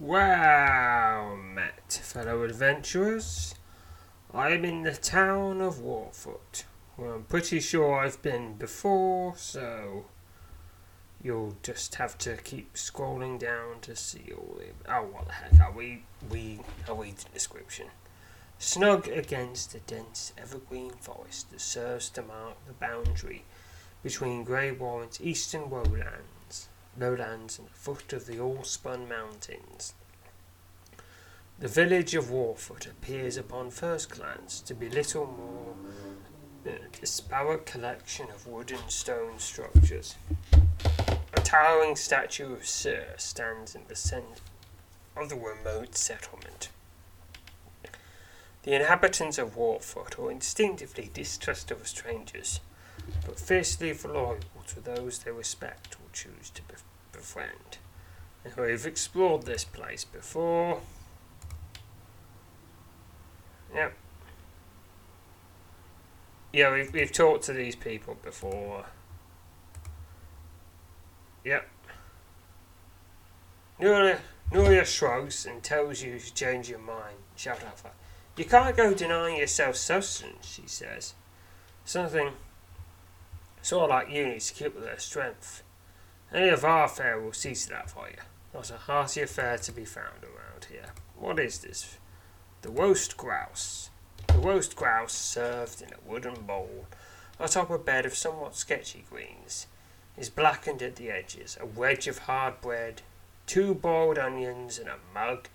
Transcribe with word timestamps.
Well 0.00 1.36
met, 1.36 2.00
fellow 2.02 2.42
adventurers. 2.42 3.54
I 4.32 4.50
am 4.50 4.64
in 4.64 4.82
the 4.82 4.92
town 4.92 5.60
of 5.60 5.76
Warfoot. 5.76 6.64
Well, 6.96 7.12
I'm 7.12 7.22
pretty 7.22 7.60
sure 7.60 8.00
I've 8.00 8.20
been 8.20 8.54
before, 8.54 9.36
so 9.36 10.06
you'll 11.22 11.56
just 11.62 11.94
have 11.94 12.18
to 12.18 12.36
keep 12.38 12.74
scrolling 12.74 13.38
down 13.38 13.78
to 13.82 13.94
see 13.94 14.32
all 14.36 14.58
the. 14.58 14.92
Oh, 14.92 15.02
what 15.04 15.26
the 15.26 15.32
heck? 15.32 15.60
Are 15.60 15.70
we? 15.70 16.02
We. 16.28 16.58
Are 16.88 16.94
we 16.96 17.12
the 17.12 17.26
description? 17.32 17.86
Snug 18.58 19.06
against 19.06 19.72
the 19.72 19.78
dense 19.78 20.32
evergreen 20.36 20.90
forest 20.90 21.52
that 21.52 21.60
serves 21.60 22.08
to 22.10 22.22
mark 22.22 22.56
the 22.66 22.72
boundary 22.72 23.44
between 24.02 24.42
Grey 24.42 24.72
Warren's 24.72 25.20
eastern 25.20 25.70
lowlands, 25.70 26.33
lowlands 26.98 27.58
and 27.58 27.68
the 27.68 27.72
foot 27.72 28.12
of 28.12 28.26
the 28.26 28.36
Allspun 28.36 29.08
Mountains. 29.08 29.94
The 31.58 31.68
village 31.68 32.14
of 32.14 32.30
Warfoot 32.30 32.86
appears 32.86 33.36
upon 33.36 33.70
first 33.70 34.10
glance 34.10 34.60
to 34.62 34.74
be 34.74 34.88
little 34.88 35.26
more 35.26 35.74
than 36.64 36.74
a 36.74 37.00
disparate 37.00 37.66
collection 37.66 38.28
of 38.30 38.46
wood 38.46 38.70
and 38.72 38.90
stone 38.90 39.38
structures. 39.38 40.16
A 40.52 41.40
towering 41.40 41.96
statue 41.96 42.52
of 42.52 42.66
Sir 42.66 43.14
stands 43.18 43.74
in 43.74 43.82
the 43.88 43.96
centre 43.96 44.42
of 45.16 45.28
the 45.28 45.36
remote 45.36 45.96
settlement. 45.96 46.70
The 48.64 48.74
inhabitants 48.74 49.36
of 49.36 49.56
Warfoot 49.56 50.18
are 50.18 50.30
instinctively 50.30 51.10
distrustful 51.12 51.76
of 51.76 51.86
strangers, 51.86 52.60
but 53.26 53.38
fiercely 53.38 53.92
loyal 53.92 54.38
to 54.68 54.80
those 54.80 55.18
they 55.18 55.30
respect 55.30 55.96
or 55.96 56.10
choose 56.12 56.50
to 56.54 56.62
bef- 56.62 56.83
befriend. 57.24 57.78
And 58.44 58.54
we've 58.54 58.84
explored 58.84 59.46
this 59.46 59.64
place 59.64 60.04
before. 60.04 60.82
Yep. 63.74 63.94
Yeah, 66.52 66.72
we've, 66.72 66.92
we've 66.92 67.10
talked 67.10 67.44
to 67.44 67.54
these 67.54 67.74
people 67.74 68.18
before. 68.22 68.84
Yep. 71.44 71.66
Nuria, 73.80 74.18
Nuria 74.52 74.84
shrugs 74.84 75.46
and 75.46 75.62
tells 75.62 76.02
you 76.02 76.18
to 76.18 76.34
change 76.34 76.68
your 76.68 76.78
mind. 76.78 77.16
Shout 77.36 77.64
out 77.64 77.78
for 77.78 77.90
You 78.36 78.44
can't 78.44 78.76
go 78.76 78.92
denying 78.92 79.38
yourself 79.38 79.76
sustenance, 79.76 80.46
she 80.46 80.64
says. 80.66 81.14
Something 81.86 82.32
sort 83.62 83.84
of 83.84 83.90
like 83.90 84.10
you 84.10 84.26
need 84.26 84.40
to 84.42 84.54
keep 84.54 84.74
with 84.74 84.84
their 84.84 84.98
strength. 84.98 85.63
Any 86.34 86.48
of 86.48 86.64
our 86.64 86.88
fare 86.88 87.20
will 87.20 87.32
see 87.32 87.54
to 87.54 87.68
that 87.68 87.90
for 87.90 88.08
you. 88.08 88.16
Not 88.52 88.68
a 88.72 88.76
heartier 88.76 89.28
fare 89.28 89.56
to 89.58 89.70
be 89.70 89.84
found 89.84 90.24
around 90.24 90.64
here. 90.68 90.86
What 91.16 91.38
is 91.38 91.60
this? 91.60 91.96
The 92.62 92.70
roast 92.70 93.16
grouse. 93.16 93.90
The 94.26 94.38
roast 94.38 94.74
grouse 94.74 95.12
served 95.12 95.80
in 95.80 95.90
a 95.90 96.10
wooden 96.10 96.42
bowl 96.42 96.86
atop 97.38 97.70
a 97.70 97.78
bed 97.78 98.04
of 98.04 98.16
somewhat 98.16 98.56
sketchy 98.56 99.04
greens 99.08 99.68
is 100.16 100.28
blackened 100.28 100.82
at 100.82 100.96
the 100.96 101.08
edges. 101.08 101.56
A 101.60 101.66
wedge 101.66 102.08
of 102.08 102.18
hard 102.18 102.60
bread, 102.60 103.02
two 103.46 103.72
boiled 103.72 104.18
onions, 104.18 104.78
and 104.78 104.88
a 104.88 104.98
mug, 105.14 105.48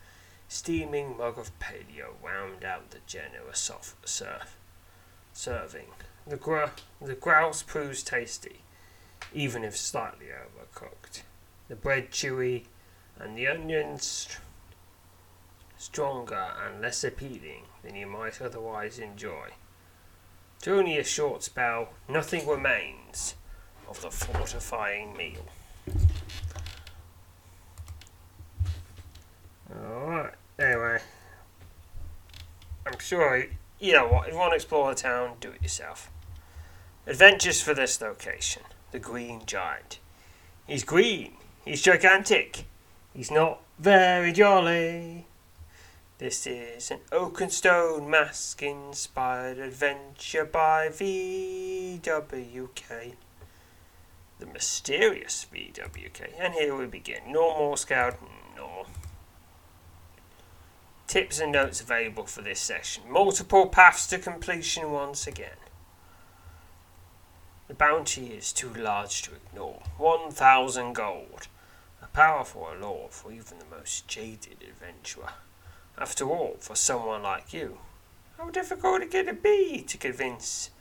steaming 0.47 1.17
mug 1.17 1.38
of 1.38 1.57
paleo 1.59 2.13
round 2.23 2.63
out 2.63 2.91
the 2.91 3.00
generous 3.05 3.59
soft 3.59 4.07
serve, 4.07 4.55
serving. 5.33 5.88
The, 6.25 6.38
gr- 6.38 6.72
the 7.02 7.16
grouse 7.16 7.63
proves 7.63 8.02
tasty, 8.02 8.61
even 9.34 9.64
if 9.64 9.78
slightly 9.78 10.28
overcooked. 10.28 11.22
The 11.67 11.75
bread 11.75 12.12
chewy, 12.12 12.66
and 13.20 13.38
the 13.38 13.48
onions 13.48 14.38
stronger 15.78 16.53
and 16.66 16.81
less 16.81 17.03
appealing 17.03 17.64
than 17.84 17.95
you 17.95 18.08
might 18.08 18.42
otherwise 18.42 19.00
enjoy. 19.00 19.50
To 20.62 20.78
only 20.78 20.97
a 20.97 21.03
short 21.03 21.44
spell, 21.44 21.90
nothing 22.07 22.47
remains 22.47 23.35
of 23.88 24.02
the 24.02 24.12
fortifying 24.12 25.16
meal. 25.16 25.46
Alright, 29.74 30.34
anyway. 30.57 31.00
I'm 32.86 33.00
sure, 33.00 33.46
you 33.80 33.94
know 33.94 34.07
what, 34.07 34.28
if 34.28 34.34
you 34.34 34.40
want 34.40 34.51
to 34.51 34.56
explore 34.56 34.94
the 34.94 35.00
town, 35.01 35.36
do 35.40 35.51
it 35.51 35.62
yourself. 35.62 36.12
Adventures 37.07 37.62
for 37.62 37.74
this 37.74 38.01
location 38.01 38.63
the 38.91 39.00
Green 39.00 39.41
Giant. 39.45 40.00
He's 40.67 40.83
green, 40.83 41.33
he's 41.66 41.81
gigantic, 41.81 42.66
he's 43.13 43.31
not 43.31 43.61
very 43.79 44.31
jolly. 44.31 45.25
This 46.19 46.45
is 46.45 46.91
an 46.91 47.00
Oakenstone 47.13 48.09
Mask 48.09 48.61
inspired 48.61 49.57
adventure 49.57 50.44
by 50.44 50.89
VWK. 50.89 52.01
The 54.39 54.45
mysterious 54.45 55.45
VWK. 55.53 56.33
And 56.38 56.53
here 56.56 56.75
we 56.75 56.88
begin. 56.88 57.31
Normal 57.31 57.77
Scout, 57.77 58.17
normal. 58.56 58.88
Tips 61.07 61.39
and 61.39 61.53
notes 61.53 61.79
available 61.79 62.25
for 62.25 62.41
this 62.41 62.59
session. 62.59 63.03
Multiple 63.09 63.67
paths 63.67 64.06
to 64.07 64.19
completion 64.19 64.91
once 64.91 65.25
again. 65.25 65.59
The 67.69 67.75
bounty 67.75 68.34
is 68.34 68.52
too 68.52 68.74
large 68.74 69.22
to 69.22 69.35
ignore. 69.35 69.84
1,000 70.00 70.94
gold. 70.94 71.47
A 72.02 72.07
powerful 72.07 72.68
allure 72.68 73.09
for 73.12 73.31
even 73.31 73.59
the 73.59 73.78
most 73.78 74.07
jaded 74.07 74.63
adventurer. 74.68 75.34
After 75.96 76.25
all, 76.25 76.57
for 76.59 76.75
someone 76.75 77.22
like 77.22 77.53
you, 77.53 77.78
how 78.40 78.50
difficult 78.50 79.03
it 79.03 79.12
could 79.12 79.28
it 79.28 79.44
be 79.44 79.84
to 79.84 79.97
convince 80.00 80.72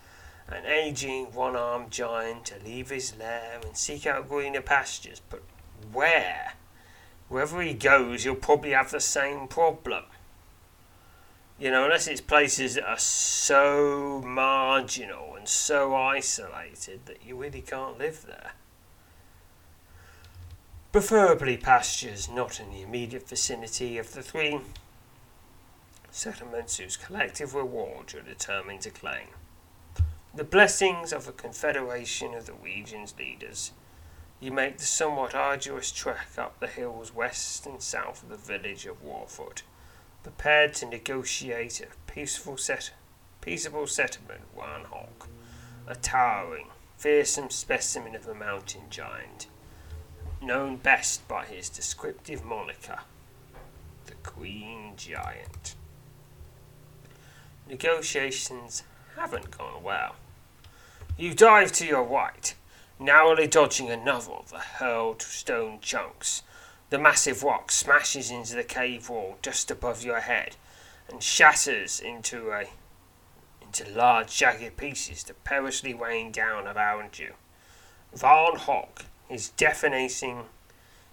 an 0.49 0.65
aging 0.65 1.27
one 1.35 1.57
armed 1.57 1.91
giant 1.91 2.47
to 2.47 2.65
leave 2.65 2.89
his 2.89 3.15
lair 3.19 3.61
and 3.63 3.77
seek 3.77 4.07
out 4.07 4.27
greener 4.27 4.63
pastures? 4.63 5.21
But 5.29 5.43
where? 5.93 6.55
Wherever 7.29 7.61
he 7.61 7.75
goes, 7.75 8.25
he'll 8.25 8.35
probably 8.35 8.71
have 8.71 8.93
the 8.93 9.01
same 9.01 9.47
problem. 9.47 10.05
You 11.59 11.73
know, 11.73 11.85
unless 11.85 12.07
it's 12.07 12.21
places 12.21 12.75
that 12.77 12.89
are 12.89 12.99
so 12.99 14.23
marginal 14.25 15.35
and 15.35 15.49
so 15.49 15.95
isolated 15.95 17.07
that 17.07 17.27
you 17.27 17.37
really 17.37 17.63
can't 17.63 17.99
live 17.99 18.25
there. 18.27 18.53
Preferably 20.93 21.57
pastures 21.57 22.29
not 22.29 22.61
in 22.61 22.71
the 22.71 22.83
immediate 22.83 23.29
vicinity 23.29 23.99
of 23.99 24.15
the 24.15 24.23
three 24.23 24.61
settlements 26.13 26.77
whose 26.77 26.97
collective 26.97 27.55
reward 27.55 28.13
you're 28.13 28.23
determined 28.23 28.83
to 28.83 28.91
claim. 28.91 29.29
The 30.33 30.45
blessings 30.45 31.13
of 31.13 31.27
a 31.27 31.33
confederation 31.33 32.35
of 32.35 32.47
the 32.47 32.53
region's 32.53 33.15
leaders. 33.19 33.73
You 34.41 34.53
make 34.53 34.79
the 34.79 34.85
somewhat 34.85 35.35
arduous 35.35 35.91
trek 35.91 36.29
up 36.39 36.61
the 36.61 36.69
hills 36.69 37.13
west 37.13 37.67
and 37.67 37.83
south 37.83 38.23
of 38.23 38.29
the 38.29 38.37
village 38.37 38.87
of 38.87 39.03
Warfoot, 39.03 39.63
prepared 40.23 40.75
to 40.75 40.87
negotiate 40.87 41.81
a 41.81 42.11
peaceful 42.11 42.57
set, 42.57 42.93
peaceable 43.41 43.87
settlement 43.87 44.43
with 44.55 44.87
Hawk, 44.91 45.29
a 45.87 45.95
towering, 45.95 46.69
fearsome 46.97 47.51
specimen 47.51 48.15
of 48.15 48.27
a 48.27 48.35
mountain 48.35 48.83
giant, 48.91 49.47
known 50.43 50.77
best 50.77 51.27
by 51.29 51.45
his 51.45 51.69
descriptive 51.69 52.45
moniker, 52.45 52.99
the 54.07 54.15
Green 54.23 54.95
Giant. 54.97 55.75
Negotiations 57.69 58.83
haven't 59.17 59.51
gone 59.51 59.83
well. 59.83 60.17
You 61.17 61.35
dive 61.35 61.73
to 61.73 61.87
your 61.87 62.05
right, 62.05 62.55
narrowly 62.99 63.47
dodging 63.47 63.91
another 63.91 64.33
of 64.33 64.51
the 64.51 64.59
hurled 64.59 65.23
stone 65.23 65.79
chunks. 65.81 66.43
The 66.91 66.99
massive 66.99 67.43
rock 67.43 67.71
smashes 67.71 68.31
into 68.31 68.55
the 68.55 68.65
cave 68.65 69.11
wall 69.11 69.37
just 69.43 69.71
above 69.71 70.03
your 70.03 70.21
head 70.21 70.57
and 71.11 71.23
shatters 71.23 72.01
into 72.01 72.51
a 72.51 72.65
into 73.61 73.87
large 73.91 74.35
jagged 74.35 74.79
pieces 74.79 75.25
that 75.25 75.45
perilously 75.45 75.93
rain 75.93 76.33
down 76.33 76.67
around 76.67 77.19
you. 77.19 77.35
Varn 78.15 78.57
Hawk, 78.57 79.05
his 79.29 79.51
deafening 79.51 80.09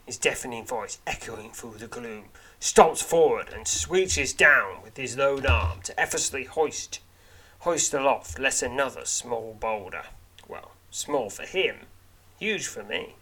his 0.06 0.18
deafening 0.18 0.64
voice 0.64 1.00
echoing 1.06 1.52
through 1.52 1.78
the 1.78 1.88
gloom, 1.88 2.30
stomps 2.62 3.04
forward 3.04 3.50
and 3.50 3.70
reaches 3.90 4.32
down 4.32 4.82
with 4.82 4.96
his 4.96 5.18
lone 5.18 5.46
arm 5.46 5.82
to 5.82 6.00
effortlessly 6.00 6.46
hoist 6.46 7.02
hoist 7.60 7.94
aloft 7.94 8.40
let 8.40 8.62
another 8.62 9.04
small 9.04 9.54
boulder. 9.60 10.06
Well, 10.48 10.72
small 10.90 11.30
for 11.30 11.44
him, 11.44 11.88
huge 12.40 12.66
for 12.66 12.84
me. 12.84 13.16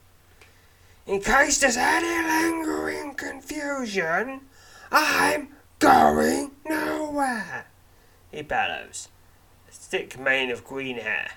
In 1.05 1.21
case 1.21 1.59
there's 1.59 1.77
any 1.77 2.07
lingering 2.07 3.13
confusion, 3.15 4.41
I'm 4.91 5.49
going 5.79 6.51
nowhere, 6.65 7.65
he 8.31 8.41
bellows, 8.41 9.09
a 9.67 9.71
thick 9.71 10.17
mane 10.17 10.49
of 10.49 10.63
green 10.63 10.97
hair. 10.97 11.31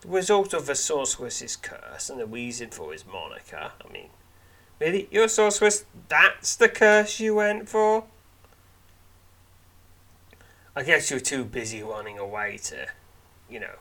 The 0.00 0.08
result 0.08 0.54
of 0.54 0.66
the 0.66 0.74
sorceress's 0.74 1.56
curse 1.56 2.08
and 2.08 2.18
the 2.18 2.26
reason 2.26 2.70
for 2.70 2.92
his 2.92 3.06
moniker. 3.06 3.72
I 3.84 3.92
mean, 3.92 4.08
Really? 4.80 5.08
You're 5.10 5.24
a 5.24 5.28
sorceress? 5.28 5.84
That's 6.08 6.56
the 6.56 6.68
curse 6.68 7.20
you 7.20 7.36
went 7.36 7.68
for? 7.68 8.04
I 10.76 10.82
guess 10.82 11.10
you're 11.10 11.20
too 11.20 11.44
busy 11.44 11.82
running 11.82 12.18
away 12.18 12.58
to, 12.64 12.88
you 13.48 13.60
know, 13.60 13.76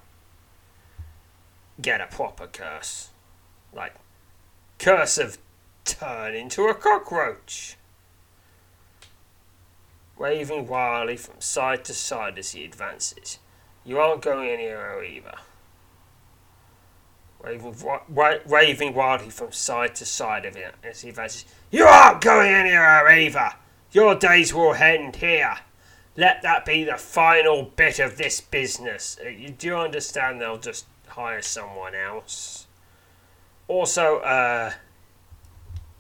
get 1.82 2.00
a 2.00 2.06
proper 2.06 2.46
curse. 2.46 3.10
Like, 3.74 3.96
curse 4.80 5.18
of 5.18 5.38
turn 5.86 6.36
into 6.36 6.68
a 6.68 6.74
cockroach. 6.74 7.78
Waving 10.18 10.68
wildly 10.68 11.18
from 11.18 11.40
side 11.40 11.84
to 11.86 11.94
side 11.94 12.38
as 12.38 12.52
he 12.52 12.64
advances. 12.64 13.40
You 13.84 14.00
aren't 14.00 14.22
going 14.22 14.50
anywhere 14.50 15.04
either. 15.04 15.36
Waving, 17.44 17.76
wa- 17.82 18.38
waving 18.46 18.94
wildly 18.94 19.30
from 19.30 19.52
side 19.52 19.96
to 19.96 20.06
side 20.06 20.46
of 20.46 20.56
it 20.56 20.76
as 20.84 21.02
he 21.02 21.10
advances. 21.10 21.46
You 21.72 21.86
aren't 21.86 22.22
going 22.22 22.54
anywhere 22.54 23.10
either! 23.10 23.54
Your 23.92 24.16
days 24.16 24.54
will 24.54 24.74
end 24.74 25.18
here. 25.18 25.58
Let 26.16 26.42
that 26.44 26.66
be 26.66 26.84
the 26.84 26.98
final 26.98 27.64
bit 27.64 28.00
of 28.00 28.18
this 28.18 28.40
business. 28.40 29.18
Uh, 29.20 29.52
do 29.58 29.68
you 29.68 29.76
understand 29.76 30.40
they'll 30.40 30.58
just 30.58 30.86
hire 31.14 31.42
someone 31.42 31.94
else. 31.96 32.68
Also, 33.68 34.18
uh, 34.20 34.72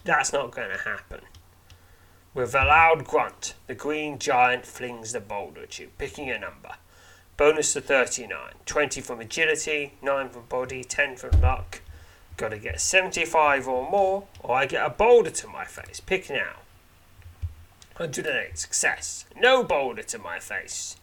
that's 0.03 0.33
not 0.33 0.51
going 0.51 0.69
to 0.69 0.77
happen. 0.77 1.21
With 2.33 2.55
a 2.55 2.65
loud 2.65 3.05
grunt, 3.05 3.53
the 3.67 3.75
green 3.75 4.17
giant 4.17 4.65
flings 4.65 5.13
the 5.13 5.19
boulder 5.19 5.63
at 5.63 5.79
you, 5.79 5.89
picking 5.97 6.29
a 6.29 6.39
number. 6.39 6.75
Bonus 7.37 7.73
to 7.73 7.81
39. 7.81 8.37
20 8.65 9.01
from 9.01 9.19
agility, 9.19 9.93
9 10.01 10.29
from 10.29 10.45
body, 10.45 10.83
10 10.83 11.15
from 11.15 11.41
luck. 11.41 11.81
Gotta 12.37 12.57
get 12.57 12.81
75 12.81 13.67
or 13.67 13.89
more, 13.89 14.25
or 14.41 14.55
I 14.55 14.65
get 14.65 14.85
a 14.85 14.89
boulder 14.89 15.29
to 15.29 15.47
my 15.47 15.65
face. 15.65 15.99
Pick 15.99 16.29
now. 16.29 16.57
108. 17.97 18.57
Success. 18.57 19.25
No 19.39 19.63
boulder 19.63 20.01
to 20.03 20.17
my 20.17 20.39
face. 20.39 20.97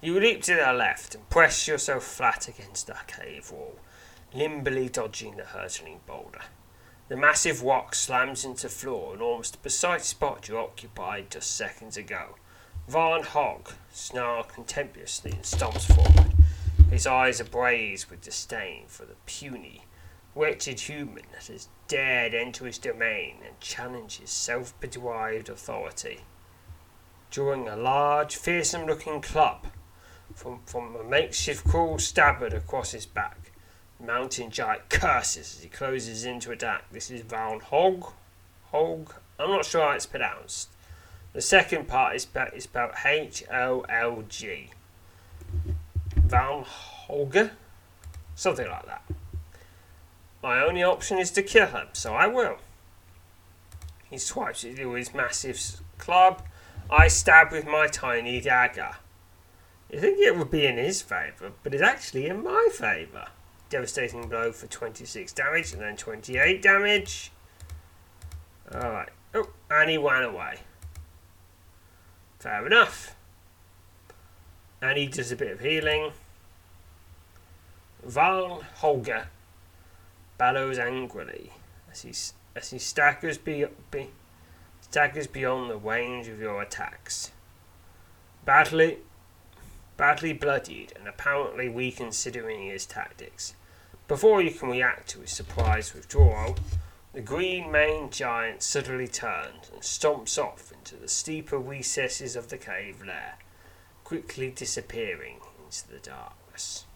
You 0.00 0.18
leap 0.18 0.42
to 0.44 0.54
the 0.54 0.72
left 0.72 1.14
and 1.14 1.28
press 1.30 1.66
yourself 1.68 2.04
flat 2.04 2.48
against 2.48 2.86
the 2.88 2.96
cave 3.06 3.50
wall, 3.50 3.76
nimbly 4.34 4.88
dodging 4.88 5.36
the 5.36 5.44
hurtling 5.44 6.00
boulder. 6.06 6.42
The 7.08 7.16
massive 7.16 7.62
rock 7.62 7.94
slams 7.94 8.44
into 8.44 8.68
floor 8.68 9.14
and 9.14 9.22
almost 9.22 9.52
the 9.52 9.58
precise 9.58 10.06
spot 10.06 10.48
you 10.48 10.58
occupied 10.58 11.30
just 11.30 11.56
seconds 11.56 11.96
ago. 11.96 12.36
Varn 12.86 13.22
Hog 13.22 13.72
snarls 13.90 14.46
contemptuously 14.52 15.32
and 15.32 15.42
stomps 15.42 15.86
forward. 15.86 16.32
His 16.90 17.06
eyes 17.06 17.40
ablaze 17.40 18.10
with 18.10 18.22
disdain 18.22 18.84
for 18.86 19.04
the 19.04 19.16
puny, 19.26 19.84
wretched 20.34 20.80
human 20.80 21.24
that 21.32 21.46
has 21.46 21.68
dared 21.86 22.34
enter 22.34 22.66
his 22.66 22.78
domain 22.78 23.36
and 23.46 23.58
challenge 23.60 24.18
his 24.18 24.30
self-bedraggled 24.30 25.48
authority. 25.48 26.20
Drawing 27.30 27.68
a 27.68 27.76
large, 27.76 28.36
fearsome-looking 28.36 29.20
club 29.20 29.66
from, 30.34 30.60
from 30.66 30.96
a 30.96 31.04
makeshift 31.04 31.66
cruel 31.66 31.98
stabard 31.98 32.54
across 32.54 32.92
his 32.92 33.06
back, 33.06 33.37
mountain 34.00 34.50
giant 34.50 34.88
curses 34.88 35.56
as 35.56 35.62
he 35.62 35.68
closes 35.68 36.24
into 36.24 36.50
a 36.50 36.52
attack. 36.52 36.84
This 36.90 37.10
is 37.10 37.22
Varn 37.22 37.60
Hog. 37.60 38.12
Hog. 38.70 39.14
I'm 39.38 39.50
not 39.50 39.64
sure 39.64 39.82
how 39.82 39.92
it's 39.92 40.06
pronounced. 40.06 40.70
The 41.32 41.40
second 41.40 41.88
part 41.88 42.16
is 42.16 42.22
spelled, 42.22 42.52
is 42.54 42.68
H 43.04 43.44
O 43.52 43.80
L 43.88 44.24
G. 44.28 44.70
Van 46.16 46.64
Holger? 46.64 47.52
Something 48.34 48.68
like 48.68 48.86
that. 48.86 49.02
My 50.42 50.60
only 50.60 50.82
option 50.82 51.18
is 51.18 51.30
to 51.32 51.42
kill 51.42 51.66
him, 51.66 51.88
so 51.92 52.14
I 52.14 52.26
will. 52.26 52.58
He 54.10 54.18
swipes 54.18 54.64
it 54.64 54.84
with 54.86 54.96
his 54.96 55.14
massive 55.14 55.60
club. 55.98 56.42
I 56.90 57.08
stab 57.08 57.52
with 57.52 57.66
my 57.66 57.86
tiny 57.88 58.40
dagger. 58.40 58.96
You 59.90 60.00
think 60.00 60.18
it 60.18 60.36
would 60.36 60.50
be 60.50 60.66
in 60.66 60.76
his 60.76 61.02
favour, 61.02 61.52
but 61.62 61.74
it's 61.74 61.82
actually 61.82 62.26
in 62.26 62.42
my 62.42 62.68
favour. 62.72 63.28
Devastating 63.70 64.28
blow 64.28 64.52
for 64.52 64.66
26 64.66 65.32
damage 65.32 65.72
and 65.72 65.82
then 65.82 65.96
28 65.96 66.62
damage. 66.62 67.32
Alright. 68.74 69.10
Oh, 69.34 69.50
and 69.70 69.90
he 69.90 69.98
ran 69.98 70.24
away. 70.24 70.60
Fair 72.38 72.66
enough. 72.66 73.14
And 74.80 74.96
he 74.96 75.06
does 75.06 75.32
a 75.32 75.36
bit 75.36 75.50
of 75.50 75.60
healing. 75.60 76.12
Val 78.04 78.62
Holger 78.76 79.28
bellows 80.38 80.78
angrily 80.78 81.50
as 81.90 82.02
he, 82.02 82.12
as 82.56 82.70
he 82.70 82.78
staggers, 82.78 83.36
be, 83.38 83.66
be, 83.90 84.08
staggers 84.80 85.26
beyond 85.26 85.68
the 85.68 85.76
range 85.76 86.28
of 86.28 86.40
your 86.40 86.62
attacks. 86.62 87.32
Badly, 88.44 88.98
badly 89.96 90.32
bloodied 90.32 90.92
and 90.96 91.08
apparently 91.08 91.68
reconsidering 91.68 92.66
his 92.66 92.86
tactics. 92.86 93.54
Before 94.08 94.40
you 94.40 94.50
can 94.50 94.70
react 94.70 95.08
to 95.08 95.20
his 95.20 95.32
surprise 95.32 95.92
withdrawal, 95.92 96.56
the 97.12 97.20
green 97.20 97.70
maned 97.70 98.10
giant 98.10 98.62
suddenly 98.62 99.06
turns 99.06 99.70
and 99.70 99.82
stomps 99.82 100.42
off 100.42 100.72
into 100.72 100.96
the 100.96 101.08
steeper 101.08 101.58
recesses 101.58 102.34
of 102.34 102.48
the 102.48 102.56
cave 102.56 103.04
lair, 103.06 103.34
quickly 104.04 104.50
disappearing 104.50 105.40
into 105.62 105.86
the 105.88 105.98
darkness. 105.98 106.86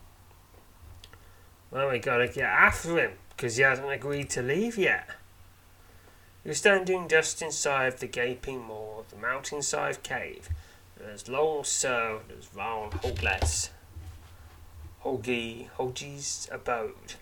Well, 1.70 1.90
we 1.90 1.98
gotta 1.98 2.28
get 2.28 2.44
after 2.44 2.96
him, 2.98 3.12
because 3.36 3.56
he 3.56 3.62
hasn't 3.62 3.90
agreed 3.90 4.30
to 4.30 4.42
leave 4.42 4.78
yet. 4.78 5.10
You're 6.46 6.54
standing 6.54 7.08
just 7.08 7.42
inside 7.42 7.98
the 7.98 8.06
gaping 8.06 8.62
maw 8.62 9.00
of 9.00 9.10
the 9.10 9.16
mountainside 9.16 10.02
cave 10.02 10.48
that 10.96 11.08
has 11.08 11.28
long 11.28 11.64
served 11.64 12.32
as 12.32 12.46
Varn 12.46 12.90
Hoglet's 12.90 13.68
Hogi 15.04 15.68
Hogi's 15.78 16.48
abode. 16.50 17.14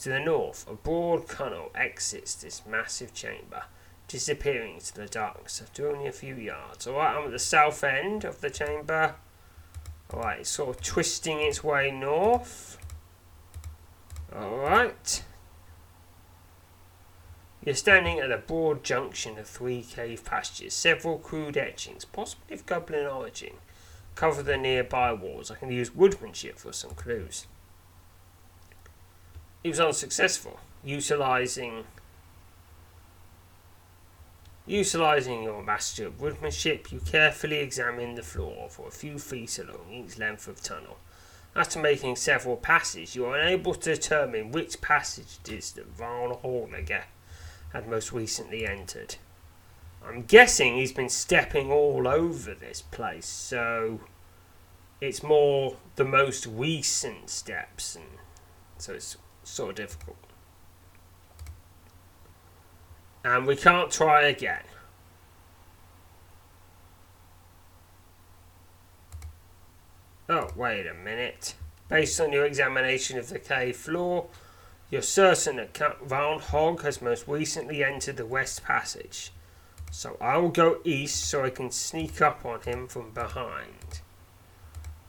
To 0.00 0.08
the 0.10 0.20
north, 0.20 0.64
a 0.68 0.74
broad 0.74 1.28
tunnel 1.28 1.70
exits 1.74 2.34
this 2.36 2.62
massive 2.64 3.12
chamber, 3.12 3.64
disappearing 4.06 4.74
into 4.74 4.94
the 4.94 5.06
darkness 5.06 5.60
after 5.60 5.90
only 5.90 6.06
a 6.06 6.12
few 6.12 6.36
yards. 6.36 6.86
Alright, 6.86 7.16
I'm 7.16 7.24
at 7.24 7.30
the 7.32 7.38
south 7.38 7.82
end 7.82 8.24
of 8.24 8.40
the 8.40 8.50
chamber. 8.50 9.16
Alright, 10.12 10.40
it's 10.40 10.50
sort 10.50 10.76
of 10.76 10.82
twisting 10.82 11.40
its 11.40 11.64
way 11.64 11.90
north. 11.90 12.78
Alright. 14.32 15.24
You're 17.64 17.74
standing 17.74 18.20
at 18.20 18.30
a 18.30 18.38
broad 18.38 18.84
junction 18.84 19.36
of 19.36 19.48
three 19.48 19.82
cave 19.82 20.24
passages. 20.24 20.74
Several 20.74 21.18
crude 21.18 21.56
etchings, 21.56 22.04
possibly 22.04 22.54
of 22.54 22.64
goblin 22.66 23.06
origin, 23.06 23.54
cover 24.18 24.42
the 24.42 24.56
nearby 24.56 25.12
walls. 25.12 25.48
I 25.48 25.54
can 25.54 25.70
use 25.70 25.94
woodmanship 25.94 26.58
for 26.58 26.72
some 26.72 26.90
clues. 26.90 27.46
He 29.62 29.68
was 29.68 29.78
unsuccessful, 29.78 30.58
utilizing 30.84 31.84
Utilizing 34.66 35.44
your 35.44 35.62
master 35.62 36.08
of 36.08 36.20
woodmanship, 36.20 36.92
you 36.92 37.00
carefully 37.00 37.56
examine 37.60 38.16
the 38.16 38.22
floor 38.22 38.68
for 38.68 38.88
a 38.88 38.90
few 38.90 39.18
feet 39.18 39.58
along 39.58 39.86
each 39.90 40.18
length 40.18 40.46
of 40.46 40.62
tunnel. 40.62 40.98
After 41.56 41.78
making 41.78 42.16
several 42.16 42.56
passes, 42.56 43.16
you 43.16 43.24
are 43.24 43.38
unable 43.38 43.74
to 43.74 43.94
determine 43.94 44.52
which 44.52 44.82
passage 44.82 45.38
it 45.42 45.52
is 45.52 45.72
that 45.72 45.86
Varn 45.86 46.32
Horniger 46.32 47.04
had 47.72 47.88
most 47.88 48.12
recently 48.12 48.66
entered. 48.66 49.14
I'm 50.06 50.22
guessing 50.22 50.76
he's 50.76 50.92
been 50.92 51.08
stepping 51.08 51.70
all 51.70 52.08
over 52.08 52.54
this 52.54 52.82
place, 52.82 53.26
so 53.26 54.00
it's 55.00 55.22
more 55.22 55.76
the 55.96 56.04
most 56.04 56.46
recent 56.46 57.30
steps, 57.30 57.94
and 57.94 58.04
so 58.78 58.94
it's 58.94 59.16
sort 59.44 59.70
of 59.70 59.76
difficult. 59.76 60.16
And 63.24 63.46
we 63.46 63.56
can't 63.56 63.90
try 63.90 64.22
again. 64.22 64.62
Oh, 70.28 70.48
wait 70.54 70.86
a 70.86 70.94
minute. 70.94 71.54
Based 71.88 72.20
on 72.20 72.32
your 72.32 72.44
examination 72.44 73.18
of 73.18 73.30
the 73.30 73.38
cave 73.38 73.76
floor, 73.76 74.26
you're 74.90 75.02
certain 75.02 75.56
that 75.56 75.74
Count 75.74 76.06
Van 76.06 76.38
Hog 76.38 76.82
has 76.82 77.00
most 77.00 77.26
recently 77.26 77.82
entered 77.82 78.16
the 78.16 78.26
West 78.26 78.62
Passage. 78.62 79.32
So 79.90 80.16
I 80.20 80.36
will 80.36 80.50
go 80.50 80.78
east 80.84 81.24
so 81.24 81.44
I 81.44 81.50
can 81.50 81.70
sneak 81.70 82.20
up 82.20 82.44
on 82.44 82.60
him 82.62 82.88
from 82.88 83.10
behind. 83.10 84.00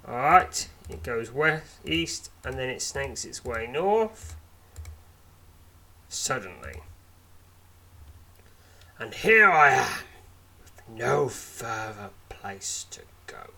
Alright, 0.08 0.70
it 0.90 1.04
goes 1.04 1.32
west, 1.32 1.80
east, 1.86 2.32
and 2.44 2.58
then 2.58 2.70
it 2.70 2.82
snakes 2.82 3.26
its 3.26 3.46
way 3.46 3.68
north. 3.68 4.36
Suddenly. 6.08 6.82
And 8.98 9.14
here 9.14 9.50
I 9.50 9.70
am, 9.72 10.04
with 10.62 10.82
no 10.90 11.30
further 11.30 12.10
place 12.28 12.86
to 12.92 13.02
go. 13.28 13.52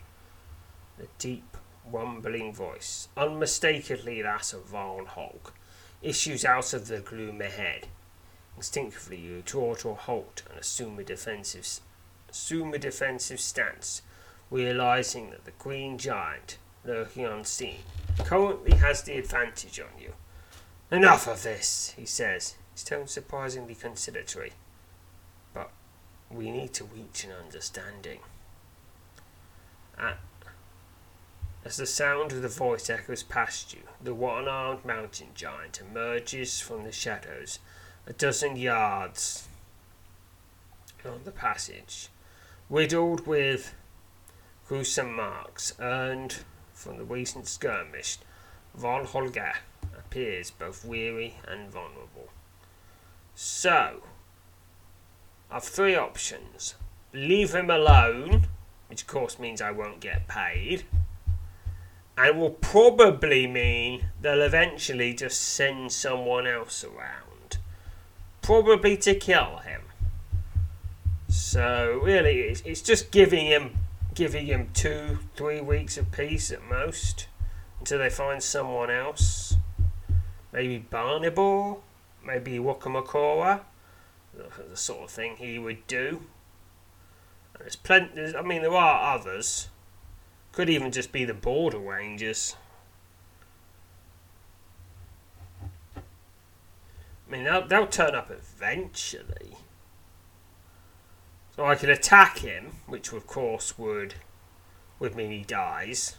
The 0.98 1.08
deep, 1.18 1.58
rumbling 1.90 2.54
voice, 2.54 3.08
unmistakably 3.16 4.22
that 4.22 4.54
of 4.54 4.66
Varn 4.66 5.06
Hog, 5.06 5.51
issues 6.01 6.44
out 6.44 6.74
of 6.74 6.88
the 6.88 7.00
gloom 7.00 7.42
ahead. 7.42 7.88
Instinctively, 8.58 9.17
you 9.17 9.41
draw 9.46 9.75
to 9.75 9.89
a 9.89 9.96
halt 9.96 10.43
and 10.50 10.60
assume 10.60 11.00
a 11.00 11.03
defensive, 11.03 11.79
assume 12.29 12.74
a 12.74 12.77
defensive 12.77 13.39
stance, 13.39 14.01
realizing 14.50 15.31
that 15.31 15.46
the 15.46 15.51
green 15.60 15.98
giant, 15.98 16.58
lurking 16.86 17.25
unseen, 17.25 17.79
currently 18.20 18.77
has 18.77 19.03
the 19.03 19.17
advantage 19.17 19.79
on 19.79 20.00
you. 20.00 20.13
Enough 20.91 21.27
of 21.27 21.43
this, 21.43 21.93
he 21.98 22.05
says, 22.05 22.55
his 22.74 22.84
tone 22.84 23.08
surprisingly 23.08 23.75
conciliatory. 23.75 24.53
But 25.53 25.72
we 26.29 26.51
need 26.51 26.74
to 26.74 26.84
reach 26.84 27.24
an 27.24 27.31
understanding. 27.31 28.20
At 29.98 30.17
as 31.63 31.77
the 31.77 31.86
sound 31.86 32.31
of 32.31 32.41
the 32.41 32.48
voice 32.48 32.89
echoes 32.89 33.22
past 33.22 33.74
you, 33.74 33.81
the 34.01 34.15
one 34.15 34.48
armed 34.48 34.84
mountain 34.84 35.27
giant 35.36 35.79
emerges 35.79 36.60
from 36.60 36.84
the 36.84 36.91
shadows 36.91 37.60
a 38.08 38.13
dozen 38.13 38.55
yards 38.55 39.48
on 41.05 41.22
the 41.24 41.31
passage, 41.31 42.10
riddled 42.70 43.25
with 43.25 43.74
gruesome 44.67 45.13
marks 45.13 45.74
earned 45.79 46.43
from 46.74 46.98
the 46.98 47.03
recent 47.03 47.48
skirmish. 47.48 48.17
Von 48.75 49.05
Holger 49.05 49.53
appears 49.98 50.51
both 50.51 50.86
weary 50.86 51.36
and 51.48 51.70
vulnerable. 51.70 52.29
So, 53.36 54.03
I've 55.50 55.63
three 55.63 55.96
options. 55.96 56.75
Leave 57.13 57.53
him 57.53 57.70
alone, 57.70 58.48
which 58.88 59.01
of 59.01 59.08
course 59.08 59.39
means 59.39 59.62
I 59.62 59.72
won't 59.72 60.00
get 60.00 60.27
paid 60.27 60.86
and 62.17 62.39
will 62.39 62.51
probably 62.51 63.48
mean 63.48 64.05
they'll 64.22 64.41
eventually 64.41 65.13
just 65.13 65.41
send 65.41 65.91
someone 65.91 66.46
else 66.46 66.84
around, 66.84 67.30
probably 68.41 68.98
to 68.98 69.15
kill 69.15 69.57
him. 69.57 69.81
So 71.29 72.00
really, 72.03 72.41
it's, 72.41 72.62
it's 72.62 72.81
just 72.81 73.12
giving 73.12 73.45
him 73.45 73.77
giving 74.13 74.45
him 74.45 74.69
two, 74.74 75.19
three 75.36 75.62
weeks 75.62 75.98
of 75.98 76.12
peace 76.12 76.51
at 76.51 76.62
most 76.63 77.27
until 77.79 78.00
they 78.00 78.10
find 78.10 78.43
someone 78.43 78.91
else. 78.91 79.55
Maybe 80.51 80.86
Barnibor, 80.91 81.79
maybe 82.25 82.57
Wakamakora, 82.60 83.62
the 84.69 84.77
sort 84.77 85.03
of 85.03 85.10
thing 85.10 85.38
he 85.38 85.57
would 85.57 85.88
do. 85.88 86.24
There's 87.57 87.75
plenty. 87.75 88.36
I 88.36 88.41
mean, 88.41 88.62
there 88.62 88.74
are 88.74 89.15
others. 89.15 89.69
Could 90.51 90.69
even 90.69 90.91
just 90.91 91.12
be 91.12 91.24
the 91.24 91.33
border 91.33 91.77
rangers. 91.77 92.55
I 97.31 97.33
mean, 97.33 97.45
they'll, 97.45 97.65
they'll 97.65 97.88
turn 97.88 98.13
up 98.13 98.29
eventually. 98.29 99.55
So 101.55 101.65
I 101.65 101.75
could 101.75 101.89
attack 101.89 102.39
him, 102.39 102.73
which 102.88 103.13
of 103.13 103.25
course 103.25 103.77
would, 103.77 104.15
would 105.00 105.15
mean 105.15 105.31
he 105.31 105.43
dies. 105.43 106.17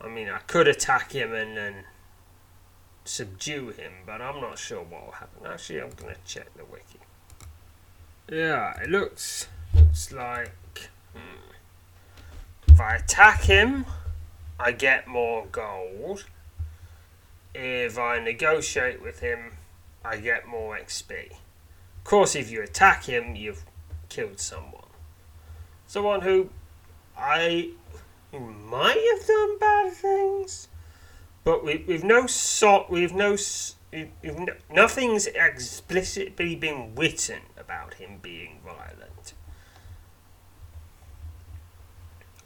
I 0.00 0.08
mean, 0.08 0.28
I 0.28 0.38
could 0.38 0.68
attack 0.68 1.12
him 1.12 1.32
and 1.32 1.56
then 1.56 1.74
subdue 3.04 3.70
him, 3.70 3.92
but 4.06 4.22
I'm 4.22 4.40
not 4.40 4.58
sure 4.58 4.82
what 4.82 5.04
will 5.04 5.12
happen. 5.12 5.46
Actually, 5.46 5.80
I'm 5.80 5.90
going 5.90 6.14
to 6.14 6.20
check 6.24 6.54
the 6.56 6.64
wiki. 6.64 7.00
Yeah, 8.30 8.80
it 8.80 8.88
looks 8.88 9.48
looks 9.74 10.12
like 10.12 10.90
hmm. 11.12 11.50
if 12.68 12.80
I 12.80 12.96
attack 12.96 13.42
him, 13.42 13.84
I 14.60 14.70
get 14.70 15.08
more 15.08 15.46
gold. 15.50 16.24
If 17.54 17.98
I 17.98 18.18
negotiate 18.18 19.02
with 19.02 19.20
him, 19.20 19.52
I 20.04 20.16
get 20.16 20.46
more 20.46 20.76
XP. 20.76 21.30
Of 21.30 22.04
course, 22.04 22.34
if 22.34 22.50
you 22.50 22.62
attack 22.62 23.04
him, 23.04 23.36
you've 23.36 23.64
killed 24.08 24.40
someone. 24.40 24.82
Someone 25.86 26.22
who 26.22 26.50
I 27.16 27.70
might 28.32 29.16
have 29.18 29.26
done 29.26 29.58
bad 29.58 29.92
things, 29.92 30.68
but 31.44 31.64
we, 31.64 31.84
we've 31.86 32.04
no 32.04 32.26
sort, 32.26 32.88
we've 32.90 33.14
no, 33.14 33.36
we've, 33.92 34.38
no, 34.38 34.54
nothing's 34.70 35.26
explicitly 35.26 36.56
been 36.56 36.94
written 36.94 37.42
about 37.58 37.94
him 37.94 38.18
being 38.22 38.60
violent. 38.64 39.34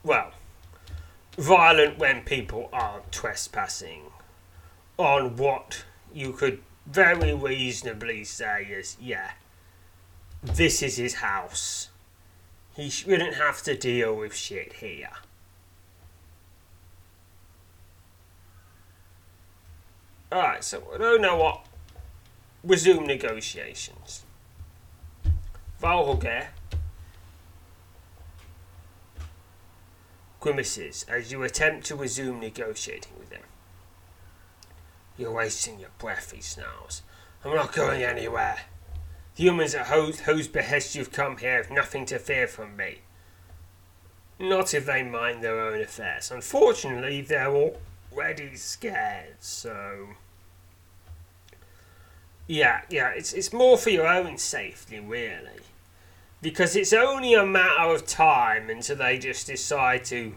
well, 0.06 0.30
violent 1.36 1.98
when 1.98 2.22
people 2.22 2.68
are 2.72 3.02
trespassing 3.10 4.02
on 4.98 5.36
what 5.36 5.84
you 6.12 6.32
could 6.32 6.62
very 6.86 7.34
reasonably 7.34 8.24
say 8.24 8.64
is, 8.70 8.96
yeah, 9.00 9.32
this 10.42 10.82
is 10.82 10.96
his 10.96 11.14
house. 11.14 11.90
He 12.74 12.88
shouldn't 12.88 13.34
have 13.34 13.62
to 13.62 13.76
deal 13.76 14.14
with 14.14 14.34
shit 14.34 14.74
here. 14.74 15.10
Alright, 20.32 20.64
so 20.64 20.82
I 20.94 20.98
don't 20.98 21.22
know 21.22 21.36
what. 21.36 21.64
Resume 22.64 23.06
negotiations. 23.06 24.24
Valholger 25.80 26.48
grimaces 30.40 31.04
as 31.08 31.30
you 31.30 31.42
attempt 31.42 31.86
to 31.86 31.96
resume 31.96 32.40
negotiating 32.40 33.12
with 33.18 33.32
him. 33.32 33.42
You're 35.16 35.32
wasting 35.32 35.78
your 35.78 35.90
breath, 35.98 36.32
he 36.32 36.40
snarls. 36.40 37.02
I'm 37.44 37.54
not 37.54 37.72
going 37.72 38.02
anywhere. 38.02 38.58
The 39.36 39.44
humans 39.44 39.74
at 39.74 39.86
whose, 39.86 40.20
whose 40.20 40.48
behest 40.48 40.94
you've 40.94 41.12
come 41.12 41.38
here 41.38 41.56
have 41.62 41.70
nothing 41.70 42.06
to 42.06 42.18
fear 42.18 42.46
from 42.46 42.76
me. 42.76 43.00
Not 44.38 44.74
if 44.74 44.86
they 44.86 45.02
mind 45.02 45.42
their 45.42 45.60
own 45.60 45.80
affairs. 45.80 46.30
Unfortunately, 46.30 47.22
they're 47.22 47.54
already 48.12 48.56
scared, 48.56 49.36
so. 49.40 50.08
Yeah, 52.46 52.82
yeah, 52.90 53.10
it's, 53.10 53.32
it's 53.32 53.52
more 53.52 53.78
for 53.78 53.90
your 53.90 54.06
own 54.06 54.38
safety, 54.38 55.00
really 55.00 55.62
because 56.42 56.76
it's 56.76 56.92
only 56.92 57.34
a 57.34 57.44
matter 57.44 57.92
of 57.92 58.06
time 58.06 58.70
until 58.70 58.96
they 58.96 59.18
just 59.18 59.46
decide 59.46 60.04
to 60.04 60.34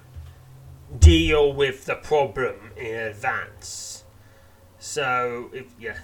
deal 0.97 1.53
with 1.53 1.85
the 1.85 1.95
problem 1.95 2.55
in 2.75 2.95
advance. 2.95 3.98
So, 4.79 5.49
if 5.53 5.65
yeah, 5.77 5.97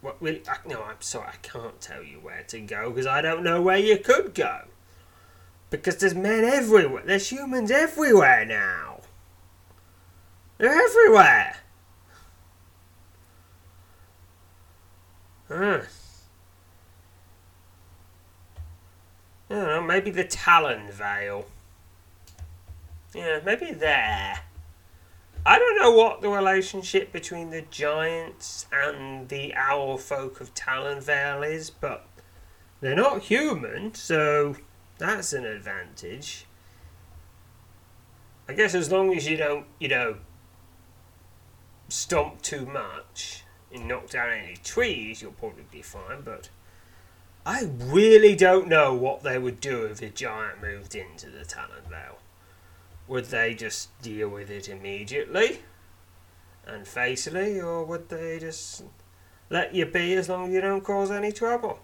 what 0.00 0.16
really? 0.20 0.42
I, 0.48 0.56
no, 0.66 0.82
I'm 0.82 1.00
sorry, 1.00 1.28
I 1.28 1.36
can't 1.42 1.80
tell 1.80 2.02
you 2.02 2.18
where 2.18 2.42
to 2.48 2.60
go 2.60 2.90
because 2.90 3.06
I 3.06 3.20
don't 3.20 3.44
know 3.44 3.60
where 3.60 3.78
you 3.78 3.98
could 3.98 4.34
go. 4.34 4.62
Because 5.68 5.98
there's 5.98 6.14
men 6.14 6.44
everywhere. 6.44 7.02
There's 7.04 7.30
humans 7.30 7.70
everywhere 7.70 8.44
now. 8.44 9.00
They're 10.58 10.82
everywhere. 10.82 11.56
Huh. 15.48 15.80
I 19.50 19.54
don't 19.54 19.66
know, 19.66 19.82
maybe 19.82 20.10
the 20.10 20.24
Talon 20.24 20.90
Vale. 20.90 21.46
Yeah, 23.14 23.40
maybe 23.44 23.72
there. 23.72 24.40
I 25.44 25.58
don't 25.58 25.78
know 25.78 25.90
what 25.92 26.20
the 26.20 26.28
relationship 26.28 27.12
between 27.12 27.50
the 27.50 27.62
giants 27.62 28.66
and 28.70 29.28
the 29.28 29.54
owl 29.54 29.96
folk 29.96 30.40
of 30.40 30.54
Talonvale 30.54 31.50
is, 31.50 31.70
but 31.70 32.06
they're 32.80 32.94
not 32.94 33.22
human, 33.22 33.94
so 33.94 34.56
that's 34.98 35.32
an 35.32 35.46
advantage. 35.46 36.44
I 38.48 38.52
guess 38.52 38.74
as 38.74 38.92
long 38.92 39.16
as 39.16 39.26
you 39.28 39.36
don't, 39.36 39.66
you 39.78 39.88
know, 39.88 40.16
stomp 41.88 42.42
too 42.42 42.66
much 42.66 43.44
and 43.72 43.88
knock 43.88 44.10
down 44.10 44.30
any 44.30 44.56
trees, 44.56 45.22
you'll 45.22 45.32
probably 45.32 45.64
be 45.70 45.82
fine, 45.82 46.20
but 46.22 46.50
I 47.46 47.70
really 47.78 48.36
don't 48.36 48.68
know 48.68 48.92
what 48.92 49.22
they 49.22 49.38
would 49.38 49.60
do 49.60 49.84
if 49.86 50.02
a 50.02 50.10
giant 50.10 50.60
moved 50.60 50.94
into 50.94 51.30
the 51.30 51.44
Talon 51.44 51.84
Vale. 51.88 52.19
Would 53.10 53.24
they 53.24 53.54
just 53.54 54.00
deal 54.02 54.28
with 54.28 54.50
it 54.50 54.68
immediately 54.68 55.62
and 56.64 56.86
facily, 56.86 57.60
or 57.60 57.84
would 57.84 58.08
they 58.08 58.38
just 58.38 58.84
let 59.48 59.74
you 59.74 59.84
be 59.84 60.14
as 60.14 60.28
long 60.28 60.46
as 60.46 60.54
you 60.54 60.60
don't 60.60 60.84
cause 60.84 61.10
any 61.10 61.32
trouble? 61.32 61.80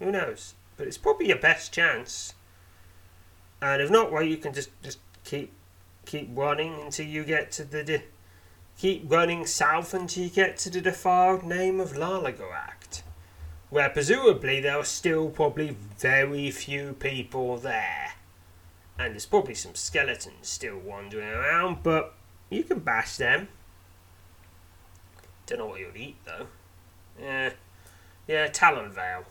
Who 0.00 0.12
knows? 0.12 0.52
But 0.76 0.86
it's 0.86 0.98
probably 0.98 1.28
your 1.28 1.38
best 1.38 1.72
chance. 1.72 2.34
And 3.62 3.80
if 3.80 3.90
not, 3.90 4.12
well, 4.12 4.22
you 4.22 4.36
can 4.36 4.52
just 4.52 4.68
just 4.82 4.98
keep 5.24 5.50
keep 6.04 6.28
running 6.34 6.74
until 6.82 7.06
you 7.06 7.24
get 7.24 7.50
to 7.52 7.64
the 7.64 7.82
de- 7.82 8.04
keep 8.76 9.10
running 9.10 9.46
south 9.46 9.94
until 9.94 10.24
you 10.24 10.28
get 10.28 10.58
to 10.58 10.68
the 10.68 10.82
defiled 10.82 11.42
name 11.42 11.80
of 11.80 11.94
Lalagoract 11.94 13.00
where 13.70 13.88
presumably 13.88 14.60
there 14.60 14.76
are 14.76 14.84
still 14.84 15.30
probably 15.30 15.76
very 15.96 16.50
few 16.50 16.92
people 16.94 17.56
there. 17.56 18.14
And 19.00 19.14
there's 19.14 19.24
probably 19.24 19.54
some 19.54 19.74
skeletons 19.74 20.46
still 20.46 20.76
wandering 20.76 21.30
around, 21.30 21.82
but 21.82 22.12
you 22.50 22.62
can 22.62 22.80
bash 22.80 23.16
them. 23.16 23.48
Don't 25.46 25.58
know 25.58 25.66
what 25.66 25.80
you'll 25.80 25.96
eat 25.96 26.16
though. 26.26 26.48
Yeah. 27.18 27.50
Yeah, 28.28 28.48
Talonvale. 28.48 29.24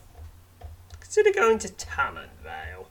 Consider 1.00 1.32
going 1.32 1.60
to 1.60 1.68
Talonvale. 1.68 2.88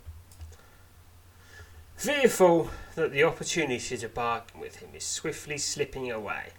Fearful 1.96 2.70
that 2.94 3.10
the 3.10 3.24
opportunity 3.24 3.96
to 3.96 4.08
bargain 4.08 4.60
with 4.60 4.76
him 4.76 4.90
is 4.94 5.02
swiftly 5.02 5.58
slipping 5.58 6.12
away, 6.12 6.50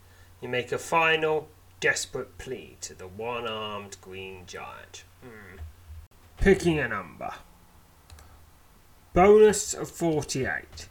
you 0.42 0.50
make 0.50 0.74
a 0.74 0.78
final, 0.78 1.48
desperate 1.80 2.38
plea 2.38 2.76
to 2.82 2.94
the 2.94 3.08
one 3.08 3.48
armed 3.48 3.96
green 4.02 4.44
giant. 4.46 5.06
Hmm. 5.24 5.60
Picking 6.42 6.78
a 6.78 6.90
number. 6.90 7.32
Bonus 9.14 9.74
of 9.74 9.90
48. 9.90 10.88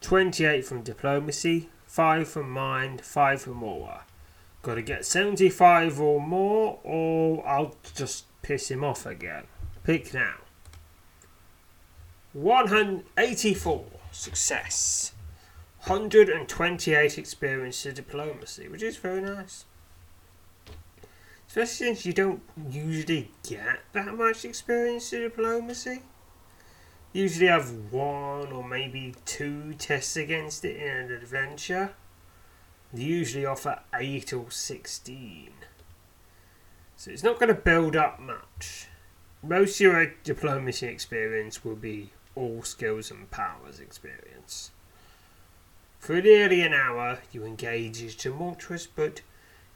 28 0.00 0.64
from 0.64 0.82
diplomacy, 0.82 1.70
5 1.86 2.28
from 2.28 2.50
mind, 2.50 3.00
5 3.00 3.42
from 3.42 3.62
aura. 3.62 4.04
Got 4.62 4.76
to 4.76 4.82
get 4.82 5.04
75 5.04 6.00
or 6.00 6.20
more, 6.20 6.78
or 6.84 7.46
I'll 7.46 7.74
just 7.94 8.26
piss 8.42 8.70
him 8.70 8.84
off 8.84 9.06
again. 9.06 9.44
Pick 9.82 10.14
now. 10.14 10.34
184 12.32 13.86
success. 14.12 15.12
128 15.86 17.18
experience 17.18 17.82
to 17.82 17.92
diplomacy, 17.92 18.68
which 18.68 18.82
is 18.82 18.96
very 18.96 19.20
nice. 19.20 19.64
Especially 21.48 21.86
since 21.86 22.06
you 22.06 22.12
don't 22.12 22.40
usually 22.70 23.32
get 23.46 23.80
that 23.92 24.16
much 24.16 24.44
experience 24.44 25.10
to 25.10 25.20
diplomacy. 25.28 26.02
Usually 27.12 27.48
have 27.48 27.92
one 27.92 28.52
or 28.52 28.64
maybe 28.66 29.14
two 29.26 29.74
tests 29.74 30.16
against 30.16 30.64
it 30.64 30.76
in 30.76 30.96
an 30.96 31.10
adventure. 31.12 31.92
They 32.92 33.02
usually 33.02 33.44
offer 33.44 33.80
8 33.94 34.32
or 34.32 34.50
16. 34.50 35.50
So 36.96 37.10
it's 37.10 37.22
not 37.22 37.38
going 37.38 37.54
to 37.54 37.60
build 37.60 37.96
up 37.96 38.20
much. 38.20 38.86
Most 39.42 39.76
of 39.76 39.80
your 39.80 40.14
diplomacy 40.22 40.86
experience 40.86 41.64
will 41.64 41.76
be 41.76 42.12
all 42.34 42.62
skills 42.62 43.10
and 43.10 43.30
powers 43.30 43.80
experience. 43.80 44.70
For 45.98 46.20
nearly 46.20 46.62
an 46.62 46.72
hour, 46.72 47.18
you 47.30 47.44
engage 47.44 48.02
in 48.02 48.08
tumultuous 48.08 48.86
but, 48.86 49.20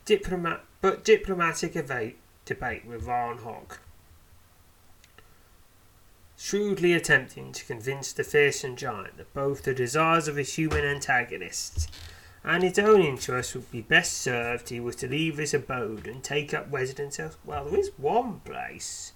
diplomat, 0.04 0.64
but 0.80 1.04
diplomatic 1.04 1.72
debate 1.74 2.86
with 2.86 3.02
Varn 3.02 3.38
Hog, 3.38 3.78
shrewdly 6.36 6.92
attempting 6.92 7.52
to 7.52 7.64
convince 7.64 8.12
the 8.12 8.24
fearsome 8.24 8.76
giant 8.76 9.16
that 9.16 9.32
both 9.34 9.62
the 9.62 9.74
desires 9.74 10.28
of 10.28 10.36
his 10.36 10.54
human 10.54 10.84
antagonists 10.84 11.88
and 12.44 12.62
his 12.62 12.78
own 12.78 13.02
interests 13.02 13.54
would 13.54 13.70
be 13.70 13.80
best 13.80 14.12
served 14.12 14.64
if 14.64 14.68
he 14.68 14.80
was 14.80 14.96
to 14.96 15.08
leave 15.08 15.38
his 15.38 15.54
abode 15.54 16.06
and 16.06 16.22
take 16.22 16.54
up 16.54 16.66
residence 16.70 17.18
elsewhere. 17.18 17.62
Well, 17.62 17.70
there 17.70 17.80
is 17.80 17.90
one 17.96 18.40
place 18.40 19.12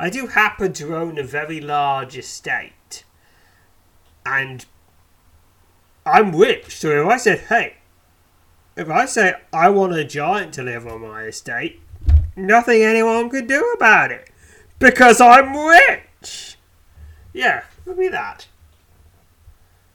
I 0.00 0.08
do 0.08 0.28
happen 0.28 0.72
to 0.74 0.96
own 0.96 1.18
a 1.18 1.22
very 1.22 1.60
large 1.60 2.16
estate. 2.16 3.04
And 4.24 4.64
I'm 6.06 6.34
rich, 6.34 6.78
so 6.78 7.02
if 7.02 7.06
I 7.06 7.18
said, 7.18 7.40
hey, 7.40 7.76
if 8.76 8.88
I 8.88 9.04
say 9.04 9.34
I 9.52 9.68
want 9.68 9.92
a 9.92 10.04
giant 10.04 10.54
to 10.54 10.62
live 10.62 10.86
on 10.86 11.02
my 11.02 11.24
estate, 11.24 11.82
nothing 12.34 12.80
anyone 12.82 13.28
could 13.28 13.46
do 13.46 13.62
about 13.76 14.10
it. 14.10 14.30
Because 14.78 15.20
I'm 15.20 15.54
rich! 15.54 16.49
Yeah, 17.32 17.64
it'll 17.82 17.98
be 17.98 18.08
that. 18.08 18.48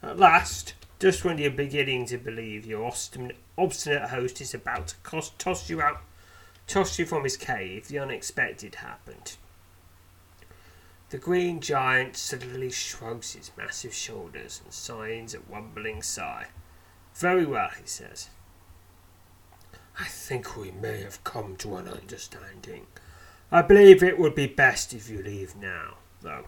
At 0.01 0.17
last, 0.17 0.73
just 0.99 1.25
when 1.25 1.37
you're 1.37 1.51
beginning 1.51 2.05
to 2.07 2.17
believe 2.17 2.65
your 2.65 2.85
obstinate, 2.85 3.37
host 4.09 4.39
is 4.39 4.53
about 4.53 4.87
to 4.87 5.31
toss 5.37 5.69
you 5.69 5.81
out, 5.81 6.01
toss 6.67 6.97
you 6.97 7.05
from 7.05 7.23
his 7.23 7.37
cave, 7.37 7.87
the 7.87 7.99
unexpected 7.99 8.75
happened. 8.75 9.35
The 11.09 11.17
green 11.17 11.59
giant 11.59 12.15
suddenly 12.15 12.71
shrugs 12.71 13.33
his 13.33 13.51
massive 13.57 13.93
shoulders 13.93 14.61
and 14.63 14.73
signs 14.73 15.33
a 15.33 15.39
rumbling 15.39 16.01
sigh. 16.01 16.47
Very 17.13 17.45
well, 17.45 17.69
he 17.69 17.87
says. 17.87 18.29
I 19.99 20.05
think 20.05 20.57
we 20.57 20.71
may 20.71 21.01
have 21.01 21.23
come 21.23 21.55
to 21.57 21.77
an 21.77 21.87
understanding. 21.87 22.87
I 23.51 23.61
believe 23.61 24.03
it 24.03 24.19
would 24.19 24.35
be 24.35 24.47
best 24.47 24.93
if 24.93 25.09
you 25.09 25.21
leave 25.21 25.55
now, 25.55 25.97
though 26.21 26.45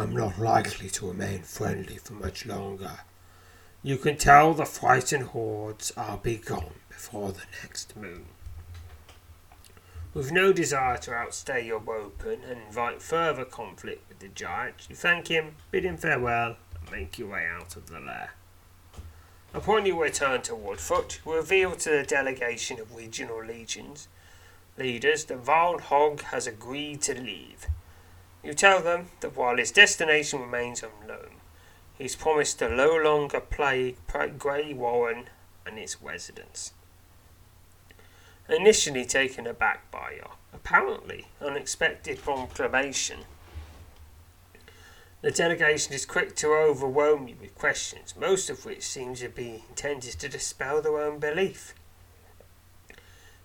I'm 0.00 0.16
not 0.16 0.38
likely 0.38 0.88
to 0.88 1.08
remain 1.08 1.42
friendly 1.42 1.98
for 1.98 2.14
much 2.14 2.46
longer. 2.46 3.00
You 3.82 3.98
can 3.98 4.16
tell 4.16 4.54
the 4.54 4.64
frightened 4.64 5.24
hordes 5.24 5.92
I'll 5.94 6.16
be 6.16 6.38
gone 6.38 6.76
before 6.88 7.32
the 7.32 7.42
next 7.62 7.94
moon. 7.98 8.24
With 10.14 10.32
no 10.32 10.54
desire 10.54 10.96
to 10.96 11.12
outstay 11.12 11.66
your 11.66 11.82
open 11.86 12.40
and 12.48 12.62
invite 12.66 13.02
further 13.02 13.44
conflict 13.44 14.08
with 14.08 14.20
the 14.20 14.28
giant, 14.28 14.86
you 14.88 14.96
thank 14.96 15.28
him, 15.28 15.56
bid 15.70 15.84
him 15.84 15.98
farewell, 15.98 16.56
and 16.80 16.90
make 16.90 17.18
your 17.18 17.28
way 17.32 17.46
out 17.46 17.76
of 17.76 17.90
the 17.90 18.00
lair. 18.00 18.30
Upon 19.52 19.84
your 19.84 20.02
return 20.02 20.40
to 20.42 20.54
Woodfoot, 20.54 21.20
you 21.26 21.34
reveal 21.34 21.72
to 21.72 21.90
the 21.90 22.04
delegation 22.04 22.80
of 22.80 22.96
regional 22.96 23.44
legions 23.44 24.08
leaders 24.78 25.26
that 25.26 25.44
Varl 25.44 25.78
Hogg 25.78 26.22
has 26.22 26.46
agreed 26.46 27.02
to 27.02 27.20
leave. 27.20 27.66
You 28.42 28.54
tell 28.54 28.80
them 28.80 29.10
that 29.20 29.36
while 29.36 29.56
his 29.56 29.70
destination 29.70 30.40
remains 30.40 30.82
unknown, 30.82 31.36
he's 31.98 32.16
promised 32.16 32.58
to 32.58 32.68
no 32.68 32.96
longer 32.96 33.40
plague 33.40 33.96
Grey 34.38 34.72
Warren 34.72 35.28
and 35.66 35.78
its 35.78 36.00
residents 36.00 36.72
initially 38.50 39.04
taken 39.04 39.46
aback 39.46 39.90
by 39.90 40.14
your 40.16 40.32
apparently 40.52 41.26
unexpected 41.40 42.20
proclamation. 42.22 43.20
The 45.22 45.30
delegation 45.30 45.92
is 45.92 46.06
quick 46.06 46.34
to 46.36 46.48
overwhelm 46.54 47.28
you 47.28 47.36
with 47.40 47.54
questions, 47.54 48.14
most 48.18 48.48
of 48.48 48.64
which 48.64 48.82
seem 48.82 49.14
to 49.16 49.28
be 49.28 49.64
intended 49.68 50.18
to 50.18 50.28
dispel 50.28 50.80
their 50.80 50.98
own 50.98 51.18
belief. 51.18 51.74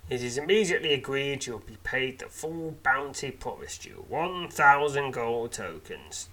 It 0.07 0.21
is 0.21 0.37
immediately 0.37 0.93
agreed 0.93 1.45
you'll 1.45 1.59
be 1.59 1.77
paid 1.83 2.19
the 2.19 2.27
full 2.27 2.77
bounty 2.83 3.31
promised 3.31 3.85
you 3.85 4.05
1,000 4.07 5.11
gold 5.11 5.51
tokens. 5.51 6.29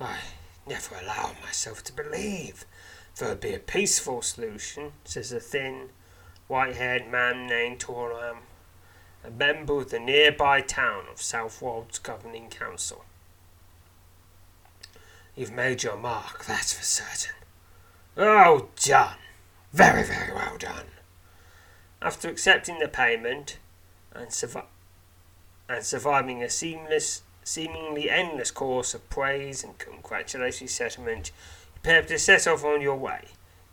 I 0.00 0.18
never 0.66 0.96
allow 0.96 1.32
myself 1.42 1.84
to 1.84 1.92
believe 1.92 2.64
there 3.18 3.28
would 3.28 3.40
be 3.40 3.54
a 3.54 3.58
peaceful 3.58 4.22
solution, 4.22 4.92
says 5.04 5.32
a 5.32 5.40
thin, 5.40 5.90
white 6.48 6.76
haired 6.76 7.10
man 7.10 7.46
named 7.46 7.80
Toram, 7.80 8.38
a 9.22 9.30
member 9.30 9.80
of 9.80 9.90
the 9.90 9.98
nearby 9.98 10.62
town 10.62 11.04
of 11.10 11.20
Southwold's 11.20 11.98
governing 11.98 12.48
council. 12.48 13.04
You've 15.34 15.52
made 15.52 15.82
your 15.82 15.96
mark, 15.98 16.46
that's 16.46 16.72
for 16.72 16.84
certain. 16.84 17.34
Oh, 18.16 18.68
done. 18.76 19.18
Very, 19.72 20.04
very 20.04 20.32
well 20.32 20.56
done. 20.58 20.86
After 22.06 22.28
accepting 22.28 22.78
the 22.78 22.86
payment 22.86 23.58
and, 24.12 24.28
survi- 24.28 24.64
and 25.68 25.84
surviving 25.84 26.40
a 26.40 26.48
seamless, 26.48 27.22
seemingly 27.42 28.08
endless 28.08 28.52
course 28.52 28.94
of 28.94 29.10
praise 29.10 29.64
and 29.64 29.76
congratulatory 29.76 30.68
settlement, 30.68 31.32
you 31.74 31.80
prepare 31.82 32.02
to 32.02 32.16
set 32.16 32.46
off 32.46 32.64
on 32.64 32.80
your 32.80 32.94
way 32.94 33.24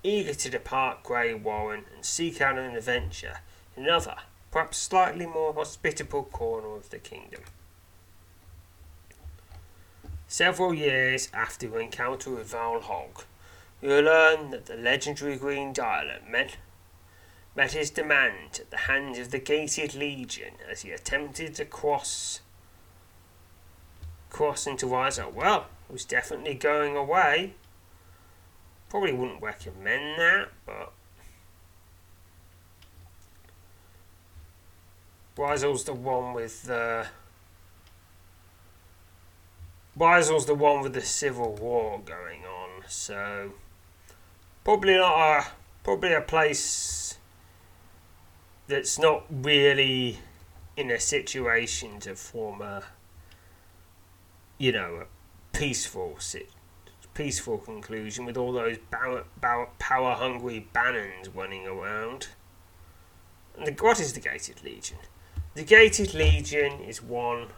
eager 0.01 0.33
to 0.33 0.49
depart 0.49 1.03
Grey 1.03 1.35
Warren 1.35 1.85
and 1.93 2.03
seek 2.03 2.41
out 2.41 2.57
an 2.57 2.75
adventure 2.75 3.41
in 3.77 3.83
another, 3.83 4.15
perhaps 4.49 4.77
slightly 4.77 5.27
more 5.27 5.53
hospitable 5.53 6.23
corner 6.23 6.75
of 6.75 6.89
the 6.89 6.97
kingdom. 6.97 7.41
Several 10.27 10.73
years 10.73 11.29
after 11.35 11.67
your 11.67 11.79
encounter 11.79 12.31
with 12.31 12.47
Val 12.47 12.81
Hogg, 12.81 13.25
you 13.79 13.89
learn 14.01 14.49
that 14.49 14.65
the 14.65 14.75
legendary 14.75 15.37
Green 15.37 15.71
Giant 15.71 16.27
met, 16.27 16.57
met 17.55 17.73
his 17.73 17.89
demand 17.89 18.59
at 18.59 18.71
the 18.71 18.77
hands 18.77 19.19
of 19.19 19.31
the 19.31 19.39
Gated 19.39 19.93
Legion 19.93 20.55
as 20.69 20.81
he 20.81 20.91
attempted 20.91 21.55
to 21.55 21.65
cross 21.65 22.41
cross 24.29 24.65
into 24.65 24.87
Riser. 24.87 25.29
Well, 25.29 25.67
he 25.87 25.93
was 25.93 26.05
definitely 26.05 26.55
going 26.55 26.97
away, 26.97 27.53
Probably 28.93 29.11
wouldn't 29.11 29.41
recommend 29.41 30.19
that, 30.19 30.49
but 30.67 30.93
Bryzel's 35.35 35.83
the 35.83 35.95
one 35.95 36.33
with 36.35 36.65
the 36.65 37.07
Bryzel's 39.97 40.45
the 40.45 40.53
one 40.53 40.83
with 40.83 40.93
the 40.93 41.01
civil 41.01 41.55
war 41.55 42.01
going 42.05 42.43
on, 42.45 42.83
so 42.87 43.53
probably 44.63 44.95
not 44.95 45.39
a 45.39 45.47
probably 45.83 46.13
a 46.13 46.21
place 46.21 47.17
that's 48.67 48.97
not 48.97 49.25
really 49.29 50.19
in 50.75 50.89
a 50.89 50.99
situation 50.99 51.99
to 51.99 52.15
form 52.15 52.61
a 52.61 52.83
you 54.57 54.71
know 54.71 55.01
a 55.01 55.57
peaceful 55.57 56.17
peaceful 57.13 57.57
conclusion 57.59 58.25
with 58.25 58.37
all 58.37 58.51
those 58.51 58.77
power 58.89 60.15
hungry 60.15 60.67
bannons 60.73 61.29
running 61.29 61.67
around. 61.67 62.27
And 63.57 63.67
the, 63.67 63.83
what 63.83 63.99
is 63.99 64.13
the 64.13 64.19
Gated 64.19 64.63
Legion? 64.63 64.97
The 65.53 65.63
Gated 65.63 66.13
Legion 66.13 66.79
is 66.79 67.03
one 67.03 67.49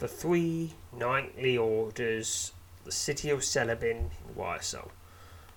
the 0.00 0.08
three 0.08 0.72
knightly 0.96 1.56
orders 1.56 2.52
the 2.84 2.90
city 2.90 3.28
of 3.30 3.40
Celebin 3.40 4.10
in 4.26 4.34
Wyesel. 4.36 4.88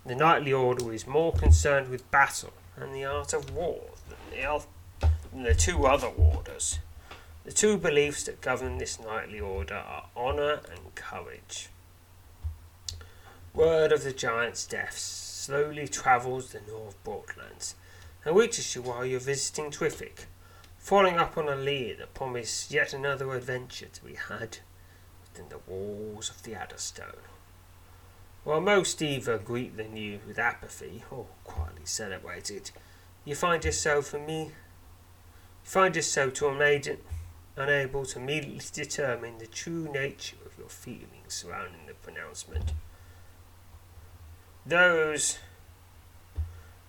The 0.06 0.16
knightly 0.16 0.52
order 0.52 0.94
is 0.94 1.08
more 1.08 1.32
concerned 1.32 1.88
with 1.90 2.10
battle 2.12 2.52
and 2.76 2.94
the 2.94 3.06
art 3.06 3.34
of 3.34 3.52
war 3.52 3.82
the, 4.34 5.10
the 5.34 5.56
two 5.56 5.86
other 5.86 6.08
orders. 6.08 6.80
The 7.46 7.52
two 7.52 7.78
beliefs 7.78 8.24
that 8.24 8.42
govern 8.42 8.78
this 8.78 9.00
knightly 9.00 9.40
order 9.40 9.76
are 9.76 10.06
honour 10.16 10.62
and 10.72 10.96
courage. 10.96 11.70
Word 13.54 13.92
of 13.92 14.04
the 14.04 14.14
giant's 14.14 14.66
death 14.66 14.98
slowly 14.98 15.88
travels 15.88 16.52
the 16.52 16.62
North 16.68 17.02
Broadlands 17.04 17.76
and 18.26 18.36
reaches 18.36 18.76
you 18.76 18.82
while 18.82 19.06
you're 19.06 19.20
visiting 19.20 19.70
Twiffick, 19.70 20.26
following 20.78 21.18
up 21.18 21.38
on 21.38 21.50
a 21.50 21.56
lead 21.56 22.00
that 22.00 22.14
promised 22.14 22.72
yet 22.72 22.94
another 22.94 23.34
adventure 23.36 23.88
to 23.88 24.06
be 24.06 24.16
had 24.16 24.60
within 25.22 25.50
the 25.50 25.60
walls 25.72 26.30
of 26.30 26.44
the 26.44 26.56
Adderstone. 26.56 27.22
While 28.44 28.62
most 28.62 29.02
either 29.02 29.38
greet 29.38 29.78
the 29.78 29.84
news 29.84 30.22
with 30.26 30.40
apathy 30.40 31.04
or 31.12 31.28
quietly 31.44 31.86
celebrate 31.86 32.50
it, 32.50 32.72
you 33.26 33.36
find 33.36 33.64
yourself 33.64 34.14
in 34.14 34.26
me. 34.26 34.42
You 34.44 34.52
find 35.64 35.96
yourself 35.96 36.34
to 36.36 36.50
unable, 36.50 36.98
unable 37.56 38.06
to 38.06 38.20
immediately 38.20 38.62
determine 38.72 39.38
the 39.38 39.48
true 39.48 39.90
nature 39.92 40.38
of 40.46 40.58
your 40.58 40.70
feelings 40.70 41.10
surrounding 41.28 41.88
the 41.88 41.94
pronouncement. 41.94 42.74
Those 44.66 45.40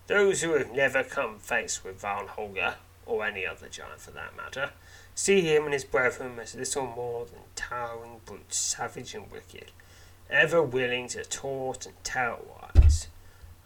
those 0.07 0.43
who 0.43 0.53
have 0.53 0.71
never 0.71 1.03
come 1.03 1.39
face 1.39 1.83
with 1.83 2.01
Van 2.01 2.27
Holger, 2.27 2.75
or 3.07 3.25
any 3.25 3.47
other 3.47 3.69
giant 3.69 4.01
for 4.01 4.11
that 4.11 4.37
matter, 4.37 4.71
see 5.15 5.41
him 5.41 5.65
and 5.65 5.73
his 5.73 5.85
brethren 5.85 6.39
as 6.39 6.55
little 6.55 6.87
more 6.87 7.25
than 7.25 7.41
towering 7.57 8.21
brutes, 8.27 8.59
savage 8.59 9.15
and 9.15 9.31
wicked, 9.31 9.71
ever 10.29 10.63
willing 10.63 11.09
to 11.09 11.25
taunt 11.25 11.87
and 11.87 11.95
terrorize 12.05 13.09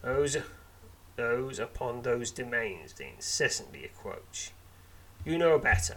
those, 0.03 0.37
those 1.19 1.59
upon 1.59 2.03
those 2.03 2.31
domains 2.31 2.93
they 2.95 3.09
incessantly 3.15 3.83
encroach. 3.83 4.53
You 5.25 5.37
know 5.37 5.59
better. 5.59 5.97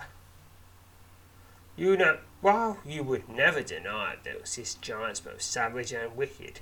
You 1.78 1.96
know, 1.96 2.18
while 2.42 2.80
you 2.84 3.04
would 3.04 3.30
never 3.30 3.62
deny 3.62 4.16
that 4.24 4.46
those 4.46 4.76
giants 4.82 5.20
both 5.22 5.42
savage 5.42 5.94
and 5.94 6.18
wicked, 6.18 6.60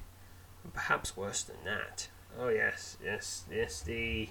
and 0.63 0.73
perhaps 0.73 1.15
worse 1.17 1.41
than 1.41 1.63
that. 1.63 2.09
Oh 2.37 2.49
yes, 2.49 2.97
yes, 3.03 3.45
yes. 3.49 3.81
The 3.81 4.29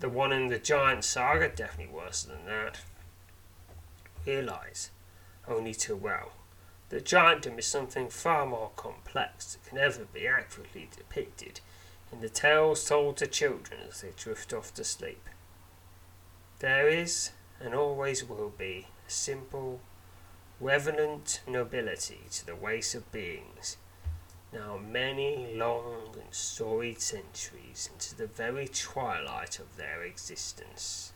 the 0.00 0.08
one 0.08 0.32
in 0.32 0.48
the 0.48 0.58
Giant 0.58 1.04
Saga 1.04 1.48
definitely 1.48 1.94
worse 1.94 2.24
than 2.24 2.44
that. 2.46 2.80
Realize, 4.26 4.90
only 5.46 5.74
too 5.74 5.96
well, 5.96 6.32
that 6.88 7.04
giantdom 7.04 7.58
is 7.58 7.66
something 7.66 8.08
far 8.08 8.46
more 8.46 8.72
complex 8.76 9.54
that 9.54 9.64
can 9.68 9.78
never 9.78 10.04
be 10.04 10.26
accurately 10.26 10.88
depicted 10.96 11.60
in 12.12 12.20
the 12.20 12.28
tales 12.28 12.86
told 12.86 13.16
to 13.18 13.26
children 13.26 13.80
as 13.88 14.00
they 14.00 14.10
drift 14.16 14.52
off 14.52 14.74
to 14.74 14.84
sleep. 14.84 15.28
There 16.58 16.88
is, 16.88 17.30
and 17.60 17.74
always 17.74 18.28
will 18.28 18.52
be, 18.56 18.86
a 19.06 19.10
simple, 19.10 19.80
reverent 20.60 21.40
nobility 21.46 22.20
to 22.32 22.46
the 22.46 22.56
ways 22.56 22.94
of 22.94 23.10
beings 23.12 23.76
now 24.52 24.76
many 24.76 25.54
long 25.54 26.14
and 26.14 26.34
storied 26.34 27.00
centuries 27.00 27.88
into 27.92 28.16
the 28.16 28.26
very 28.26 28.66
twilight 28.68 29.60
of 29.60 29.76
their 29.76 30.02
existence. 30.02 31.12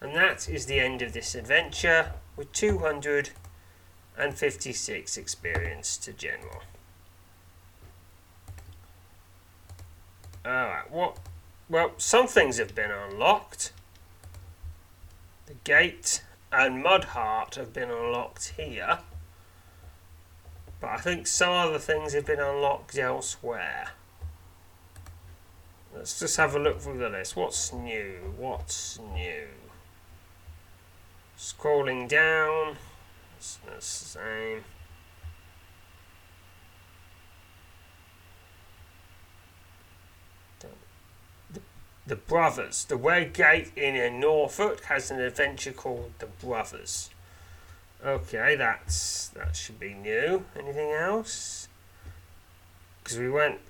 And 0.00 0.16
that 0.16 0.48
is 0.48 0.64
the 0.66 0.80
end 0.80 1.02
of 1.02 1.12
this 1.12 1.34
adventure 1.34 2.12
with 2.36 2.52
256 2.52 5.16
experience 5.16 5.96
to 5.98 6.12
general. 6.12 6.62
Alright, 10.46 10.90
what? 10.90 11.18
Well, 11.68 11.92
some 11.96 12.26
things 12.26 12.58
have 12.58 12.74
been 12.74 12.90
unlocked. 12.90 13.72
The 15.46 15.54
gate 15.64 16.22
and 16.52 16.84
Mudheart 16.84 17.54
have 17.54 17.72
been 17.72 17.90
unlocked 17.90 18.54
here. 18.56 18.98
But 20.80 20.90
I 20.90 20.96
think 20.98 21.26
some 21.26 21.52
other 21.52 21.78
things 21.78 22.12
have 22.12 22.26
been 22.26 22.40
unlocked 22.40 22.98
elsewhere. 22.98 23.92
Let's 25.94 26.18
just 26.18 26.36
have 26.36 26.54
a 26.54 26.58
look 26.58 26.80
through 26.80 26.98
the 26.98 27.08
list. 27.08 27.36
What's 27.36 27.72
new? 27.72 28.34
What's 28.36 28.98
new? 28.98 29.46
Scrolling 31.38 32.08
down. 32.08 32.76
The 33.38 33.80
same. 33.80 34.64
The, 42.06 42.14
the 42.14 42.16
Brothers. 42.16 42.84
The 42.84 42.96
Red 42.96 43.32
Gate 43.32 43.72
in 43.76 44.20
Norfolk 44.20 44.84
has 44.84 45.10
an 45.10 45.20
adventure 45.20 45.72
called 45.72 46.12
The 46.18 46.26
Brothers. 46.26 47.10
Okay, 48.04 48.54
that's 48.56 49.28
that 49.28 49.56
should 49.56 49.80
be 49.80 49.94
new. 49.94 50.44
Anything 50.58 50.90
else? 50.90 51.68
Because 53.02 53.18
we 53.18 53.30
went 53.30 53.60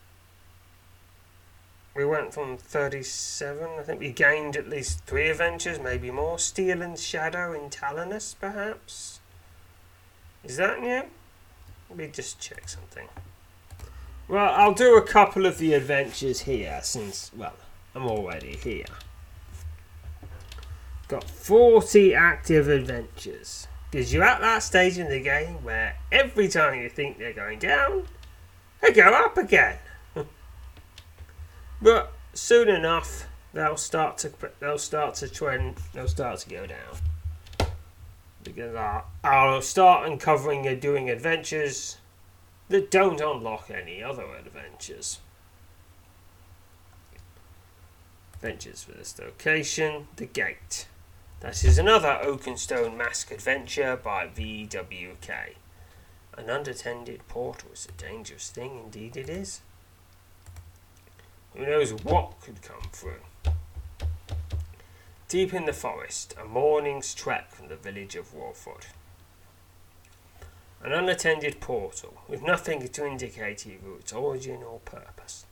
we 1.94 2.04
went 2.04 2.34
from 2.34 2.56
37. 2.56 3.68
I 3.78 3.82
think 3.82 4.00
we 4.00 4.10
gained 4.10 4.56
at 4.56 4.68
least 4.68 5.04
three 5.04 5.30
adventures, 5.30 5.78
maybe 5.78 6.10
more. 6.10 6.40
Steel 6.40 6.82
and 6.82 6.98
Shadow 6.98 7.52
in 7.52 7.70
Talonus, 7.70 8.34
perhaps. 8.38 9.20
Is 10.42 10.56
that 10.56 10.80
new? 10.80 11.04
Let 11.88 11.96
me 11.96 12.08
just 12.08 12.40
check 12.40 12.68
something. 12.68 13.08
Well, 14.26 14.52
I'll 14.56 14.74
do 14.74 14.96
a 14.96 15.02
couple 15.02 15.46
of 15.46 15.58
the 15.58 15.74
adventures 15.74 16.40
here 16.40 16.80
since, 16.82 17.30
well, 17.36 17.54
I'm 17.94 18.06
already 18.06 18.56
here. 18.56 18.86
Got 21.08 21.24
40 21.24 22.14
active 22.14 22.68
adventures. 22.68 23.68
Because 23.90 24.12
you're 24.12 24.24
at 24.24 24.40
that 24.40 24.62
stage 24.62 24.98
in 24.98 25.08
the 25.08 25.20
game 25.20 25.62
where 25.62 25.96
every 26.10 26.48
time 26.48 26.80
you 26.80 26.88
think 26.88 27.18
they're 27.18 27.32
going 27.32 27.60
down, 27.60 28.08
they 28.82 28.92
go 28.92 29.02
up 29.02 29.38
again. 29.38 29.78
but 31.82 32.12
soon 32.32 32.68
enough, 32.68 33.26
they'll 33.52 33.76
start 33.76 34.18
to 34.18 34.32
they'll 34.58 34.78
start 34.78 35.14
to 35.16 35.28
trend. 35.28 35.76
They'll 35.92 36.08
start 36.08 36.40
to 36.40 36.50
go 36.50 36.66
down. 36.66 37.68
Because 38.42 38.74
I'll, 38.74 39.06
I'll 39.22 39.62
start 39.62 40.10
uncovering 40.10 40.66
and 40.66 40.80
doing 40.80 41.08
adventures 41.08 41.98
that 42.68 42.90
don't 42.90 43.20
unlock 43.20 43.70
any 43.70 44.02
other 44.02 44.26
adventures. 44.34 45.20
Adventures 48.44 48.82
for 48.82 48.92
this 48.92 49.18
location, 49.18 50.06
the 50.16 50.26
gate. 50.26 50.86
That 51.40 51.64
is 51.64 51.78
another 51.78 52.18
Oakenstone 52.22 52.94
Mask 52.94 53.30
adventure 53.30 53.96
by 53.96 54.26
VWK. 54.26 55.54
An 56.36 56.50
unattended 56.50 57.26
portal 57.26 57.70
is 57.72 57.88
a 57.88 57.92
dangerous 57.92 58.50
thing, 58.50 58.78
indeed 58.84 59.16
it 59.16 59.30
is. 59.30 59.62
Who 61.54 61.64
knows 61.64 61.94
what 61.94 62.38
could 62.42 62.60
come 62.60 62.82
through? 62.92 63.22
Deep 65.28 65.54
in 65.54 65.64
the 65.64 65.72
forest, 65.72 66.34
a 66.38 66.44
morning's 66.44 67.14
trek 67.14 67.50
from 67.50 67.68
the 67.68 67.76
village 67.76 68.14
of 68.14 68.34
Warford. 68.34 68.88
An 70.82 70.92
unattended 70.92 71.62
portal, 71.62 72.18
with 72.28 72.42
nothing 72.42 72.86
to 72.86 73.06
indicate 73.06 73.66
either 73.66 73.94
its 73.98 74.12
origin 74.12 74.62
or 74.62 74.80
purpose. 74.80 75.46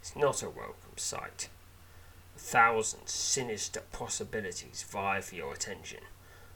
It's 0.00 0.16
not 0.16 0.42
a 0.42 0.48
welcome 0.48 0.81
sight 1.00 1.48
A 2.36 2.38
thousand 2.38 3.08
sinister 3.08 3.82
possibilities 3.92 4.84
vie 4.88 5.20
for 5.20 5.34
your 5.34 5.52
attention. 5.52 6.00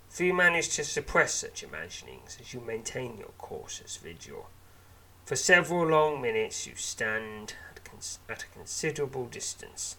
For 0.09 0.25
you 0.25 0.35
manage 0.35 0.71
to 0.77 0.85
suppress 0.85 1.35
such 1.35 1.63
imaginings 1.63 2.39
as 2.41 2.55
you 2.55 2.61
maintain 2.61 3.19
your 3.19 3.33
cautious 3.39 3.97
vigil. 3.97 4.49
For 5.25 5.37
several 5.37 5.87
long 5.87 6.21
minutes 6.23 6.67
you 6.67 6.75
stand 6.77 7.55
at, 7.71 7.85
cons- 7.85 8.21
at 8.29 8.45
a 8.45 8.47
considerable 8.47 9.27
distance, 9.27 9.97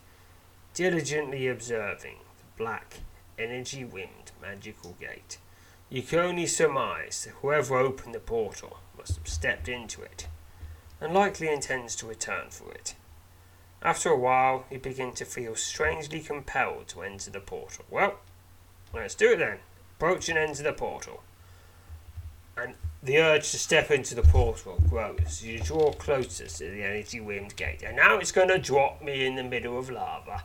diligently 0.73 1.47
observing 1.47 2.17
the 2.38 2.63
black, 2.63 3.02
energy 3.38 3.84
winged 3.84 4.32
magical 4.41 4.95
gate. 5.00 5.38
You 5.89 6.02
can 6.02 6.19
only 6.19 6.47
surmise 6.47 7.26
that 7.26 7.36
whoever 7.41 7.78
opened 7.78 8.15
the 8.15 8.19
portal 8.19 8.80
must 8.97 9.15
have 9.17 9.28
stepped 9.28 9.69
into 9.69 10.02
it, 10.02 10.28
and 11.00 11.13
likely 11.13 11.50
intends 11.50 11.95
to 11.97 12.08
return 12.08 12.50
for 12.50 12.71
it. 12.71 12.95
After 13.82 14.10
a 14.10 14.18
while, 14.18 14.66
you 14.72 14.80
begin 14.80 15.13
to 15.13 15.26
feel 15.26 15.56
strangely 15.56 16.22
compelled 16.22 16.88
to 16.90 17.04
enter 17.04 17.30
the 17.30 17.40
portal. 17.40 17.86
Well, 17.90 18.16
let's 18.94 19.16
do 19.16 19.34
it 19.34 19.38
then. 19.38 19.60
Approach 19.98 20.30
and 20.30 20.38
enter 20.38 20.63
the 20.63 20.74
portal. 20.74 21.24
And 22.58 22.74
the 23.04 23.20
urge 23.20 23.52
to 23.52 23.60
step 23.60 23.92
into 23.92 24.16
the 24.16 24.24
portal 24.24 24.82
grows 24.90 25.44
you 25.44 25.60
draw 25.60 25.92
closer 25.94 26.48
to 26.48 26.72
the 26.72 26.84
energy 26.84 27.20
winged 27.20 27.56
gate. 27.56 27.84
And 27.84 27.96
now 27.96 28.18
it's 28.18 28.32
going 28.32 28.50
to 28.50 28.58
drop 28.58 29.02
me 29.02 29.26
in 29.26 29.36
the 29.36 29.44
middle 29.44 29.78
of 29.78 29.92
lava. 29.92 30.44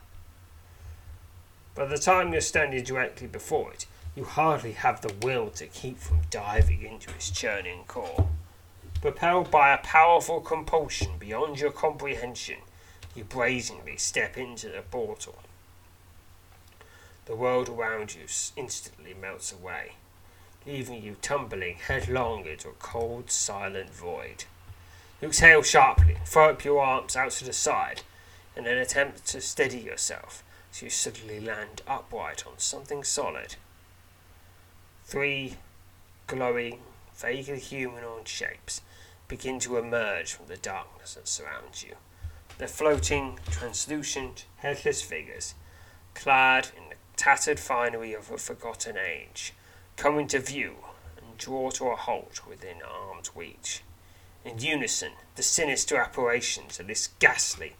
By 1.75 1.87
the 1.87 1.97
time 1.97 2.33
you're 2.33 2.42
standing 2.42 2.85
directly 2.85 3.27
before 3.27 3.73
it, 3.73 3.87
you 4.14 4.25
hardly 4.25 4.73
have 4.73 5.01
the 5.01 5.14
will 5.27 5.49
to 5.51 5.66
keep 5.66 5.99
from 5.99 6.21
diving 6.31 6.83
into 6.83 7.11
its 7.11 7.31
churning 7.31 7.85
core. 7.88 8.29
Propelled 9.01 9.51
by 9.51 9.73
a 9.73 9.79
powerful 9.79 10.40
compulsion 10.40 11.12
beyond 11.18 11.59
your 11.59 11.73
comprehension, 11.73 12.59
you 13.14 13.25
brazenly 13.25 13.96
step 13.96 14.37
into 14.37 14.68
the 14.68 14.83
portal. 14.83 15.38
The 17.27 17.37
world 17.37 17.68
around 17.68 18.14
you 18.14 18.22
instantly 18.57 19.14
melts 19.14 19.53
away, 19.53 19.92
leaving 20.66 21.03
you 21.03 21.16
tumbling 21.22 21.77
headlong 21.77 22.46
into 22.46 22.68
a 22.68 22.72
cold, 22.72 23.31
silent 23.31 23.90
void. 23.90 24.44
You 25.20 25.29
exhale 25.29 25.62
sharply, 25.62 26.18
throw 26.25 26.51
up 26.51 26.64
your 26.64 26.81
arms 26.81 27.14
out 27.14 27.33
to 27.33 27.44
the 27.44 27.53
side, 27.53 28.03
and 28.57 28.66
then 28.66 28.79
attempt 28.79 29.27
to 29.27 29.40
steady 29.40 29.79
yourself 29.79 30.42
as 30.72 30.83
you 30.83 30.90
suddenly 30.90 31.38
land 31.38 31.83
upright 31.87 32.46
on 32.46 32.59
something 32.59 33.05
solid. 33.05 33.57
Three 35.05 35.57
glowing, 36.27 36.81
vaguely 37.14 37.59
humanoid 37.61 38.27
shapes 38.27 38.81
begin 39.29 39.59
to 39.61 39.77
emerge 39.77 40.33
from 40.33 40.46
the 40.46 40.57
darkness 40.57 41.14
that 41.14 41.29
surrounds 41.29 41.83
you. 41.83 41.96
They're 42.58 42.68
floating, 42.68 43.38
translucent, 43.50 44.46
headless 44.58 45.02
figures, 45.02 45.54
clad 46.14 46.68
in 46.76 46.90
the 46.90 46.96
tattered 47.16 47.58
finery 47.58 48.12
of 48.12 48.30
a 48.30 48.38
forgotten 48.38 48.96
age, 48.96 49.52
come 49.96 50.18
into 50.18 50.38
view 50.38 50.76
and 51.16 51.36
draw 51.38 51.70
to 51.70 51.88
a 51.88 51.96
halt 51.96 52.46
within 52.48 52.76
arm's 52.82 53.30
reach. 53.34 53.82
In 54.44 54.58
unison, 54.58 55.12
the 55.36 55.42
sinister 55.42 55.96
apparitions 55.96 56.78
of 56.78 56.86
this 56.86 57.08
ghastly, 57.18 57.76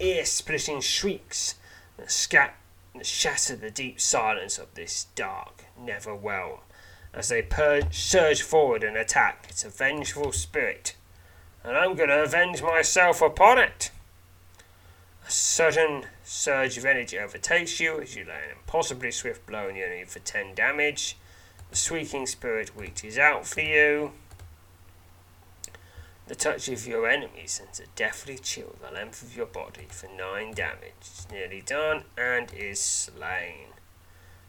ear-splitting 0.00 0.80
shrieks 0.80 1.54
that, 1.96 2.10
scat- 2.10 2.56
that 2.94 3.06
shatter 3.06 3.56
the 3.56 3.70
deep 3.70 4.00
silence 4.00 4.58
of 4.58 4.74
this 4.74 5.06
dark, 5.14 5.64
never 5.78 6.14
realm 6.14 6.60
as 7.12 7.28
they 7.28 7.46
surge 7.90 8.42
forward 8.42 8.84
and 8.84 8.96
attack. 8.96 9.46
It's 9.48 9.64
a 9.64 9.70
vengeful 9.70 10.32
spirit, 10.32 10.94
and 11.64 11.76
I'm 11.76 11.94
going 11.94 12.10
to 12.10 12.22
avenge 12.22 12.62
myself 12.62 13.22
upon 13.22 13.58
it. 13.58 13.90
A 15.28 15.30
sudden 15.30 16.06
surge 16.24 16.78
of 16.78 16.86
energy 16.86 17.18
overtakes 17.18 17.78
you 17.80 18.00
as 18.00 18.16
you 18.16 18.24
land 18.24 18.44
an 18.44 18.50
impossibly 18.52 19.10
swift 19.10 19.44
blow 19.44 19.68
on 19.68 19.74
the 19.74 19.82
enemy 19.82 20.06
for 20.06 20.20
10 20.20 20.54
damage. 20.54 21.18
The 21.68 21.76
shrieking 21.76 22.26
spirit 22.26 22.70
reaches 22.74 23.18
out 23.18 23.46
for 23.46 23.60
you. 23.60 24.12
The 26.28 26.34
touch 26.34 26.70
of 26.70 26.86
your 26.86 27.06
enemy 27.06 27.42
sends 27.44 27.78
a 27.78 27.88
deathly 27.94 28.38
chill 28.38 28.76
the 28.80 28.90
length 28.90 29.22
of 29.22 29.36
your 29.36 29.44
body 29.44 29.86
for 29.90 30.08
9 30.08 30.54
damage. 30.54 30.94
It's 31.02 31.30
nearly 31.30 31.60
done 31.60 32.04
and 32.16 32.50
is 32.54 32.80
slain. 32.80 33.74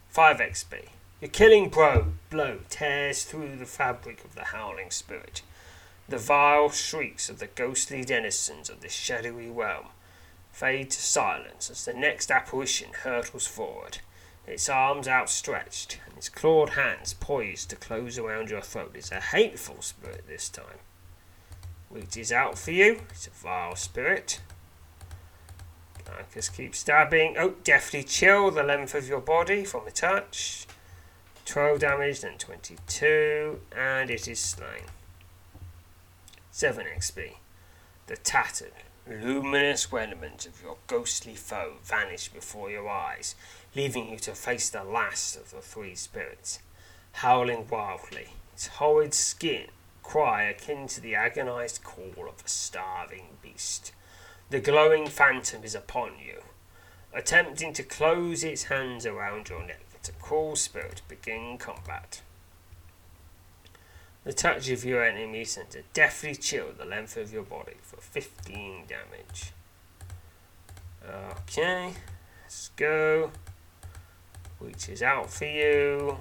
5 0.08 0.38
XP. 0.38 0.88
Your 1.20 1.30
killing 1.30 1.68
blow, 1.68 2.14
blow 2.30 2.60
tears 2.70 3.26
through 3.26 3.58
the 3.58 3.66
fabric 3.66 4.24
of 4.24 4.34
the 4.34 4.46
howling 4.46 4.92
spirit. 4.92 5.42
The 6.08 6.18
vile 6.18 6.70
shrieks 6.70 7.30
of 7.30 7.40
the 7.40 7.48
ghostly 7.48 8.06
denizens 8.06 8.70
of 8.70 8.80
this 8.80 8.94
shadowy 8.94 9.50
realm 9.50 9.88
fade 10.60 10.90
to 10.92 11.02
silence 11.02 11.70
as 11.70 11.86
the 11.86 11.94
next 11.94 12.30
apparition 12.30 12.90
hurtles 13.04 13.48
forward, 13.48 14.00
its 14.46 14.68
arms 14.68 15.08
outstretched 15.08 16.02
and 16.06 16.18
its 16.18 16.28
clawed 16.28 16.72
hands 16.72 17.14
poised 17.14 17.70
to 17.70 17.78
close 17.78 18.18
around 18.18 18.50
your 18.50 18.60
throat. 18.60 18.92
It's 18.94 19.10
a 19.10 19.22
hateful 19.22 19.82
spirit 19.82 20.26
this 20.28 20.50
time. 20.50 20.80
Reaches 21.90 22.34
out 22.34 22.58
for 22.58 22.72
you. 22.72 23.00
It's 23.10 23.28
a 23.28 23.30
vile 23.30 23.78
spirit. 23.78 24.42
just 26.34 26.54
keep 26.54 26.76
stabbing. 26.76 27.36
Oh, 27.38 27.54
deftly 27.64 28.04
chill 28.04 28.52
the 28.52 28.64
length 28.64 28.94
of 28.94 29.08
your 29.08 29.22
body 29.22 29.64
from 29.64 29.88
a 29.88 29.92
touch. 29.92 30.68
12 31.46 31.80
damage, 31.80 32.20
then 32.20 32.38
22, 32.38 33.62
and 33.76 34.12
it 34.12 34.28
is 34.28 34.42
slain. 34.42 34.84
7 36.52 36.86
XP. 36.86 37.36
The 38.08 38.18
tattered, 38.18 38.74
luminous 39.10 39.92
remnants 39.92 40.46
of 40.46 40.62
your 40.62 40.78
ghostly 40.88 41.36
foe 41.36 41.74
vanish 41.84 42.30
before 42.30 42.70
your 42.70 42.88
eyes, 42.88 43.36
leaving 43.76 44.10
you 44.10 44.18
to 44.20 44.34
face 44.34 44.70
the 44.70 44.84
last 44.84 45.36
of 45.36 45.52
the 45.52 45.62
three 45.62 45.96
spirits, 45.96 46.60
howling 47.14 47.68
wildly, 47.70 48.30
its 48.54 48.68
horrid 48.68 49.14
skin 49.14 49.68
cry 50.04 50.44
akin 50.44 50.88
to 50.88 51.02
the 51.02 51.16
agonized 51.16 51.84
call 51.84 52.28
of 52.28 52.44
a 52.44 52.50
starving 52.50 53.38
beast. 53.42 53.92
The 54.50 54.60
glowing 54.60 55.08
phantom 55.08 55.64
is 55.64 55.76
upon 55.76 56.14
you, 56.26 56.42
attempting 57.14 57.74
to 57.74 57.84
close 57.84 58.44
its 58.44 58.64
hands 58.64 59.06
around 59.06 59.50
your 59.50 59.66
neck 59.66 59.82
a 60.10 60.12
cruel 60.14 60.56
spirit 60.56 61.02
begin 61.08 61.58
combat. 61.58 62.22
The 64.24 64.34
touch 64.34 64.70
of 64.70 64.84
your 64.84 65.04
enemy 65.04 65.46
sends 65.46 65.76
a 65.76 65.84
deathly 65.94 66.36
chill 66.36 66.68
the 66.78 66.86
length 66.86 67.16
of 67.16 67.32
your 67.32 67.44
body 67.44 67.76
for 67.82 67.98
15 67.98 68.84
damage. 68.88 69.54
Okay, 71.08 71.94
let's 72.44 72.70
go. 72.76 73.32
Which 74.60 74.90
is 74.90 75.02
out 75.02 75.32
for 75.32 75.46
you 75.46 76.18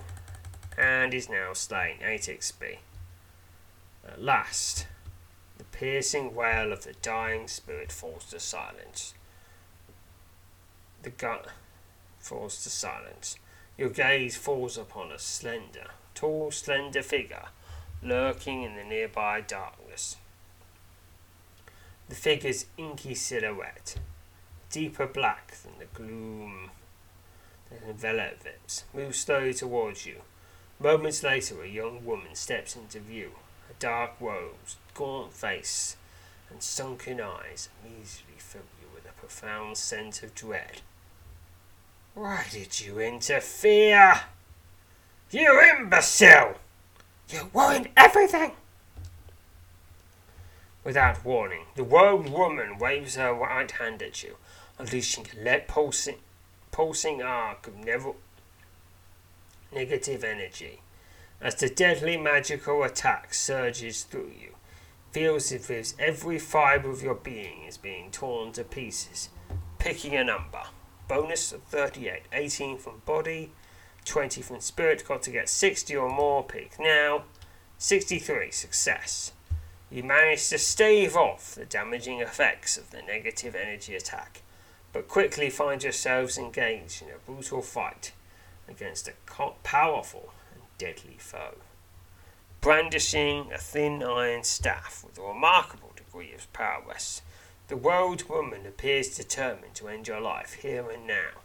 and 0.76 1.12
is 1.12 1.28
now 1.28 1.52
slain. 1.54 1.96
8 2.00 2.20
XP. 2.22 2.78
At 4.06 4.22
last, 4.22 4.86
the 5.58 5.64
piercing 5.64 6.34
wail 6.34 6.72
of 6.72 6.84
the 6.84 6.94
dying 7.02 7.48
spirit 7.48 7.90
falls 7.90 8.26
to 8.26 8.38
silence. 8.38 9.14
The 11.02 11.10
gun 11.10 11.40
falls 12.20 12.62
to 12.62 12.70
silence. 12.70 13.38
Your 13.76 13.90
gaze 13.90 14.36
falls 14.36 14.78
upon 14.78 15.10
a 15.10 15.18
slender, 15.18 15.88
tall, 16.14 16.52
slender 16.52 17.02
figure 17.02 17.48
lurking 18.02 18.62
in 18.62 18.76
the 18.76 18.84
nearby 18.84 19.40
darkness. 19.40 20.16
The 22.08 22.14
figure's 22.14 22.66
inky 22.76 23.14
silhouette, 23.14 23.96
deeper 24.70 25.06
black 25.06 25.54
than 25.62 25.72
the 25.78 25.84
gloom 25.86 26.70
that 27.70 27.82
envelops 27.88 28.46
it, 28.46 28.84
moves 28.94 29.20
slowly 29.20 29.52
towards 29.52 30.06
you. 30.06 30.22
Moments 30.80 31.22
later, 31.22 31.62
a 31.62 31.68
young 31.68 32.04
woman 32.04 32.34
steps 32.34 32.76
into 32.76 33.00
view. 33.00 33.32
Her 33.66 33.74
dark 33.78 34.12
robes, 34.20 34.76
gaunt 34.94 35.34
face, 35.34 35.96
and 36.50 36.62
sunken 36.62 37.20
eyes 37.20 37.68
immediately 37.82 38.38
fill 38.38 38.62
you 38.80 38.88
with 38.94 39.04
a 39.04 39.20
profound 39.20 39.76
sense 39.76 40.22
of 40.22 40.34
dread. 40.34 40.80
Why 42.14 42.46
did 42.50 42.80
you 42.80 43.00
interfere? 43.00 44.20
You 45.30 45.60
imbecile! 45.60 46.54
You 47.28 47.50
ruined 47.52 47.88
everything! 47.96 48.52
Without 50.84 51.24
warning, 51.24 51.66
the 51.74 51.82
robed 51.82 52.30
woman 52.30 52.78
waves 52.78 53.16
her 53.16 53.34
right 53.34 53.70
hand 53.70 54.02
at 54.02 54.22
you, 54.22 54.36
unleashing 54.78 55.26
a 55.36 55.44
lead 55.44 55.68
pulsing, 55.68 56.18
pulsing 56.70 57.20
arc 57.20 57.66
of 57.66 57.74
negative 59.72 60.24
energy. 60.24 60.80
As 61.40 61.56
the 61.56 61.68
deadly 61.68 62.16
magical 62.16 62.82
attack 62.82 63.34
surges 63.34 64.02
through 64.04 64.32
you, 64.40 64.54
feels 65.12 65.52
as 65.52 65.70
if 65.70 66.00
every 66.00 66.38
fibre 66.38 66.90
of 66.90 67.02
your 67.02 67.14
being 67.14 67.64
is 67.64 67.76
being 67.76 68.10
torn 68.10 68.52
to 68.52 68.64
pieces. 68.64 69.28
Picking 69.78 70.14
a 70.14 70.24
number 70.24 70.62
bonus 71.08 71.52
of 71.52 71.62
38. 71.64 72.22
18 72.32 72.78
from 72.78 73.02
body, 73.04 73.50
20 74.08 74.42
from 74.42 74.60
spirit. 74.60 75.06
Got 75.06 75.22
to 75.22 75.30
get 75.30 75.48
60 75.48 75.94
or 75.94 76.10
more. 76.10 76.42
Pick 76.42 76.80
now. 76.80 77.24
63. 77.78 78.50
Success. 78.50 79.32
You 79.90 80.02
manage 80.02 80.48
to 80.48 80.58
stave 80.58 81.16
off 81.16 81.54
the 81.54 81.64
damaging 81.64 82.20
effects 82.20 82.76
of 82.76 82.90
the 82.90 83.00
negative 83.00 83.54
energy 83.54 83.94
attack, 83.94 84.42
but 84.92 85.08
quickly 85.08 85.48
find 85.48 85.82
yourselves 85.82 86.36
engaged 86.36 87.02
in 87.02 87.08
a 87.08 87.18
brutal 87.24 87.62
fight 87.62 88.12
against 88.68 89.08
a 89.08 89.12
powerful 89.62 90.32
and 90.52 90.62
deadly 90.76 91.16
foe. 91.18 91.56
Brandishing 92.60 93.50
a 93.52 93.58
thin 93.58 94.02
iron 94.02 94.44
staff 94.44 95.04
with 95.06 95.18
a 95.18 95.22
remarkable 95.22 95.92
degree 95.96 96.34
of 96.34 96.52
prowess, 96.52 97.22
the 97.68 97.76
world 97.76 98.28
woman 98.28 98.66
appears 98.66 99.16
determined 99.16 99.74
to 99.76 99.88
end 99.88 100.08
your 100.08 100.20
life 100.20 100.54
here 100.54 100.90
and 100.90 101.06
now, 101.06 101.40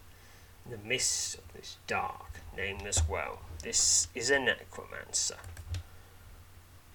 in 0.65 0.71
the 0.71 0.78
midst 0.78 1.38
of 1.38 1.54
this 1.54 1.78
dark, 1.88 2.22
nameless 2.55 3.07
well. 3.07 3.39
This 3.61 4.07
is 4.13 4.29
a 4.29 4.39
necromancer. 4.39 5.37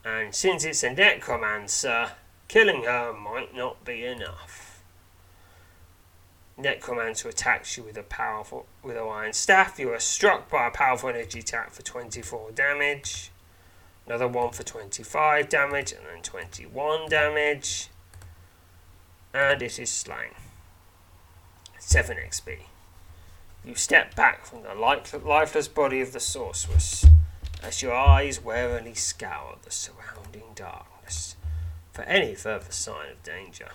And 0.04 0.34
since 0.34 0.64
it's 0.64 0.82
a 0.82 0.92
necromancer, 0.92 2.12
killing 2.48 2.84
her 2.84 3.12
might 3.12 3.54
not 3.54 3.84
be 3.84 4.04
enough. 4.04 4.82
Necromancer 6.56 7.28
attacks 7.28 7.76
you 7.76 7.84
with 7.84 7.96
a 7.96 8.02
powerful 8.02 8.66
with 8.82 8.96
a 8.96 9.00
iron 9.00 9.32
staff. 9.32 9.78
You 9.78 9.92
are 9.92 10.00
struck 10.00 10.50
by 10.50 10.66
a 10.66 10.70
powerful 10.70 11.10
energy 11.10 11.38
attack 11.38 11.70
for 11.70 11.82
24 11.82 12.50
damage. 12.52 13.30
Another 14.06 14.26
one 14.26 14.52
for 14.52 14.62
25 14.62 15.48
damage, 15.48 15.92
and 15.92 16.00
then 16.06 16.22
21 16.22 17.08
damage 17.08 17.90
and 19.32 19.62
it 19.62 19.78
is 19.78 19.90
slain. 19.90 20.34
7 21.78 22.16
XP. 22.16 22.58
You 23.64 23.74
step 23.74 24.14
back 24.14 24.46
from 24.46 24.62
the 24.62 24.74
lifeless 24.74 25.68
body 25.68 26.00
of 26.00 26.12
the 26.12 26.20
sorceress 26.20 27.04
as 27.62 27.82
your 27.82 27.94
eyes 27.94 28.40
warily 28.42 28.94
scour 28.94 29.56
the 29.62 29.70
surrounding 29.70 30.54
darkness 30.54 31.36
for 31.92 32.02
any 32.02 32.34
further 32.34 32.70
sign 32.70 33.10
of 33.10 33.22
danger. 33.22 33.70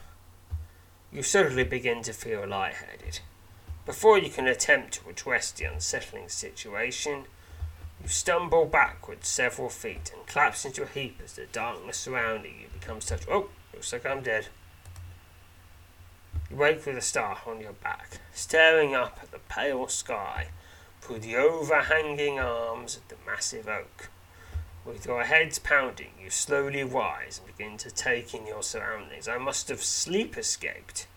You 1.12 1.22
suddenly 1.22 1.64
begin 1.64 2.02
to 2.04 2.14
feel 2.14 2.48
lightheaded. 2.48 3.20
Before 3.86 4.18
you 4.18 4.30
can 4.30 4.48
attempt 4.48 4.94
to 4.94 5.10
address 5.10 5.52
the 5.52 5.66
unsettling 5.66 6.30
situation, 6.30 7.26
you 8.02 8.08
stumble 8.08 8.66
backwards 8.66 9.28
several 9.28 9.70
feet 9.70 10.12
and 10.16 10.26
collapse 10.26 10.66
into 10.66 10.84
a 10.84 10.88
heap 10.88 11.20
as 11.24 11.34
the 11.34 11.46
darkness 11.46 11.98
surrounding 11.98 12.62
you 12.62 12.68
becomes 12.80 13.06
such. 13.06 13.28
Oh, 13.30 13.50
looks 13.74 13.92
like 13.92 14.06
I'm 14.06 14.24
dead. 14.24 14.48
You 16.54 16.60
wake 16.60 16.86
with 16.86 16.98
a 16.98 17.02
start 17.02 17.48
on 17.48 17.62
your 17.62 17.74
back, 17.74 18.20
staring 18.32 18.94
up 18.94 19.18
at 19.24 19.32
the 19.32 19.40
pale 19.40 19.88
sky 19.88 20.50
through 21.02 21.22
the 21.22 21.36
overhanging 21.36 22.38
arms 22.38 22.96
of 22.96 23.08
the 23.08 23.16
massive 23.26 23.68
oak. 23.68 24.12
With 24.86 25.08
your 25.08 25.24
heads 25.24 25.58
pounding, 25.58 26.12
you 26.22 26.30
slowly 26.30 26.84
rise 26.84 27.40
and 27.40 27.58
begin 27.58 27.78
to 27.78 27.90
take 27.90 28.36
in 28.36 28.46
your 28.46 28.62
surroundings. 28.62 29.28
I 29.28 29.40
must 29.40 29.68
have 29.70 29.84
sleep 29.84 30.38
escaped. 30.38 31.08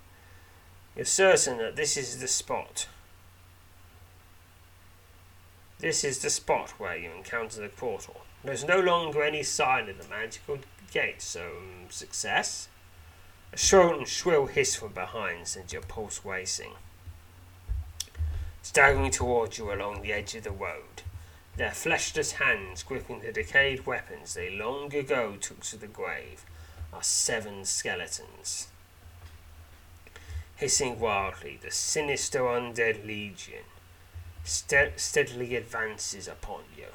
You're 0.96 1.05
certain 1.05 1.59
that 1.59 1.77
this 1.77 1.99
is 1.99 2.18
the 2.18 2.29
spot 2.29 2.88
this 5.79 6.03
is 6.03 6.20
the 6.20 6.31
spot 6.31 6.70
where 6.79 6.96
you 6.96 7.11
encounter 7.14 7.61
the 7.61 7.68
portal. 7.68 8.22
There's 8.42 8.64
no 8.64 8.81
longer 8.81 9.22
any 9.22 9.42
sign 9.42 9.90
of 9.90 10.03
the 10.03 10.09
magical 10.09 10.61
gate, 10.90 11.20
so 11.20 11.42
um, 11.42 11.90
success. 11.90 12.68
A 13.57 13.59
short 13.59 13.97
and 13.97 14.07
shrill 14.07 14.45
hiss 14.49 14.77
from 14.77 14.92
behind 14.92 15.49
sends 15.49 15.73
your 15.73 15.81
pulse 15.81 16.21
racing. 16.27 16.73
Staggering 18.61 19.11
towards 19.11 19.57
you 19.57 19.73
along 19.73 20.03
the 20.03 20.12
edge 20.12 20.35
of 20.35 20.45
the 20.45 20.51
road, 20.51 21.01
their 21.57 21.71
fleshless 21.71 22.33
hands 22.33 22.83
gripping 22.83 23.21
the 23.21 23.33
decayed 23.33 23.87
weapons 23.87 24.35
they 24.35 24.51
long 24.51 24.95
ago 24.95 25.37
took 25.40 25.61
to 25.62 25.79
the 25.79 25.87
grave, 25.87 26.45
are 26.92 27.03
seven 27.03 27.64
skeletons. 27.64 28.69
Hissing 30.57 31.01
wildly, 31.01 31.59
the 31.62 31.71
sinister 31.71 32.40
undead 32.40 33.07
legion 33.07 33.64
steadily 34.45 35.57
advances 35.57 36.29
upon 36.29 36.64
you. 36.77 36.88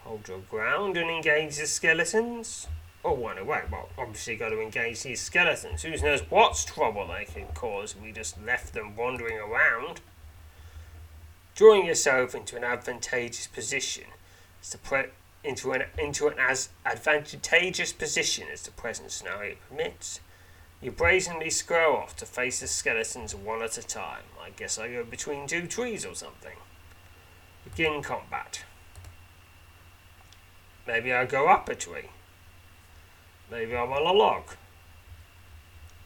Hold 0.00 0.26
your 0.26 0.40
ground 0.40 0.96
and 0.96 1.08
engage 1.08 1.58
the 1.58 1.68
skeletons. 1.68 2.66
Or 3.04 3.16
run 3.16 3.38
away. 3.38 3.62
Well, 3.70 3.90
obviously, 3.96 4.34
got 4.34 4.48
to 4.48 4.60
engage 4.60 5.02
these 5.02 5.20
skeletons. 5.20 5.82
Who 5.82 5.96
knows 5.98 6.22
what 6.30 6.64
trouble 6.66 7.06
they 7.06 7.26
can 7.26 7.46
cause 7.54 7.94
if 7.94 8.02
we 8.02 8.10
just 8.10 8.42
left 8.42 8.72
them 8.72 8.96
wandering 8.96 9.38
around. 9.38 10.00
Drawing 11.54 11.86
yourself 11.86 12.34
into 12.34 12.56
an 12.56 12.64
advantageous 12.64 13.46
position 13.46 14.06
pre- 14.82 15.10
into 15.42 15.72
an 15.72 15.84
into 15.98 16.26
an 16.26 16.34
as 16.38 16.70
advantageous 16.86 17.92
position 17.92 18.46
as 18.52 18.62
the 18.62 18.70
present 18.70 19.10
scenario 19.10 19.56
permits. 19.68 20.20
You 20.80 20.90
brazenly 20.90 21.50
scroll 21.50 21.96
off 21.96 22.16
to 22.16 22.26
face 22.26 22.60
the 22.60 22.66
skeletons 22.66 23.34
one 23.34 23.62
at 23.62 23.78
a 23.78 23.82
time. 23.82 24.24
I 24.42 24.50
guess 24.50 24.78
I 24.78 24.88
go 24.88 25.04
between 25.04 25.46
two 25.46 25.66
trees 25.66 26.04
or 26.04 26.14
something. 26.14 26.56
Begin 27.64 28.02
combat. 28.02 28.64
Maybe 30.86 31.12
I 31.12 31.24
go 31.24 31.48
up 31.48 31.68
a 31.68 31.74
tree. 31.74 32.10
Maybe 33.50 33.76
I'm 33.76 33.92
on 33.92 34.06
a 34.06 34.12
log. 34.12 34.42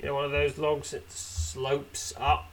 You 0.01 0.07
know, 0.07 0.15
one 0.15 0.25
of 0.25 0.31
those 0.31 0.59
logs 0.59 0.93
that 0.93 1.11
slopes 1.11 2.13
up. 2.17 2.51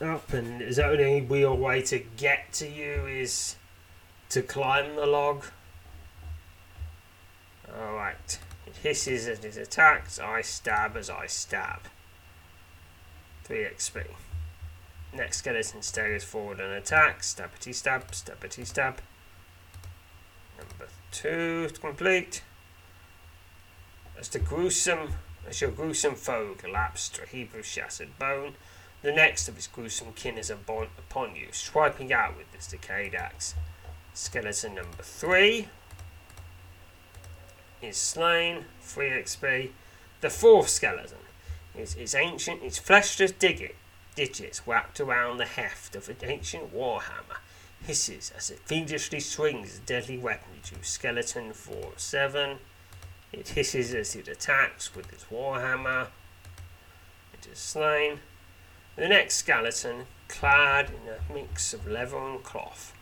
Up, 0.00 0.32
and 0.32 0.62
is 0.62 0.76
the 0.76 0.86
only 0.86 1.20
real 1.22 1.56
way 1.56 1.82
to 1.82 1.98
get 1.98 2.52
to 2.54 2.68
you 2.68 3.06
is 3.06 3.56
to 4.30 4.42
climb 4.42 4.94
the 4.94 5.06
log? 5.06 5.44
Alright. 7.72 8.38
It 8.66 8.76
hisses 8.76 9.26
as 9.26 9.44
it 9.44 9.56
attacks. 9.56 10.18
I 10.18 10.42
stab 10.42 10.96
as 10.96 11.10
I 11.10 11.26
stab. 11.26 11.80
3 13.44 13.64
XP. 13.64 14.04
Next 15.14 15.38
skeleton 15.38 15.82
staggers 15.82 16.24
forward 16.24 16.60
and 16.60 16.72
attacks. 16.72 17.34
Stabbity 17.34 17.74
stab, 17.74 18.10
stabbity 18.10 18.66
stab. 18.66 19.00
Number 20.58 20.88
2 21.12 21.70
complete. 21.80 22.42
As 24.18 24.28
the 24.28 24.40
gruesome, 24.40 25.14
as 25.46 25.60
your 25.60 25.70
gruesome 25.70 26.16
foe 26.16 26.56
collapsed 26.58 27.14
to 27.14 27.22
a 27.22 27.26
heap 27.26 27.54
of 27.54 27.64
shattered 27.64 28.18
bone, 28.18 28.54
the 29.02 29.12
next 29.12 29.48
of 29.48 29.54
his 29.54 29.68
gruesome 29.68 30.12
kin 30.12 30.36
is 30.36 30.50
upon 30.50 31.36
you, 31.36 31.48
swiping 31.52 32.12
out 32.12 32.36
with 32.36 32.50
this 32.50 32.66
decayed 32.66 33.14
axe. 33.14 33.54
Skeleton 34.14 34.74
number 34.74 35.02
3 35.02 35.68
is 37.80 37.96
slain, 37.96 38.64
3 38.80 39.10
XP. 39.10 39.70
The 40.20 40.30
fourth 40.30 40.68
skeleton 40.68 41.18
is, 41.76 41.94
is 41.94 42.16
ancient, 42.16 42.64
its 42.64 42.80
fleshless 42.80 43.30
digit, 43.30 43.76
digits 44.16 44.66
wrapped 44.66 44.98
around 44.98 45.36
the 45.36 45.44
heft 45.44 45.94
of 45.94 46.08
an 46.08 46.16
ancient 46.24 46.74
warhammer. 46.74 47.38
Hisses 47.86 48.32
as 48.36 48.50
it 48.50 48.58
fiendishly 48.64 49.20
swings 49.20 49.78
a 49.78 49.80
deadly 49.86 50.18
weapon 50.18 50.54
to 50.64 50.74
skeleton 50.82 51.52
4 51.52 51.92
7. 51.96 52.58
It 53.32 53.48
hisses 53.48 53.94
as 53.94 54.16
it 54.16 54.28
attacks 54.28 54.94
with 54.94 55.12
its 55.12 55.24
warhammer. 55.24 56.08
It 57.34 57.46
is 57.50 57.58
slain. 57.58 58.20
The 58.96 59.08
next 59.08 59.36
skeleton, 59.36 60.06
clad 60.28 60.90
in 60.90 61.08
a 61.08 61.32
mix 61.32 61.72
of 61.72 61.86
leather 61.86 62.18
and 62.18 62.42
cloth, 62.42 62.92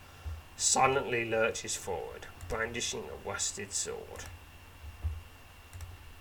silently 0.56 1.24
lurches 1.24 1.76
forward, 1.76 2.26
brandishing 2.48 3.04
a 3.04 3.28
rusted 3.28 3.72
sword 3.72 4.24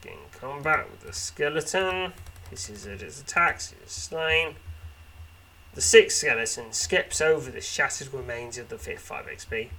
in 0.08 0.40
combat 0.40 0.90
with 0.90 1.02
the 1.02 1.14
skeleton. 1.14 2.14
This 2.50 2.70
is 2.70 2.86
at 2.86 3.02
its 3.02 3.22
attacks, 3.22 3.72
it 3.72 3.86
is 3.86 3.92
slain. 3.92 4.56
The 5.74 5.82
sixth 5.82 6.18
skeleton 6.18 6.72
skips 6.72 7.20
over 7.20 7.52
the 7.52 7.62
shattered 7.62 8.14
remains 8.14 8.58
of 8.58 8.70
the 8.70 8.78
fifth 8.78 9.02
5 9.02 9.26
XP 9.26 9.70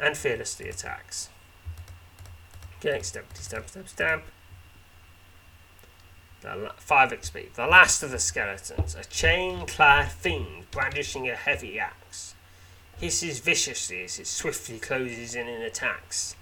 and 0.00 0.16
fearlessly 0.16 0.68
attacks. 0.68 1.28
Okay, 2.78 3.00
stab, 3.02 3.24
stab, 3.34 3.68
stab, 3.68 3.88
stab. 3.88 4.22
The 6.42 6.72
5 6.76 7.10
XP. 7.10 7.54
The 7.54 7.66
last 7.66 8.02
of 8.02 8.10
the 8.10 8.18
skeletons, 8.18 8.94
a 8.94 9.04
chain 9.04 9.66
clad 9.66 10.12
fiend 10.12 10.70
brandishing 10.70 11.28
a 11.28 11.34
heavy 11.34 11.80
axe, 11.80 12.34
hisses 12.98 13.40
viciously 13.40 14.04
as 14.04 14.18
it 14.18 14.26
swiftly 14.26 14.78
closes 14.78 15.34
in 15.34 15.48
and 15.48 15.62
attacks 15.62 16.36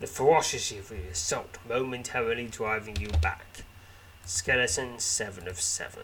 the 0.00 0.06
ferocity 0.06 0.78
of 0.78 0.88
the 0.88 1.08
assault 1.10 1.58
momentarily 1.68 2.46
driving 2.46 2.96
you 2.96 3.08
back. 3.20 3.64
Skeleton 4.24 4.98
7 4.98 5.46
of 5.46 5.60
7. 5.60 6.02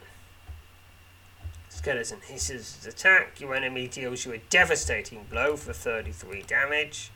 Skeleton 1.70 2.20
hisses 2.26 2.76
his 2.76 2.86
attack. 2.86 3.40
Your 3.40 3.54
enemy 3.54 3.88
deals 3.88 4.26
you 4.26 4.32
a 4.32 4.38
devastating 4.38 5.24
blow 5.30 5.56
for 5.56 5.72
33 5.72 6.42
damage. 6.42 7.10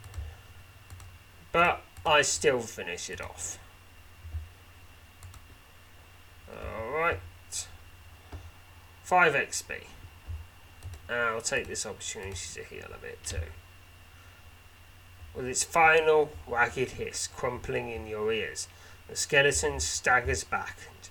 But 1.52 1.82
I 2.04 2.22
still 2.22 2.60
finish 2.60 3.10
it 3.10 3.20
off. 3.20 3.58
Alright. 6.50 7.20
5 9.04 9.32
XP. 9.34 9.84
I'll 11.08 11.40
take 11.40 11.66
this 11.66 11.84
opportunity 11.84 12.36
to 12.54 12.64
heal 12.64 12.86
a 12.94 12.98
bit 12.98 13.18
too 13.24 13.38
with 15.34 15.46
its 15.46 15.64
final 15.64 16.30
ragged 16.46 16.90
hiss 16.92 17.26
crumpling 17.26 17.90
in 17.90 18.06
your 18.06 18.32
ears. 18.32 18.68
The 19.08 19.16
skeleton 19.16 19.80
staggers 19.80 20.44
back 20.44 20.78
and 20.88 21.08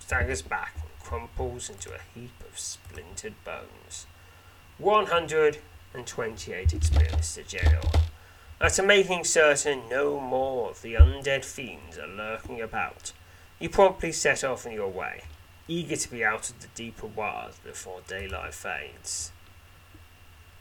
staggers 0.00 0.42
back 0.42 0.74
and 0.76 0.90
crumples 1.02 1.70
into 1.70 1.90
a 1.94 2.00
heap 2.14 2.40
of 2.40 2.58
splintered 2.58 3.34
bones. 3.44 4.06
128 4.78 6.72
experience 6.72 7.34
to 7.34 7.42
General. 7.42 7.90
After 8.60 8.82
making 8.82 9.22
certain 9.22 9.88
no 9.88 10.18
more 10.18 10.70
of 10.70 10.82
the 10.82 10.94
undead 10.94 11.44
fiends 11.44 11.96
are 11.96 12.08
lurking 12.08 12.60
about, 12.60 13.12
you 13.60 13.68
promptly 13.68 14.10
set 14.10 14.42
off 14.42 14.66
on 14.66 14.72
your 14.72 14.88
way, 14.88 15.22
eager 15.68 15.94
to 15.94 16.10
be 16.10 16.24
out 16.24 16.50
of 16.50 16.58
the 16.60 16.66
deeper 16.74 17.06
wilds 17.06 17.58
before 17.60 18.00
daylight 18.08 18.54
fades. 18.54 19.30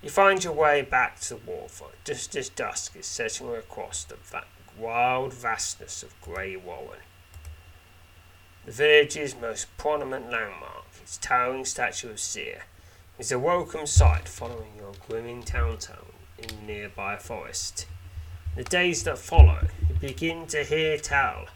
You 0.04 0.12
find 0.12 0.44
your 0.44 0.54
way 0.54 0.84
back 0.84 1.20
to 1.22 1.30
the 1.30 1.40
waterfront 1.44 1.96
just 2.06 2.36
as 2.36 2.50
dusk 2.50 2.96
is 2.96 3.08
setting 3.08 3.50
across 3.56 4.04
the 4.04 4.16
va- 4.16 4.46
wild 4.78 5.34
vastness 5.34 6.04
of 6.04 6.22
Grey 6.22 6.56
Warren. 6.56 7.00
The 8.68 8.74
village's 8.74 9.36
most 9.36 9.76
prominent 9.80 10.30
landmark, 10.30 10.86
its 11.02 11.18
towering 11.18 11.66
statue 11.66 12.12
of 12.12 12.20
Seer, 12.20 12.66
is 13.18 13.32
a 13.32 13.40
welcome 13.40 13.88
sight 13.88 14.28
following 14.28 14.74
your 14.78 14.94
grinning 15.08 15.42
town 15.42 15.78
in 16.38 16.66
nearby 16.66 17.18
forest. 17.18 17.86
The 18.56 18.64
days 18.64 19.04
that 19.04 19.18
follow, 19.18 19.68
you 19.88 19.96
begin 19.96 20.48
to 20.48 20.64
hear 20.64 20.98
tell 20.98 21.48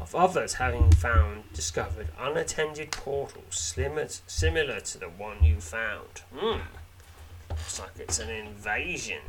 of 0.00 0.14
others 0.14 0.54
having 0.54 0.92
found 0.92 1.52
discovered 1.52 2.08
unattended 2.18 2.92
portals 2.92 3.58
similar, 3.58 4.08
similar 4.26 4.80
to 4.80 4.98
the 4.98 5.08
one 5.08 5.42
you 5.42 5.60
found. 5.60 6.22
Hmm. 6.34 6.60
Looks 7.50 7.80
like 7.80 7.90
it's 7.98 8.18
an 8.18 8.30
invasion. 8.30 9.22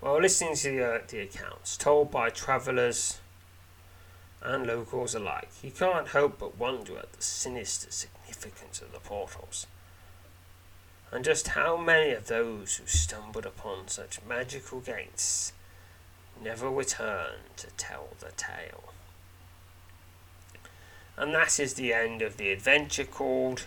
While 0.00 0.20
listening 0.20 0.56
to 0.56 0.70
the, 0.70 0.84
uh, 0.84 0.98
the 1.06 1.20
accounts 1.20 1.76
told 1.76 2.10
by 2.10 2.30
travellers 2.30 3.18
and 4.42 4.66
locals 4.66 5.14
alike, 5.14 5.50
you 5.62 5.70
can't 5.70 6.08
help 6.08 6.38
but 6.38 6.58
wonder 6.58 6.98
at 6.98 7.12
the 7.12 7.22
sinister 7.22 7.90
significance 7.90 8.80
of 8.80 8.92
the 8.92 9.00
portals, 9.00 9.66
and 11.16 11.24
just 11.24 11.48
how 11.48 11.78
many 11.78 12.12
of 12.12 12.26
those 12.26 12.76
who 12.76 12.86
stumbled 12.86 13.46
upon 13.46 13.88
such 13.88 14.20
magical 14.28 14.80
gates 14.80 15.54
never 16.44 16.68
return 16.68 17.36
to 17.56 17.68
tell 17.78 18.08
the 18.20 18.32
tale. 18.36 18.92
And 21.16 21.32
that 21.32 21.58
is 21.58 21.72
the 21.72 21.94
end 21.94 22.20
of 22.20 22.36
the 22.36 22.50
adventure 22.50 23.06
called 23.06 23.64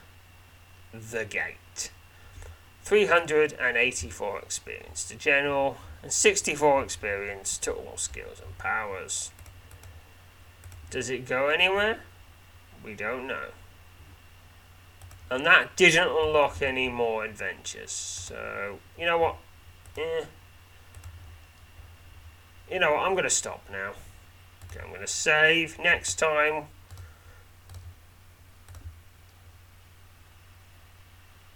The 0.94 1.26
Gate. 1.26 1.90
384 2.84 4.40
experience 4.42 5.04
to 5.06 5.16
general 5.16 5.78
and 6.04 6.14
64 6.14 6.84
experience 6.84 7.58
to 7.58 7.72
all 7.72 7.98
skills 7.98 8.40
and 8.46 8.56
powers. 8.60 9.32
Does 10.92 11.10
it 11.10 11.26
go 11.28 11.48
anywhere? 11.48 12.02
We 12.86 12.94
don't 12.94 13.26
know. 13.26 13.48
And 15.32 15.46
that 15.46 15.76
didn't 15.76 16.08
unlock 16.08 16.62
any 16.62 16.90
more 16.90 17.24
adventures. 17.24 17.92
So, 17.92 18.80
you 18.98 19.06
know 19.06 19.18
what? 19.18 19.36
Eh. 19.98 20.26
You 22.72 22.80
know 22.80 22.94
what? 22.94 23.02
I'm 23.02 23.14
going 23.14 23.24
to 23.26 23.30
stop 23.30 23.64
now. 23.72 23.92
Okay, 24.72 24.82
I'm 24.84 24.90
going 24.90 25.02
to 25.02 25.08
save. 25.08 25.78
Next 25.80 26.16
time. 26.16 26.66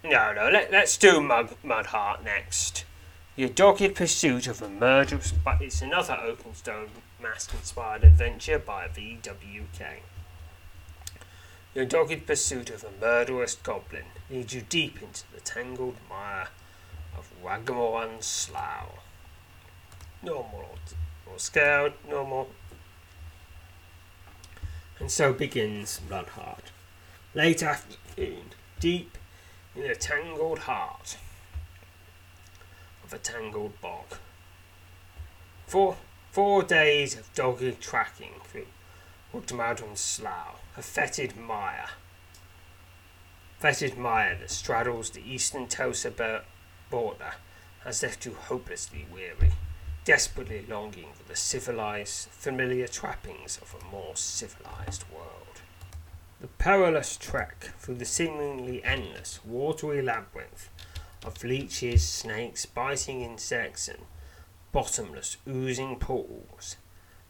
No, 0.04 0.34
no, 0.34 0.50
let, 0.50 0.70
let's 0.70 0.98
do 0.98 1.20
Mud, 1.20 1.56
Mudheart 1.64 2.22
next. 2.22 2.84
Your 3.36 3.48
dogged 3.48 3.94
pursuit 3.94 4.46
of 4.46 4.60
a 4.60 4.68
murderous, 4.68 5.32
but 5.32 5.62
it's 5.62 5.80
another 5.80 6.12
Oakenstone 6.14 6.88
mask-inspired 7.20 8.04
adventure 8.04 8.58
by 8.58 8.86
VWK. 8.86 10.00
Your 11.74 11.84
dogged 11.84 12.26
pursuit 12.26 12.70
of 12.70 12.84
a 12.84 13.00
murderous 13.00 13.56
goblin 13.56 14.04
leads 14.30 14.54
you 14.54 14.62
deep 14.62 15.02
into 15.02 15.24
the 15.34 15.40
tangled 15.40 15.96
mire 16.08 16.48
of 17.16 17.30
Ragamuffin 17.42 18.20
Slough. 18.20 19.00
Normal 20.22 20.78
or 21.34 21.38
scaled, 21.38 21.92
normal. 22.08 22.48
And 25.00 25.10
so 25.10 25.32
begins 25.32 26.00
Bloodheart. 26.08 26.70
Late 27.34 27.62
afternoon, 27.62 28.52
deep 28.78 29.18
in 29.74 29.82
the 29.82 29.96
tangled 29.96 30.60
heart 30.60 31.16
of 33.02 33.12
a 33.12 33.18
tangled 33.18 33.80
bog. 33.80 34.18
Four, 35.66 35.96
four 36.30 36.62
days 36.62 37.18
of 37.18 37.34
dogged 37.34 37.80
tracking 37.80 38.34
through 38.44 38.66
Woodmadden 39.32 39.96
Slough, 39.96 40.60
a 40.76 40.82
fetid 40.82 41.36
mire. 41.36 41.90
Fetid 43.58 43.96
mire 43.96 44.36
that 44.40 44.50
straddles 44.50 45.10
the 45.10 45.22
eastern 45.22 45.66
Tysa 45.66 46.42
border 46.90 47.34
has 47.84 48.02
left 48.02 48.24
you 48.24 48.34
hopelessly 48.34 49.06
weary, 49.12 49.52
desperately 50.04 50.64
longing 50.68 51.08
for 51.14 51.22
the 51.28 51.36
civilized, 51.36 52.28
familiar 52.30 52.88
trappings 52.88 53.58
of 53.58 53.74
a 53.80 53.84
more 53.92 54.16
civilized 54.16 55.04
world. 55.14 55.62
The 56.40 56.48
perilous 56.48 57.16
trek 57.16 57.70
through 57.78 57.96
the 57.96 58.04
seemingly 58.04 58.82
endless, 58.82 59.40
watery 59.44 60.02
labyrinth 60.02 60.68
of 61.24 61.42
leeches, 61.44 62.06
snakes, 62.06 62.66
biting 62.66 63.22
insects, 63.22 63.88
and 63.88 64.00
bottomless, 64.72 65.36
oozing 65.48 65.96
pools 65.96 66.76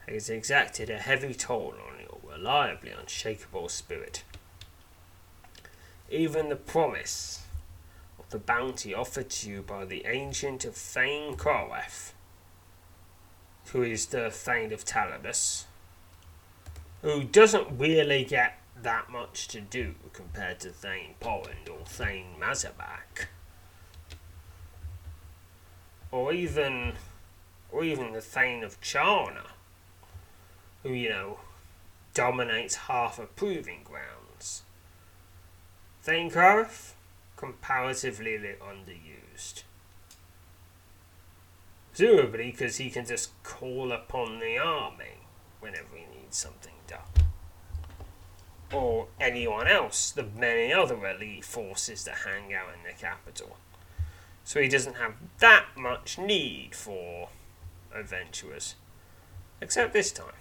has 0.09 0.29
exacted 0.31 0.91
a 0.91 0.99
heavy 0.99 1.35
toll 1.35 1.75
on 1.91 2.01
your 2.01 2.14
reliably 2.37 2.91
unshakable 2.91 3.69
spirit. 3.69 4.25
Even 6.11 6.49
the 6.49 6.57
promise 6.57 7.45
of 8.19 8.29
the 8.31 8.39
bounty 8.39 8.95
offered 8.95 9.31
to 9.31 9.51
you 9.51 9.63
by 9.63 9.85
the 9.85 10.05
ancient 10.07 10.65
of 10.65 10.75
Thane 10.75 11.37
Koreth, 11.37 12.13
who 13.73 13.83
is 13.83 14.07
the 14.07 14.31
Thane 14.31 14.73
of 14.73 14.85
Talabas, 14.85 15.65
who 17.03 17.25
doesn't 17.25 17.79
really 17.79 18.25
get 18.25 18.59
that 18.83 19.11
much 19.11 19.49
to 19.49 19.61
do 19.61 19.95
compared 20.13 20.61
to 20.61 20.71
Thane 20.71 21.15
Poland 21.21 21.69
or 21.69 21.85
Thane 21.87 22.37
Mazabak 22.41 23.29
or 26.15 26.33
even 26.33 26.93
or 27.73 27.83
even 27.83 28.13
the 28.13 28.21
Thane 28.21 28.63
of 28.63 28.81
Charna, 28.81 29.49
who, 30.85 30.91
you 30.93 31.09
know, 31.09 31.41
dominates 32.15 32.77
half 32.77 33.19
of 33.19 33.35
proving 33.37 33.81
grounds. 33.85 34.63
Thane 36.03 36.31
Kareth, 36.31 36.93
comparatively 37.37 38.39
underused. 38.61 39.65
Presumably 41.91 42.51
because 42.51 42.77
he 42.77 42.91
can 42.91 43.05
just 43.05 43.31
call 43.43 43.93
upon 43.93 44.39
the 44.39 44.59
army 44.59 45.27
whenever 45.61 45.97
he 45.97 46.05
needs 46.17 46.37
something 46.37 46.73
done. 46.87 47.27
Or 48.73 49.09
anyone 49.21 49.67
else, 49.67 50.11
the 50.11 50.25
many 50.25 50.73
other 50.73 51.07
elite 51.07 51.45
forces 51.45 52.05
that 52.05 52.19
hang 52.27 52.53
out 52.53 52.69
in 52.77 52.83
the 52.85 52.99
capital. 52.99 53.57
So 54.45 54.61
he 54.61 54.69
doesn't 54.69 54.97
have 54.97 55.15
that 55.39 55.67
much 55.77 56.19
need 56.19 56.75
for 56.75 57.29
adventurers. 57.95 58.75
Except 59.61 59.93
this 59.93 60.13
time. 60.13 60.35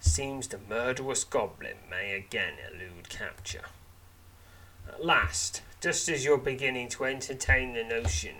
Seems 0.00 0.48
the 0.48 0.58
murderous 0.58 1.24
goblin 1.24 1.76
may 1.90 2.12
again 2.14 2.54
elude 2.72 3.08
capture. 3.08 3.64
At 4.88 5.04
last, 5.04 5.62
just 5.80 6.08
as 6.08 6.24
you're 6.24 6.38
beginning 6.38 6.88
to 6.90 7.04
entertain 7.04 7.74
the 7.74 7.84
notion 7.84 8.36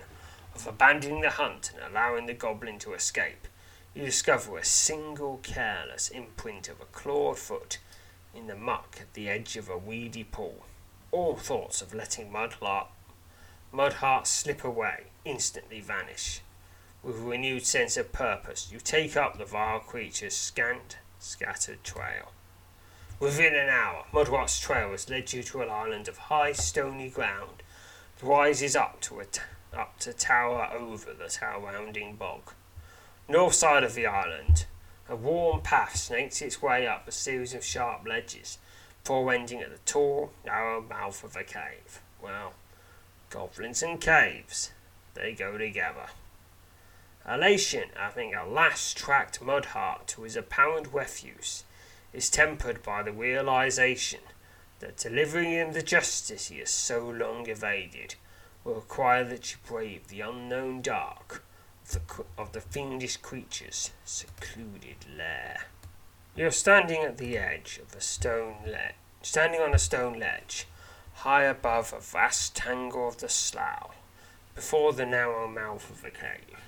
of 0.55 0.65
abandoning 0.65 1.21
the 1.21 1.31
hunt 1.31 1.71
and 1.73 1.83
allowing 1.83 2.25
the 2.25 2.33
goblin 2.33 2.79
to 2.79 2.93
escape, 2.93 3.47
you 3.93 4.05
discover 4.05 4.57
a 4.57 4.63
single 4.63 5.39
careless 5.43 6.09
imprint 6.09 6.69
of 6.69 6.79
a 6.79 6.85
clawed 6.85 7.37
foot 7.37 7.79
in 8.33 8.47
the 8.47 8.55
muck 8.55 8.97
at 9.01 9.13
the 9.13 9.29
edge 9.29 9.57
of 9.57 9.69
a 9.69 9.77
weedy 9.77 10.23
pool. 10.23 10.65
All 11.11 11.35
thoughts 11.35 11.81
of 11.81 11.93
letting 11.93 12.31
Mudheart 12.31 12.87
Mudheart 13.73 14.25
slip 14.25 14.63
away, 14.63 15.05
instantly 15.25 15.79
vanish. 15.79 16.41
With 17.03 17.17
a 17.17 17.21
renewed 17.21 17.65
sense 17.65 17.97
of 17.97 18.11
purpose, 18.11 18.69
you 18.71 18.79
take 18.79 19.15
up 19.15 19.37
the 19.37 19.45
vile 19.45 19.79
creature's 19.79 20.35
scant, 20.35 20.97
scattered 21.19 21.83
trail. 21.83 22.31
Within 23.19 23.53
an 23.53 23.69
hour, 23.69 24.05
Mudheart's 24.13 24.59
trail 24.59 24.91
has 24.91 25.09
led 25.09 25.33
you 25.33 25.43
to 25.43 25.61
an 25.61 25.69
island 25.69 26.07
of 26.07 26.17
high, 26.17 26.53
stony 26.53 27.09
ground 27.09 27.63
that 28.17 28.25
rises 28.25 28.75
up 28.75 29.01
to, 29.01 29.21
t- 29.29 29.41
up 29.73 29.99
to 29.99 30.13
tower 30.13 30.69
over 30.73 31.13
the 31.13 31.29
surrounding 31.29 32.15
bog. 32.15 32.53
North 33.27 33.53
side 33.53 33.83
of 33.83 33.93
the 33.93 34.07
island, 34.07 34.65
a 35.09 35.15
worn 35.15 35.61
path 35.61 35.95
snakes 35.97 36.41
its 36.41 36.61
way 36.61 36.87
up 36.87 37.07
a 37.07 37.11
series 37.11 37.53
of 37.53 37.63
sharp 37.63 38.07
ledges, 38.07 38.57
before 39.03 39.33
ending 39.33 39.59
at 39.59 39.71
the 39.71 39.79
tall, 39.79 40.31
narrow 40.45 40.81
mouth 40.81 41.23
of 41.23 41.35
a 41.35 41.43
cave. 41.43 41.99
Well, 42.21 42.53
Goblins 43.29 43.83
and 43.83 43.99
caves, 43.99 44.71
they 45.13 45.33
go 45.33 45.57
together. 45.57 46.07
Elation, 47.27 47.89
having 47.95 48.33
at 48.33 48.49
last 48.49 48.97
tracked 48.97 49.41
Mudheart 49.41 50.07
to 50.07 50.23
his 50.23 50.35
apparent 50.35 50.93
refuse, 50.93 51.63
is 52.13 52.29
tempered 52.29 52.81
by 52.81 53.03
the 53.03 53.11
realization 53.11 54.21
that 54.79 54.97
delivering 54.97 55.51
him 55.51 55.73
the 55.73 55.81
justice 55.81 56.47
he 56.47 56.59
has 56.59 56.69
so 56.69 57.07
long 57.07 57.47
evaded 57.47 58.15
will 58.63 58.75
require 58.75 59.23
that 59.23 59.51
you 59.51 59.57
brave 59.67 60.07
the 60.07 60.21
unknown 60.21 60.81
dark 60.81 61.43
of 61.83 61.91
the, 61.91 62.25
of 62.37 62.51
the 62.53 62.61
fiendish 62.61 63.17
creature's 63.17 63.91
secluded 64.05 65.05
lair. 65.17 65.65
You're 66.35 66.51
standing 66.51 67.03
at 67.03 67.17
the 67.17 67.37
edge 67.37 67.79
of 67.81 67.95
a 67.95 68.01
stone 68.01 68.57
ledge, 68.65 68.95
standing 69.21 69.59
on 69.59 69.73
a 69.73 69.79
stone 69.79 70.17
ledge, 70.17 70.67
high 71.15 71.43
above 71.43 71.93
a 71.93 71.99
vast 71.99 72.55
tangle 72.55 73.07
of 73.09 73.17
the 73.17 73.29
slough, 73.29 73.95
before 74.55 74.93
the 74.93 75.05
narrow 75.05 75.47
mouth 75.47 75.89
of 75.89 76.01
the 76.01 76.11
cave. 76.11 76.59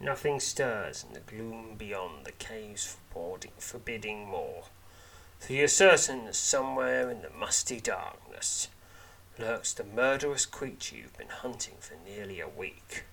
Nothing 0.00 0.38
stirs 0.38 1.04
in 1.06 1.14
the 1.14 1.20
gloom 1.20 1.74
beyond 1.76 2.24
the 2.24 2.32
cave's 2.32 2.96
forbidding 3.58 4.26
more, 4.26 4.64
for 5.40 5.52
you're 5.52 5.68
certain 5.68 6.26
that 6.26 6.36
somewhere 6.36 7.10
in 7.10 7.22
the 7.22 7.30
musty 7.30 7.80
darkness 7.80 8.68
lurks 9.38 9.72
the 9.72 9.84
murderous 9.84 10.46
creature 10.46 10.96
you've 10.96 11.18
been 11.18 11.28
hunting 11.28 11.74
for 11.80 11.94
nearly 12.08 12.40
a 12.40 12.48
week. 12.48 13.04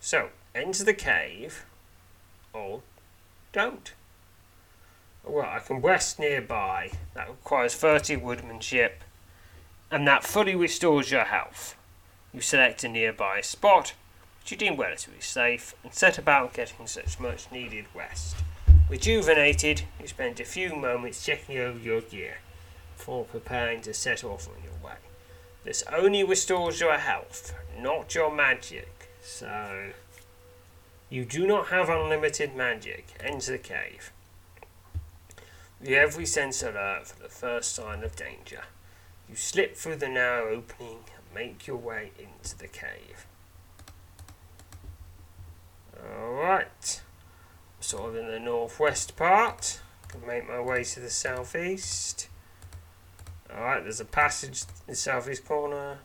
So, 0.00 0.30
enter 0.54 0.84
the 0.84 0.94
cave, 0.94 1.66
or 2.52 2.82
don't. 3.52 3.92
Well, 5.22 5.46
I 5.46 5.58
can 5.58 5.80
rest 5.80 6.18
nearby. 6.18 6.92
That 7.14 7.28
requires 7.28 7.74
30 7.74 8.16
woodmanship, 8.16 9.02
and 9.90 10.06
that 10.06 10.24
fully 10.24 10.54
restores 10.54 11.10
your 11.10 11.24
health. 11.24 11.76
You 12.32 12.40
select 12.40 12.84
a 12.84 12.88
nearby 12.88 13.40
spot, 13.42 13.94
which 14.44 14.50
you 14.50 14.58
deem 14.58 14.78
relatively 14.78 15.22
safe, 15.22 15.74
and 15.82 15.94
set 15.94 16.18
about 16.18 16.52
getting 16.52 16.86
such 16.86 17.18
much 17.18 17.50
needed 17.50 17.86
rest. 17.94 18.36
Rejuvenated, 18.90 19.84
you 19.98 20.06
spend 20.06 20.38
a 20.38 20.44
few 20.44 20.76
moments 20.76 21.24
checking 21.24 21.56
over 21.56 21.78
your 21.78 22.02
gear 22.02 22.36
before 22.94 23.24
preparing 23.24 23.80
to 23.80 23.94
set 23.94 24.22
off 24.22 24.46
on 24.46 24.62
your 24.62 24.74
way. 24.84 24.98
This 25.62 25.82
only 25.90 26.22
restores 26.22 26.78
your 26.78 26.98
health, 26.98 27.54
not 27.80 28.14
your 28.14 28.30
magic, 28.30 29.08
so 29.22 29.92
you 31.08 31.24
do 31.24 31.46
not 31.46 31.68
have 31.68 31.88
unlimited 31.88 32.54
magic. 32.54 33.16
Enter 33.20 33.52
the 33.52 33.58
cave. 33.58 34.12
You 35.82 35.96
every 35.96 36.26
sense 36.26 36.62
alert 36.62 37.06
for 37.06 37.22
the 37.22 37.30
first 37.30 37.74
sign 37.74 38.04
of 38.04 38.14
danger. 38.14 38.64
You 39.26 39.36
slip 39.36 39.74
through 39.74 39.96
the 39.96 40.08
narrow 40.08 40.54
opening 40.54 40.98
and 41.16 41.34
make 41.34 41.66
your 41.66 41.78
way 41.78 42.10
into 42.18 42.58
the 42.58 42.68
cave. 42.68 43.26
Alright. 46.04 47.02
Sort 47.80 48.10
of 48.10 48.16
in 48.16 48.26
the 48.26 48.40
northwest 48.40 49.16
part. 49.16 49.80
Can 50.08 50.26
make 50.26 50.48
my 50.48 50.60
way 50.60 50.84
to 50.84 51.00
the 51.00 51.10
southeast. 51.10 52.28
Alright, 53.50 53.82
there's 53.82 54.00
a 54.00 54.04
passage 54.04 54.62
in 54.86 54.92
the 54.92 54.94
southeast 54.96 55.44
corner. 55.44 55.98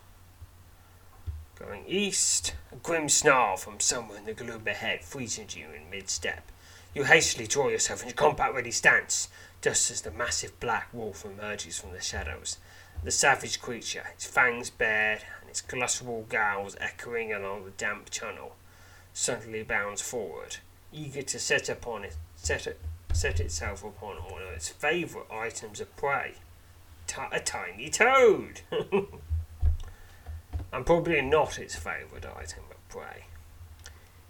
Going 1.55 1.83
east, 1.87 2.53
a 2.71 2.77
grim 2.77 3.09
snarl 3.09 3.57
from 3.57 3.79
somewhere 3.79 4.19
in 4.19 4.25
the 4.25 4.33
gloom 4.33 4.65
ahead 4.65 5.03
freezes 5.03 5.55
you 5.55 5.67
in 5.75 5.89
mid-step. 5.89 6.51
You 6.95 7.03
hastily 7.03 7.47
draw 7.47 7.67
yourself 7.67 8.01
into 8.01 8.15
combat-ready 8.15 8.71
stance, 8.71 9.27
just 9.61 9.91
as 9.91 10.01
the 10.01 10.11
massive 10.11 10.59
black 10.59 10.87
wolf 10.93 11.25
emerges 11.25 11.77
from 11.77 11.91
the 11.91 12.01
shadows. 12.01 12.57
The 13.03 13.11
savage 13.11 13.61
creature, 13.61 14.05
its 14.13 14.25
fangs 14.25 14.69
bared 14.69 15.23
and 15.41 15.49
its 15.49 15.61
guttural 15.61 16.25
growls 16.29 16.75
echoing 16.79 17.33
along 17.33 17.65
the 17.65 17.71
damp 17.71 18.09
tunnel, 18.09 18.55
suddenly 19.19 19.63
bounds 19.63 20.01
forward, 20.01 20.55
eager 20.93 21.21
to 21.21 21.37
set 21.37 21.67
upon 21.67 22.05
it, 22.05 22.15
set, 22.37 22.65
it, 22.65 22.79
set 23.11 23.41
itself 23.41 23.83
upon 23.83 24.15
one 24.15 24.41
of 24.41 24.47
its 24.53 24.69
favourite 24.69 25.29
items 25.29 25.81
of 25.81 25.93
prey, 25.97 26.35
T- 27.05 27.21
a 27.29 27.39
tiny 27.41 27.89
toad. 27.89 28.61
and 30.71 30.85
probably 30.85 31.21
not 31.21 31.59
its 31.59 31.75
favourite 31.75 32.25
item 32.25 32.63
of 32.71 32.87
prey. 32.87 33.25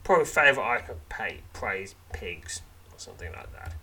Probably 0.03 0.25
favourite 0.25 0.77
item 0.77 0.91
of 0.91 1.07
prey, 1.07 1.41
prey 1.53 1.83
is 1.83 1.93
pigs 2.11 2.63
or 2.91 2.97
something 2.97 3.31
like 3.31 3.53
that. 3.53 3.75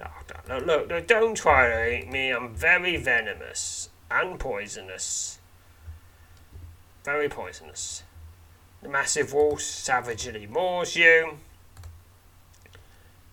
Oh, 0.00 0.10
look, 0.48 0.66
look, 0.66 0.88
look, 0.88 1.06
don't 1.06 1.36
try 1.36 1.68
to 1.68 1.96
eat 1.96 2.10
me. 2.10 2.30
I'm 2.30 2.54
very 2.54 2.96
venomous 2.96 3.88
and 4.10 4.38
poisonous. 4.38 5.38
Very 7.04 7.28
poisonous. 7.28 8.02
The 8.82 8.88
massive 8.88 9.32
wolf 9.32 9.60
savagely 9.60 10.46
maws 10.46 10.94
you. 10.94 11.38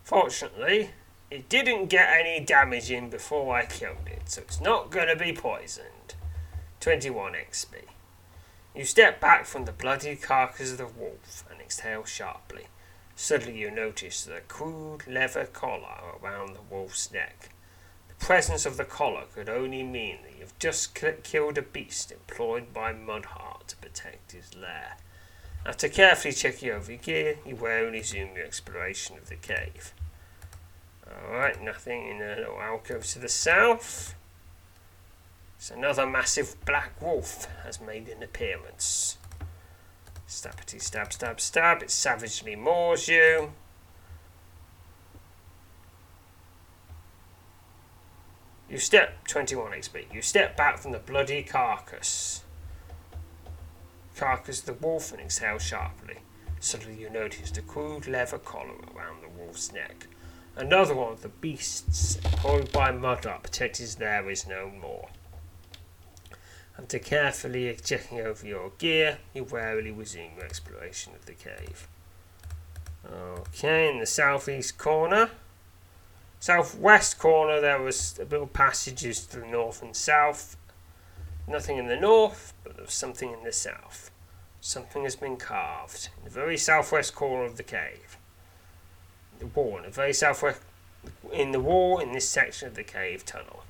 Fortunately, 0.03 0.91
it 1.29 1.49
didn't 1.49 1.87
get 1.87 2.09
any 2.17 2.39
damage 2.43 2.91
in 2.91 3.09
before 3.09 3.55
I 3.55 3.65
killed 3.65 4.07
it, 4.07 4.29
so 4.29 4.41
it's 4.41 4.61
not 4.61 4.91
going 4.91 5.07
to 5.07 5.15
be 5.15 5.33
poisoned. 5.33 6.15
21 6.79 7.33
XP. 7.33 7.73
You 8.75 8.85
step 8.85 9.19
back 9.19 9.45
from 9.45 9.65
the 9.65 9.71
bloody 9.71 10.15
carcass 10.15 10.71
of 10.71 10.77
the 10.77 10.85
wolf 10.85 11.43
and 11.49 11.61
exhale 11.61 12.05
sharply. 12.05 12.67
Suddenly 13.15 13.57
you 13.57 13.71
notice 13.71 14.23
the 14.23 14.41
crude 14.47 15.07
leather 15.07 15.45
collar 15.45 16.17
around 16.21 16.53
the 16.53 16.61
wolf's 16.75 17.11
neck. 17.11 17.49
The 18.07 18.25
presence 18.25 18.65
of 18.65 18.77
the 18.77 18.85
collar 18.85 19.23
could 19.33 19.49
only 19.49 19.83
mean 19.83 20.19
that 20.23 20.37
you've 20.37 20.59
just 20.59 20.93
killed 21.23 21.57
a 21.57 21.61
beast 21.61 22.11
employed 22.11 22.73
by 22.73 22.93
Mudheart 22.93 23.67
to 23.67 23.77
protect 23.77 24.33
his 24.33 24.55
lair. 24.55 24.97
After 25.65 25.89
carefully 25.89 26.33
checking 26.33 26.69
over 26.69 26.91
your 26.91 27.01
gear, 27.01 27.39
you 27.45 27.55
warily 27.55 27.97
resume 27.97 28.35
your 28.35 28.45
exploration 28.45 29.17
of 29.17 29.29
the 29.29 29.35
cave. 29.35 29.93
Alright, 31.07 31.61
nothing 31.61 32.07
in 32.07 32.19
the 32.19 32.35
little 32.35 32.59
alcove 32.61 33.05
to 33.07 33.19
the 33.19 33.29
south. 33.29 34.13
So 35.57 35.73
another 35.73 36.05
massive 36.05 36.55
black 36.65 37.01
wolf 37.01 37.47
has 37.63 37.81
made 37.81 38.07
an 38.09 38.21
appearance. 38.21 39.17
Stabbity 40.27 40.79
stab 40.79 41.11
stab 41.11 41.41
stab. 41.41 41.81
It 41.81 41.89
savagely 41.89 42.55
maws 42.55 43.07
you. 43.07 43.51
You 48.69 48.77
step 48.77 49.27
21 49.27 49.71
XP. 49.71 50.13
You 50.13 50.21
step 50.21 50.55
back 50.55 50.77
from 50.79 50.91
the 50.91 50.99
bloody 50.99 51.41
carcass. 51.41 52.44
Carcass 54.15 54.61
the 54.61 54.73
wolf 54.73 55.11
and 55.11 55.21
exhale 55.21 55.59
sharply. 55.59 56.19
Suddenly 56.59 57.01
you 57.01 57.09
notice 57.09 57.51
the 57.51 57.61
crude 57.61 58.07
leather 58.07 58.37
collar 58.37 58.75
around 58.95 59.21
the 59.21 59.29
wolf's 59.29 59.71
neck. 59.71 60.07
Another 60.55 60.95
one 60.95 61.11
of 61.11 61.21
the 61.21 61.29
beasts 61.29 62.15
employed 62.23 62.71
by 62.71 62.91
Mudheart 62.91 63.43
protected 63.43 63.89
there 63.99 64.29
is 64.29 64.47
no 64.47 64.69
more. 64.69 65.09
After 66.77 66.99
carefully 66.99 67.77
checking 67.83 68.21
over 68.21 68.45
your 68.45 68.71
gear, 68.77 69.19
you 69.33 69.43
warily 69.43 69.91
resume 69.91 70.31
your 70.35 70.45
exploration 70.45 71.13
of 71.13 71.25
the 71.25 71.33
cave. 71.33 71.87
Okay, 73.09 73.89
in 73.89 73.99
the 73.99 74.05
southeast 74.05 74.77
corner, 74.77 75.29
southwest 76.39 77.19
corner, 77.19 77.61
there 77.61 77.81
was 77.81 78.17
a 78.19 78.25
little 78.25 78.47
passages 78.47 79.25
to 79.27 79.39
the 79.39 79.45
north 79.45 79.81
and 79.81 79.95
south. 79.95 80.57
Nothing 81.47 81.77
in 81.77 81.87
the 81.87 81.95
north, 81.95 82.53
but 82.63 82.75
there 82.75 82.85
was 82.85 82.93
something 82.93 83.31
in 83.31 83.43
the 83.43 83.51
south. 83.51 84.11
Something 84.61 85.03
has 85.03 85.15
been 85.15 85.37
carved 85.37 86.09
in 86.17 86.23
the 86.23 86.29
very 86.29 86.57
southwest 86.57 87.13
corner 87.13 87.43
of 87.43 87.57
the 87.57 87.63
cave. 87.63 88.17
The 89.39 89.45
wall, 89.45 89.77
in 89.77 89.83
the 89.83 89.89
very 89.89 90.13
southwest, 90.13 90.61
in 91.31 91.51
the 91.51 91.59
wall 91.59 91.99
in 91.99 92.13
this 92.13 92.27
section 92.27 92.67
of 92.67 92.75
the 92.75 92.83
cave 92.83 93.25
tunnel. 93.25 93.63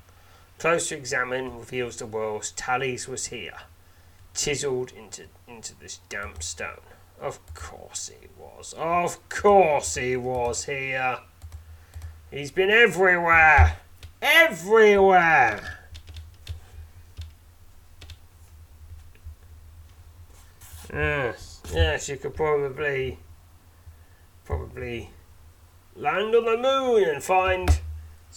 Closer 0.58 0.94
examine 0.94 1.58
reveals 1.58 1.96
the 1.96 2.06
world's 2.06 2.50
Tallies 2.52 3.06
was 3.06 3.26
here, 3.26 3.58
chiselled 4.34 4.92
into, 4.92 5.24
into 5.46 5.78
this 5.78 6.00
damp 6.08 6.42
stone. 6.42 6.80
Of 7.20 7.40
course 7.54 8.08
he 8.08 8.28
was. 8.38 8.74
Of 8.78 9.28
course 9.28 9.96
he 9.96 10.16
was 10.16 10.64
here. 10.64 11.18
He's 12.30 12.50
been 12.50 12.70
everywhere. 12.70 13.76
Everywhere. 14.22 15.75
Yes, 20.92 21.60
yes, 21.72 22.08
you 22.08 22.16
could 22.16 22.34
probably, 22.34 23.18
probably 24.44 25.10
land 25.94 26.34
on 26.34 26.44
the 26.44 26.56
moon 26.56 27.08
and 27.08 27.22
find 27.22 27.80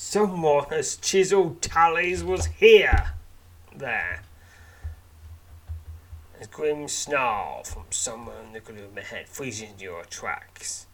Someone 0.02 0.72
as 0.72 0.96
chiselled 0.96 1.62
tallies 1.62 2.24
was 2.24 2.46
here. 2.46 3.16
There. 3.76 4.24
A 6.42 6.46
grim 6.48 6.88
snarl 6.88 7.64
from 7.64 7.84
somewhere 7.90 8.40
in 8.42 8.54
the 8.54 8.62
gloom 8.62 8.98
ahead 8.98 9.28
freezes 9.28 9.82
your 9.82 10.06
tracks. 10.06 10.88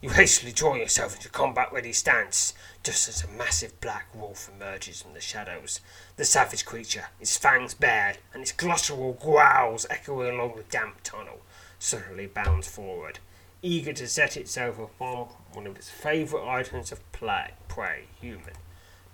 You 0.00 0.10
hastily 0.10 0.52
draw 0.52 0.74
yourself 0.76 1.16
into 1.16 1.28
combat 1.28 1.72
ready 1.72 1.92
stance, 1.92 2.54
just 2.82 3.08
as 3.08 3.24
a 3.24 3.28
massive 3.28 3.80
black 3.80 4.06
wolf 4.14 4.48
emerges 4.54 5.02
from 5.02 5.14
the 5.14 5.20
shadows. 5.20 5.80
The 6.16 6.24
savage 6.24 6.64
creature, 6.64 7.06
its 7.20 7.36
fangs 7.36 7.74
bared, 7.74 8.18
and 8.32 8.42
its 8.42 8.52
guttural 8.52 9.14
growls 9.14 9.86
echoing 9.90 10.34
along 10.34 10.56
the 10.56 10.62
damp 10.64 11.02
tunnel, 11.02 11.40
suddenly 11.78 12.26
bounds 12.26 12.68
forward 12.68 13.18
eager 13.62 13.92
to 13.92 14.06
set 14.06 14.36
itself 14.36 14.78
upon 14.78 15.28
one 15.52 15.66
of 15.66 15.76
its 15.76 15.90
favourite 15.90 16.48
items 16.48 16.92
of 16.92 17.12
play, 17.12 17.52
prey, 17.66 18.04
human, 18.20 18.54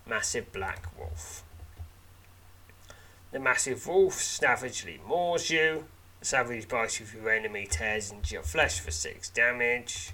massive 0.07 0.53
black 0.53 0.87
wolf. 0.99 1.43
The 3.33 3.41
massive 3.41 3.87
wolf 3.87 4.15
savagely 4.15 5.01
maws 5.07 5.51
you. 5.51 5.87
The 6.21 6.27
savage 6.27 6.69
bite 6.69 7.01
of 7.01 7.15
your 7.15 7.31
enemy 7.31 7.67
tears 7.69 8.13
into 8.13 8.35
your 8.35 8.43
flesh 8.43 8.81
for 8.81 8.91
6 8.91 9.31
damage. 9.31 10.13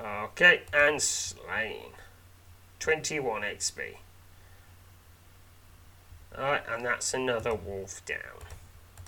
Okay, 0.00 0.62
and 0.72 1.00
slain. 1.00 1.92
21 2.78 3.42
XP. 3.42 3.96
Alright, 6.36 6.62
and 6.68 6.84
that's 6.84 7.14
another 7.14 7.54
wolf 7.54 8.04
down. 8.04 8.18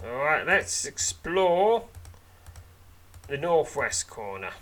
Alright, 0.02 0.46
let's 0.46 0.86
explore 0.86 1.84
the 3.26 3.36
northwest 3.36 4.08
corner. 4.08 4.52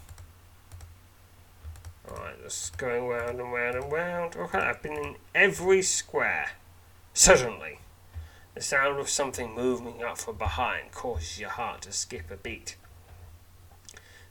Alright, 2.10 2.42
just 2.42 2.76
going 2.76 3.06
round 3.06 3.40
and 3.40 3.52
round 3.52 3.76
and 3.76 3.92
round. 3.92 4.36
Okay, 4.36 4.58
I've 4.58 4.82
been 4.82 4.96
in 4.96 5.16
every 5.34 5.82
square. 5.82 6.50
Suddenly, 7.14 7.78
the 8.54 8.60
sound 8.60 8.98
of 8.98 9.08
something 9.08 9.54
moving 9.54 10.02
up 10.02 10.18
from 10.18 10.36
behind 10.36 10.92
causes 10.92 11.38
your 11.38 11.50
heart 11.50 11.82
to 11.82 11.92
skip 11.92 12.30
a 12.30 12.36
beat. 12.36 12.76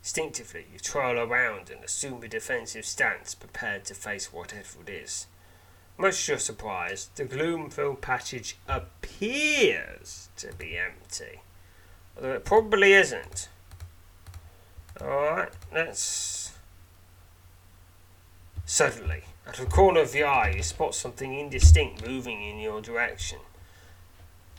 Instinctively, 0.05 0.67
you 0.71 0.77
twirl 0.77 1.17
around 1.17 1.71
and 1.71 1.83
assume 1.83 2.21
a 2.21 2.27
defensive 2.27 2.85
stance, 2.85 3.33
prepared 3.33 3.85
to 3.85 3.95
face 3.95 4.31
whatever 4.31 4.83
it 4.85 4.89
is. 4.89 5.25
Much 5.97 6.23
to 6.27 6.33
your 6.33 6.39
surprise, 6.39 7.09
the 7.15 7.25
gloom 7.25 7.71
filled 7.71 8.01
passage 8.01 8.55
appears 8.67 10.29
to 10.37 10.53
be 10.59 10.77
empty. 10.77 11.41
Although 12.15 12.33
it 12.33 12.45
probably 12.45 12.93
isn't. 12.93 13.49
Alright, 15.01 15.53
let's. 15.73 16.53
Suddenly, 18.63 19.23
out 19.47 19.57
of 19.57 19.65
the 19.65 19.71
corner 19.71 20.01
of 20.01 20.11
the 20.11 20.21
eye, 20.21 20.51
you 20.51 20.61
spot 20.61 20.93
something 20.93 21.33
indistinct 21.33 22.05
moving 22.05 22.43
in 22.43 22.59
your 22.59 22.79
direction. 22.79 23.39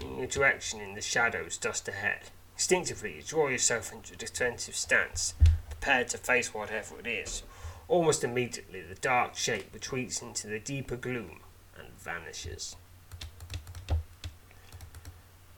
In 0.01 0.19
your 0.19 0.27
direction 0.27 0.81
in 0.81 0.95
the 0.95 1.01
shadows 1.01 1.57
just 1.57 1.87
ahead. 1.87 2.31
Instinctively, 2.57 3.17
you 3.17 3.23
draw 3.23 3.49
yourself 3.49 3.93
into 3.93 4.15
a 4.15 4.17
defensive 4.17 4.75
stance, 4.75 5.35
prepared 5.69 6.09
to 6.09 6.17
face 6.17 6.55
whatever 6.55 6.99
it 6.99 7.07
is. 7.07 7.43
Almost 7.87 8.25
immediately, 8.25 8.81
the 8.81 8.95
dark 8.95 9.37
shape 9.37 9.69
retreats 9.75 10.23
into 10.23 10.47
the 10.47 10.59
deeper 10.59 10.97
gloom 10.97 11.41
and 11.79 11.89
vanishes. 11.99 12.75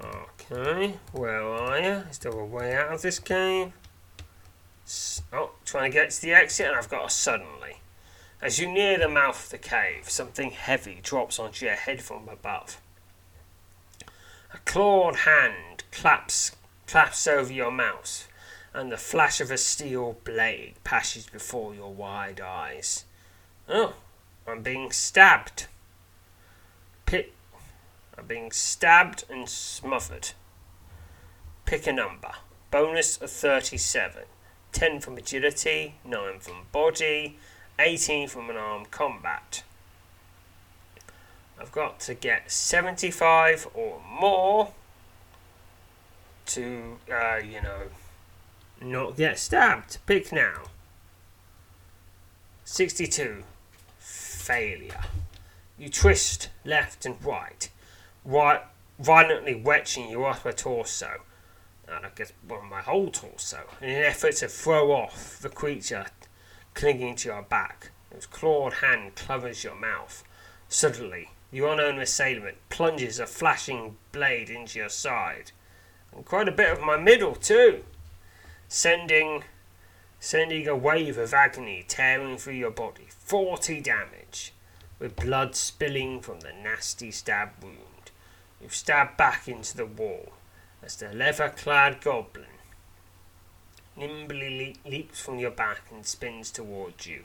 Okay, 0.02 0.96
where 1.12 1.42
are 1.42 1.78
you? 1.78 2.04
Is 2.10 2.18
there 2.18 2.32
a 2.32 2.44
way 2.44 2.74
out 2.74 2.92
of 2.92 3.02
this 3.02 3.20
cave? 3.20 3.72
Oh, 5.32 5.52
trying 5.64 5.92
to 5.92 5.96
get 5.96 6.10
to 6.10 6.22
the 6.22 6.32
exit, 6.32 6.66
and 6.66 6.76
I've 6.76 6.88
got 6.88 7.06
a 7.06 7.10
suddenly. 7.10 7.78
As 8.42 8.58
you 8.58 8.70
near 8.70 8.98
the 8.98 9.08
mouth 9.08 9.44
of 9.44 9.50
the 9.50 9.58
cave, 9.58 10.10
something 10.10 10.50
heavy 10.50 10.98
drops 11.00 11.38
onto 11.38 11.64
your 11.64 11.76
head 11.76 12.02
from 12.02 12.28
above. 12.28 12.80
A 14.52 14.58
clawed 14.64 15.16
hand 15.20 15.84
claps 15.92 16.56
claps 16.88 17.26
over 17.26 17.52
your 17.52 17.70
mouth, 17.70 18.26
and 18.72 18.90
the 18.90 18.96
flash 18.96 19.40
of 19.40 19.50
a 19.50 19.58
steel 19.58 20.16
blade 20.24 20.74
passes 20.82 21.26
before 21.26 21.74
your 21.74 21.92
wide 21.92 22.40
eyes. 22.40 23.04
Oh, 23.68 23.94
I'm 24.46 24.62
being 24.62 24.90
stabbed. 24.90 25.66
Pick. 27.04 27.34
I'm 28.16 28.26
being 28.26 28.50
stabbed 28.50 29.24
and 29.28 29.48
smothered. 29.48 30.30
Pick 31.66 31.86
a 31.86 31.92
number. 31.92 32.32
Bonus 32.70 33.20
of 33.20 33.30
37. 33.30 34.22
10 34.72 35.00
from 35.00 35.16
agility, 35.18 35.94
9 36.04 36.38
from 36.40 36.66
body, 36.72 37.38
18 37.78 38.28
from 38.28 38.50
an 38.50 38.56
armed 38.56 38.90
combat. 38.90 39.62
I've 41.60 41.72
got 41.72 42.00
to 42.00 42.14
get 42.14 42.50
75 42.50 43.68
or 43.74 44.00
more 44.08 44.72
to, 46.48 46.98
uh, 47.12 47.36
you 47.36 47.62
know, 47.62 47.82
not 48.80 49.16
get 49.16 49.38
stabbed. 49.38 49.98
Pick 50.06 50.32
now. 50.32 50.64
62. 52.64 53.44
Failure. 53.98 55.00
You 55.78 55.88
twist 55.88 56.48
left 56.64 57.06
and 57.06 57.22
right, 57.24 57.70
right 58.24 58.62
violently 58.98 59.54
wedging 59.54 60.10
your 60.10 60.28
upper 60.28 60.52
torso, 60.52 61.22
and 61.86 62.04
I 62.04 62.10
guess 62.14 62.32
well, 62.46 62.62
my 62.62 62.80
whole 62.80 63.10
torso, 63.10 63.60
in 63.80 63.90
an 63.90 64.02
effort 64.02 64.36
to 64.36 64.48
throw 64.48 64.90
off 64.90 65.38
the 65.38 65.48
creature 65.48 66.06
clinging 66.74 67.16
to 67.16 67.28
your 67.28 67.42
back. 67.42 67.90
Its 68.10 68.26
clawed 68.26 68.74
hand 68.74 69.14
covers 69.14 69.62
your 69.62 69.76
mouth. 69.76 70.24
Suddenly, 70.68 71.30
the 71.50 71.60
unknown 71.60 71.98
assailant 71.98 72.56
plunges 72.68 73.18
a 73.18 73.26
flashing 73.26 73.96
blade 74.12 74.50
into 74.50 74.78
your 74.78 74.88
side 74.88 75.52
and 76.14 76.24
quite 76.24 76.48
a 76.48 76.52
bit 76.52 76.72
of 76.72 76.80
my 76.80 76.96
middle 76.96 77.34
too, 77.34 77.84
sending 78.68 79.44
sending 80.20 80.66
a 80.66 80.76
wave 80.76 81.16
of 81.16 81.32
agony 81.32 81.84
tearing 81.86 82.36
through 82.36 82.54
your 82.54 82.70
body. 82.70 83.06
Forty 83.08 83.80
damage, 83.80 84.52
with 84.98 85.16
blood 85.16 85.54
spilling 85.54 86.20
from 86.20 86.40
the 86.40 86.52
nasty 86.52 87.10
stab 87.10 87.50
wound. 87.62 88.10
You 88.60 88.68
stab 88.68 89.16
back 89.16 89.46
into 89.46 89.76
the 89.76 89.86
wall 89.86 90.32
as 90.82 90.96
the 90.96 91.12
leather-clad 91.12 92.00
goblin 92.00 92.46
nimbly 93.98 94.76
le- 94.84 94.90
leaps 94.90 95.20
from 95.20 95.38
your 95.38 95.50
back 95.50 95.82
and 95.90 96.06
spins 96.06 96.50
towards 96.50 97.06
you. 97.06 97.24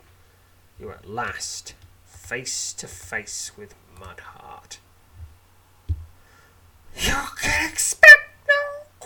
You 0.79 0.89
are 0.89 0.93
at 0.93 1.09
last 1.09 1.75
face 2.05 2.73
to 2.73 2.87
face 2.87 3.51
with 3.57 3.75
Mudheart. 3.99 4.77
You 6.95 7.15
can 7.39 7.69
expect 7.69 8.02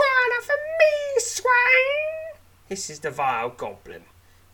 Quarter 0.07 0.41
for 0.41 0.55
me, 0.79 1.19
swine! 1.19 2.39
hisses 2.69 2.99
the 2.99 3.11
vile 3.11 3.49
goblin, 3.49 4.03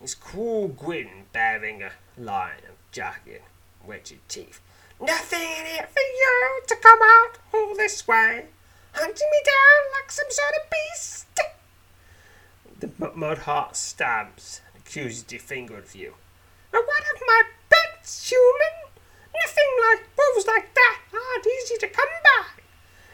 his 0.02 0.16
cruel 0.16 0.68
grin 0.68 1.26
bearing 1.32 1.84
a 1.84 1.92
line 2.18 2.64
of 2.68 2.76
jagged, 2.92 3.42
wedged 3.86 4.18
teeth. 4.28 4.62
Nothing 5.00 5.42
in 5.42 5.66
it 5.68 5.90
for 5.90 6.00
you 6.00 6.62
to 6.68 6.76
come 6.78 7.00
out 7.04 7.38
all 7.54 7.76
this 7.76 8.08
way, 8.08 8.46
hunting 8.94 9.28
me 9.32 9.42
down 9.46 9.92
like 9.94 10.12
some 10.12 10.26
sort 10.30 10.54
of 10.64 10.70
beast. 10.72 11.28
The 12.80 12.88
Mudheart 13.16 13.76
stabs 13.76 14.62
and 14.74 14.82
accuses 14.82 15.24
the 15.24 15.38
finger 15.38 15.78
of 15.78 15.96
you. 15.96 16.16
But 16.72 16.82
what 16.88 17.04
of 17.14 17.22
my 17.28 17.42
pets, 17.70 18.30
human? 18.32 18.92
Nothing 19.46 19.72
like 19.92 20.10
wolves 20.18 20.48
like 20.48 20.74
that 20.74 21.00
aren't 21.14 21.48
easy 21.48 21.78
to 21.78 21.88
come 21.88 22.10
by. 22.24 22.64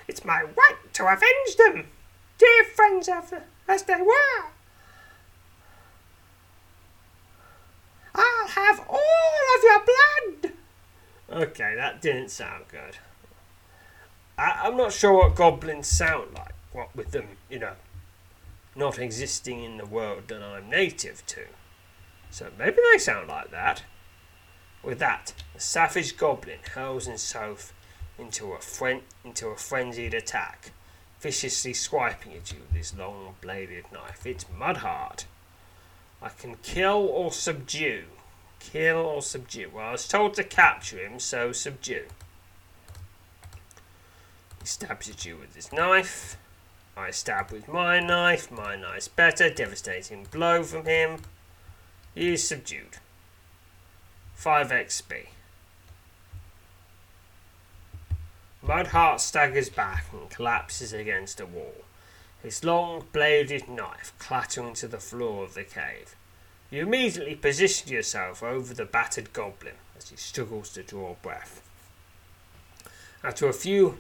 It's 0.08 0.24
my 0.24 0.42
right 0.42 0.94
to 0.94 1.04
avenge 1.06 1.58
them 1.58 1.88
dear 2.40 2.64
friends 2.64 3.08
of 3.08 3.34
as 3.68 3.84
they 3.84 4.02
were. 4.02 4.46
I'll 8.16 8.48
have 8.48 8.80
all 8.90 9.56
of 9.58 9.64
your 9.64 9.84
blood. 9.86 10.54
Okay, 11.32 11.76
that 11.76 12.02
didn't 12.02 12.32
sound 12.32 12.66
good. 12.70 12.98
I, 14.38 14.62
I'm 14.64 14.78
not 14.78 14.94
sure 14.94 15.14
what 15.14 15.36
goblins 15.36 15.88
sound 15.88 16.34
like. 16.34 16.54
What 16.72 16.96
with 16.96 17.12
them, 17.12 17.28
you 17.50 17.60
know, 17.60 17.74
not 18.76 18.98
existing 18.98 19.64
in 19.64 19.78
the 19.78 19.86
world 19.86 20.28
that 20.30 20.42
I'm 20.42 20.70
native 20.70 21.26
to. 21.28 21.42
So 22.32 22.48
maybe 22.58 22.78
they 22.92 22.98
sound 22.98 23.28
like 23.28 23.52
that. 23.52 23.84
With 24.82 25.00
that, 25.00 25.34
the 25.54 25.60
savage 25.60 26.16
goblin 26.16 26.60
hurls 26.74 27.06
himself 27.06 27.74
into 28.18 28.54
a 28.54 28.60
fren- 28.60 29.04
into 29.24 29.48
a 29.48 29.56
frenzied 29.56 30.14
attack 30.14 30.72
viciously 31.20 31.74
swiping 31.74 32.34
at 32.34 32.52
you 32.52 32.60
with 32.60 32.76
his 32.76 32.98
long 32.98 33.36
bladed 33.42 33.86
knife. 33.92 34.26
It's 34.26 34.46
Mudheart. 34.46 35.26
I 36.22 36.30
can 36.30 36.56
kill 36.64 37.08
or 37.12 37.32
subdue. 37.32 38.06
Kill 38.60 38.98
or 38.98 39.22
subdue. 39.22 39.72
Well, 39.74 39.88
I 39.88 39.92
was 39.94 40.08
told 40.08 40.34
to 40.36 40.44
capture 40.44 40.98
him, 40.98 41.20
so 41.20 41.52
subdue. 41.52 42.06
He 44.62 44.66
stabs 44.66 45.10
at 45.10 45.26
you 45.26 45.38
with 45.38 45.56
his 45.56 45.72
knife. 45.72 46.38
I 46.98 47.12
stab 47.12 47.52
with 47.52 47.70
my 47.70 48.00
knife. 48.00 48.52
My 48.52 48.76
knife's 48.76 49.08
better. 49.08 49.50
Devastating 49.50 50.28
blow 50.32 50.64
from 50.64 50.86
him. 50.86 51.20
He 52.14 52.34
is 52.34 52.46
subdued. 52.46 52.98
5 54.36 54.70
XP. 54.72 55.28
Mudheart 58.70 59.20
staggers 59.20 59.68
back 59.68 60.06
and 60.14 60.30
collapses 60.30 60.94
against 60.94 61.40
a 61.40 61.46
wall, 61.48 61.86
his 62.44 62.64
long 62.64 63.04
bladed 63.12 63.68
knife 63.68 64.14
clattering 64.20 64.76
to 64.76 64.88
the 64.88 65.00
floor 65.00 65.44
of 65.44 65.56
the 65.56 65.64
cave. 65.64 66.16
You 66.70 66.84
immediately 66.84 67.34
position 67.34 67.92
yourself 67.92 68.44
over 68.44 68.76
the 68.76 68.86
battered 68.86 69.34
goblin 69.34 69.74
as 69.98 70.10
he 70.10 70.18
struggles 70.18 70.70
to 70.74 70.84
draw 70.84 71.16
breath. 71.24 71.68
After 73.24 73.48
a 73.48 73.54
few 73.54 73.98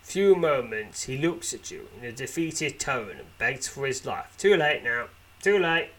few 0.00 0.34
moments, 0.34 1.02
he 1.02 1.18
looks 1.18 1.52
at 1.52 1.70
you 1.70 1.88
in 1.98 2.06
a 2.06 2.12
defeated 2.12 2.80
tone 2.80 3.16
and 3.18 3.36
begs 3.36 3.68
for 3.68 3.86
his 3.86 4.06
life. 4.06 4.34
Too 4.38 4.56
late 4.56 4.82
now. 4.82 5.08
Too 5.42 5.58
late. 5.58 5.90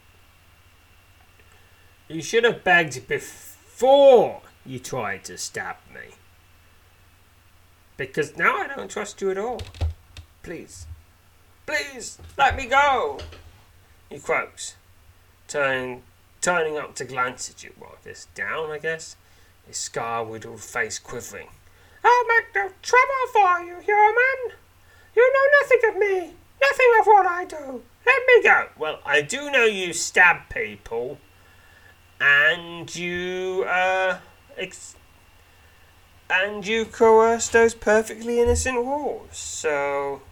You 2.08 2.20
should 2.20 2.42
have 2.42 2.64
begged 2.64 3.06
before 3.06 4.42
you 4.64 4.80
tried 4.80 5.22
to 5.26 5.38
stab 5.38 5.76
me. 5.94 6.16
Because 7.96 8.36
now 8.36 8.56
I 8.56 8.68
don't 8.68 8.90
trust 8.90 9.20
you 9.20 9.30
at 9.30 9.38
all. 9.38 9.60
Please. 10.42 10.86
Please, 11.66 12.18
let 12.38 12.56
me 12.56 12.66
go! 12.66 13.18
He 14.08 14.18
croaks, 14.18 14.76
turning, 15.48 16.02
turning 16.40 16.78
up 16.78 16.94
to 16.96 17.04
glance 17.04 17.50
at 17.50 17.64
you. 17.64 17.72
What, 17.78 18.04
this 18.04 18.28
down, 18.34 18.70
I 18.70 18.78
guess? 18.78 19.16
His 19.66 19.76
scar-riddled 19.76 20.60
face 20.60 21.00
quivering. 21.00 21.48
I'll 22.04 22.26
make 22.28 22.54
no 22.54 22.70
trouble 22.82 23.26
for 23.32 23.60
you, 23.60 23.80
human! 23.80 24.56
You 25.16 25.32
know 25.32 25.60
nothing 25.62 25.90
of 25.90 25.96
me, 25.96 26.34
nothing 26.60 26.92
of 27.00 27.06
what 27.06 27.26
I 27.26 27.44
do. 27.46 27.82
Let 28.06 28.22
me 28.26 28.42
go. 28.44 28.68
Well, 28.78 29.00
I 29.04 29.22
do 29.22 29.50
know 29.50 29.64
you 29.64 29.92
stab 29.92 30.48
people, 30.50 31.18
and 32.20 32.94
you, 32.94 33.64
uh, 33.66 34.18
ex- 34.56 34.94
and 36.28 36.66
you 36.66 36.84
coerced 36.84 37.52
those 37.52 37.74
perfectly 37.74 38.40
innocent 38.40 38.84
wolves. 38.84 39.38
So, 39.38 40.22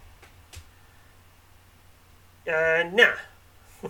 uh, 2.47 2.83
nah. 2.91 3.13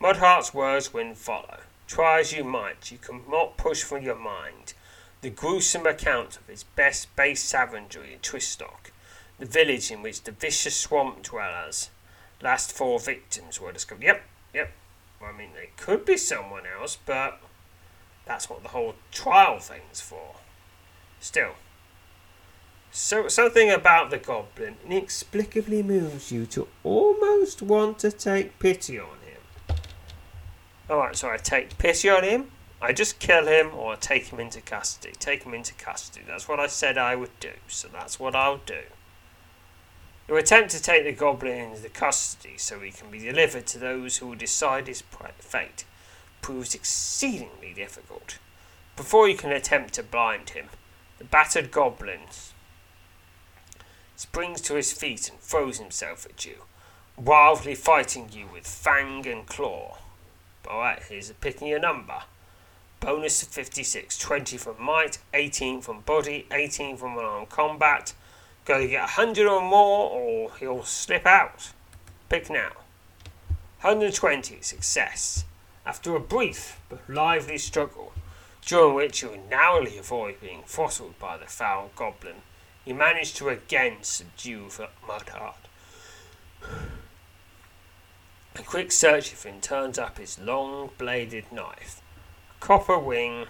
Mudheart's 0.00 0.54
words 0.54 0.92
wouldn't 0.92 1.18
follow. 1.18 1.58
Try 1.86 2.20
as 2.20 2.32
you 2.32 2.44
might, 2.44 2.92
you 2.92 2.98
cannot 2.98 3.56
push 3.56 3.82
from 3.82 4.02
your 4.02 4.16
mind 4.16 4.74
the 5.22 5.30
gruesome 5.30 5.86
account 5.86 6.38
of 6.38 6.46
his 6.46 6.62
best 6.62 7.14
base 7.14 7.42
savagery 7.42 8.14
in 8.14 8.20
Twistock, 8.20 8.90
the 9.38 9.46
village 9.46 9.90
in 9.90 10.02
which 10.02 10.22
the 10.22 10.32
vicious 10.32 10.76
swamp 10.76 11.22
dwellers, 11.22 11.90
last 12.40 12.72
four 12.72 12.98
victims, 12.98 13.60
were 13.60 13.72
discovered. 13.72 14.02
Yep, 14.04 14.22
yep. 14.54 14.72
I 15.22 15.32
mean, 15.36 15.50
they 15.54 15.70
could 15.76 16.06
be 16.06 16.16
someone 16.16 16.62
else, 16.64 16.96
but 17.04 17.40
that's 18.24 18.48
what 18.48 18.62
the 18.62 18.70
whole 18.70 18.94
trial 19.10 19.58
thing's 19.58 20.00
for. 20.00 20.36
Still, 21.20 21.54
so 22.90 23.28
something 23.28 23.70
about 23.70 24.10
the 24.10 24.18
goblin 24.18 24.76
inexplicably 24.84 25.82
moves 25.82 26.32
you 26.32 26.44
to 26.46 26.66
almost 26.82 27.62
want 27.62 28.00
to 28.00 28.10
take 28.10 28.58
pity 28.58 28.98
on 28.98 29.18
him. 29.24 29.76
Alright, 30.88 31.16
so 31.16 31.30
I 31.30 31.36
take 31.36 31.78
pity 31.78 32.08
on 32.08 32.24
him, 32.24 32.50
I 32.82 32.92
just 32.92 33.18
kill 33.18 33.46
him 33.46 33.72
or 33.74 33.94
take 33.94 34.28
him 34.28 34.40
into 34.40 34.60
custody. 34.60 35.14
Take 35.18 35.44
him 35.44 35.52
into 35.52 35.74
custody. 35.74 36.24
That's 36.26 36.48
what 36.48 36.58
I 36.58 36.66
said 36.66 36.96
I 36.96 37.14
would 37.14 37.38
do, 37.38 37.52
so 37.68 37.88
that's 37.88 38.18
what 38.18 38.34
I'll 38.34 38.62
do. 38.64 38.82
Your 40.26 40.38
attempt 40.38 40.70
to 40.70 40.82
take 40.82 41.04
the 41.04 41.12
goblin 41.12 41.72
into 41.72 41.88
custody 41.90 42.54
so 42.56 42.80
he 42.80 42.90
can 42.90 43.10
be 43.10 43.18
delivered 43.18 43.66
to 43.68 43.78
those 43.78 44.16
who 44.16 44.28
will 44.28 44.36
decide 44.36 44.86
his 44.86 45.02
fate 45.38 45.84
proves 46.40 46.74
exceedingly 46.74 47.74
difficult. 47.74 48.38
Before 48.96 49.28
you 49.28 49.36
can 49.36 49.52
attempt 49.52 49.94
to 49.94 50.02
blind 50.02 50.50
him, 50.50 50.66
the 51.20 51.24
battered 51.26 51.70
goblin 51.70 52.20
springs 54.16 54.62
to 54.62 54.74
his 54.74 54.90
feet 54.90 55.28
and 55.28 55.38
throws 55.38 55.78
himself 55.78 56.24
at 56.24 56.46
you, 56.46 56.62
wildly 57.14 57.74
fighting 57.74 58.30
you 58.32 58.46
with 58.50 58.66
fang 58.66 59.26
and 59.26 59.46
claw. 59.46 59.98
Alright, 60.66 61.02
here's 61.10 61.28
a 61.28 61.34
picking 61.34 61.72
a 61.74 61.78
number. 61.78 62.22
Bonus 63.00 63.42
of 63.42 63.50
56, 63.50 64.16
20 64.16 64.56
from 64.56 64.82
might, 64.82 65.18
18 65.34 65.82
from 65.82 66.00
body, 66.00 66.46
18 66.50 66.96
from 66.96 67.18
unarmed 67.18 67.50
combat. 67.50 68.14
Gotta 68.64 68.88
get 68.88 69.00
100 69.00 69.46
or 69.46 69.60
more 69.60 70.10
or 70.10 70.50
he'll 70.58 70.84
slip 70.84 71.26
out. 71.26 71.72
Pick 72.30 72.48
now. 72.48 72.72
120, 73.82 74.62
success. 74.62 75.44
After 75.84 76.16
a 76.16 76.20
brief 76.20 76.80
but 76.88 77.00
lively 77.08 77.58
struggle, 77.58 78.12
during 78.64 78.94
which 78.94 79.22
you 79.22 79.38
narrowly 79.48 79.98
avoid 79.98 80.40
being 80.40 80.62
throttled 80.66 81.18
by 81.18 81.36
the 81.36 81.46
foul 81.46 81.90
goblin, 81.96 82.42
you 82.84 82.94
manage 82.94 83.34
to 83.34 83.48
again 83.48 83.98
subdue 84.02 84.68
the 84.70 84.88
Mudheart. 85.06 85.54
A 88.56 88.62
quick 88.62 88.92
search 88.92 89.32
of 89.32 89.42
him 89.42 89.60
turns 89.60 89.98
up 89.98 90.18
his 90.18 90.38
long 90.38 90.90
bladed 90.98 91.50
knife 91.52 92.02
a 92.50 92.60
copper 92.64 92.98
wing, 92.98 93.46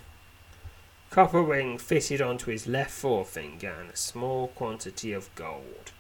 copper 1.11 1.43
ring 1.43 1.79
fitted 1.79 2.21
onto 2.21 2.51
his 2.51 2.67
left 2.67 2.91
forefinger, 2.91 3.75
and 3.81 3.91
a 3.91 3.97
small 3.97 4.49
quantity 4.49 5.13
of 5.13 5.35
gold. 5.35 5.93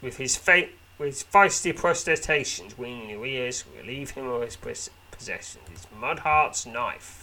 With 0.00 0.18
his 0.18 0.36
fa- 0.36 0.68
with 0.98 1.30
feisty 1.32 1.74
protestations 1.74 2.76
winging 2.78 3.10
your 3.10 3.26
ears, 3.26 3.64
relieve 3.76 4.10
him 4.10 4.28
of 4.28 4.42
his 4.42 4.56
possessions. 4.56 5.68
His 5.68 5.86
Mudheart's 5.98 6.66
knife. 6.66 7.21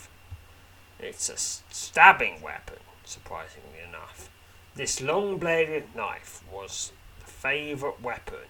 It's 0.99 1.29
a 1.29 1.37
stabbing 1.73 2.41
weapon, 2.41 2.79
surprisingly 3.05 3.79
enough. 3.87 4.29
This 4.75 5.01
long 5.01 5.37
bladed 5.37 5.95
knife 5.95 6.43
was 6.51 6.91
the 7.19 7.25
favourite 7.25 8.01
weapon 8.01 8.49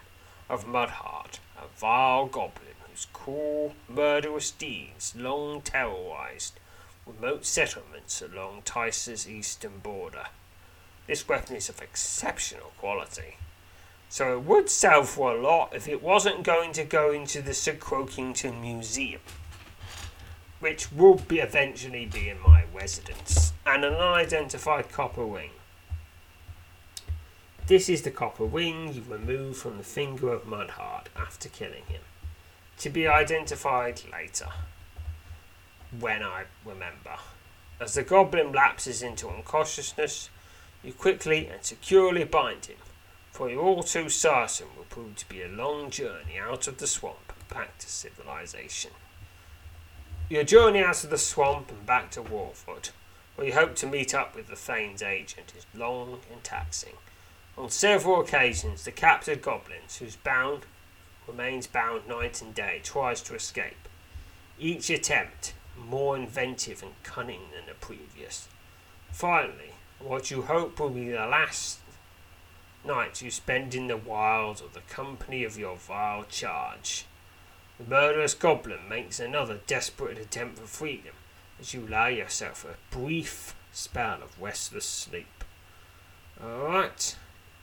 of 0.50 0.66
Mudheart, 0.66 1.40
a 1.58 1.68
vile 1.78 2.26
goblin 2.26 2.74
whose 2.90 3.06
cruel, 3.14 3.76
murderous 3.88 4.50
deeds 4.50 5.14
long 5.16 5.62
terrorized 5.62 6.60
remote 7.06 7.46
settlements 7.46 8.22
along 8.22 8.64
Tice's 8.66 9.30
eastern 9.30 9.78
border. 9.80 10.28
This 11.06 11.28
weapon 11.28 11.56
is 11.56 11.70
of 11.70 11.82
exceptional 11.82 12.72
quality, 12.80 13.38
so 14.10 14.34
it 14.34 14.44
would 14.44 14.72
sell 14.72 15.04
for 15.04 15.36
a 15.36 15.42
lot 15.42 15.76
if 15.76 15.88
it 15.88 16.02
wasn't 16.02 16.44
going 16.44 16.74
to 16.74 16.84
go 16.84 17.12
into 17.12 17.44
the 17.44 17.54
Sir 17.54 17.74
Croakington 17.74 18.60
Museum, 18.60 19.22
which 20.60 20.92
will 20.92 21.16
be 21.16 21.40
eventually 21.40 22.06
be 22.06 22.30
in 22.30 22.40
my 22.42 22.64
residence, 22.74 23.54
and 23.66 23.86
an 23.86 23.94
unidentified 23.94 24.92
copper 24.92 25.24
ring. 25.24 25.52
This 27.68 27.88
is 27.88 28.02
the 28.02 28.12
copper 28.12 28.46
ring 28.46 28.94
you 28.94 29.04
removed 29.08 29.58
from 29.58 29.78
the 29.78 29.84
finger 29.84 30.34
of 30.34 30.46
Mudheart 30.46 31.06
after 31.16 31.50
killing 31.50 31.84
him 31.88 32.02
to 32.80 32.90
be 32.90 33.06
identified 33.08 34.02
later, 34.12 34.48
when 36.00 36.24
I 36.24 36.46
remember. 36.66 37.18
As 37.80 37.94
the 37.94 38.04
goblin 38.04 38.54
lapses 38.54 39.04
into 39.04 39.28
unconsciousness, 39.30 40.30
you 40.82 40.94
quickly 40.94 41.48
and 41.48 41.64
securely 41.64 42.24
bind 42.24 42.66
him, 42.66 42.78
for 43.32 43.50
you're 43.50 43.62
all 43.62 43.84
too 43.84 44.08
certain 44.08 44.68
will 44.78 44.86
prove 44.86 45.18
to 45.18 45.30
be 45.30 45.42
a 45.42 45.48
long 45.50 45.90
journey 45.90 46.40
out 46.40 46.68
of 46.68 46.78
the 46.78 46.88
swamp 46.88 47.34
and 47.38 47.48
back 47.50 47.78
to 47.80 47.90
civilization. 47.90 48.92
Your 50.30 50.44
journey 50.44 50.84
out 50.84 51.04
of 51.04 51.10
the 51.10 51.18
swamp 51.18 51.72
and 51.72 51.88
back 51.88 52.12
to 52.12 52.22
Warfoot, 52.22 52.92
where 53.34 53.48
you 53.48 53.54
hope 53.54 53.74
to 53.78 53.88
meet 53.88 54.14
up 54.14 54.36
with 54.36 54.48
the 54.48 54.56
Thane's 54.56 55.02
agent, 55.02 55.54
is 55.58 55.66
long 55.74 56.20
and 56.32 56.44
taxing. 56.44 56.98
On 57.58 57.72
several 57.72 58.22
occasions, 58.22 58.86
the 58.86 58.92
captured 58.92 59.42
goblins, 59.42 59.98
whose 59.98 60.18
bound 60.18 60.68
remains 61.28 61.66
bound 61.66 62.08
night 62.08 62.44
and 62.44 62.54
day, 62.54 62.80
tries 62.84 63.24
to 63.24 63.34
escape. 63.34 63.88
Each 64.60 64.92
attempt 64.92 65.56
more 65.76 66.16
inventive 66.16 66.84
and 66.84 66.94
cunning 67.02 67.50
than 67.56 67.66
the 67.66 67.74
previous. 67.74 68.48
Finally, 69.12 69.74
what 69.98 70.30
you 70.30 70.44
hope 70.44 70.80
will 70.80 70.92
be 70.92 71.10
the 71.10 71.26
last 71.26 71.80
night 72.86 73.24
you 73.24 73.32
spend 73.32 73.74
in 73.74 73.88
the 73.88 73.98
wilds 73.98 74.62
of 74.62 74.76
the 74.76 74.82
company 74.82 75.44
of 75.44 75.58
your 75.58 75.76
vile 75.76 76.24
charge. 76.26 77.06
The 77.80 77.90
murderous 77.90 78.34
goblin 78.34 78.90
makes 78.90 79.20
another 79.20 79.60
desperate 79.66 80.18
attempt 80.18 80.60
for 80.60 80.68
freedom 80.68 81.14
as 81.60 81.74
you 81.74 81.88
allow 81.88 82.08
yourself 82.08 82.66
a 82.66 82.76
brief 82.94 83.56
spell 83.72 84.22
of 84.22 84.40
restless 84.40 84.86
sleep. 84.86 85.44
Alright, 86.44 87.16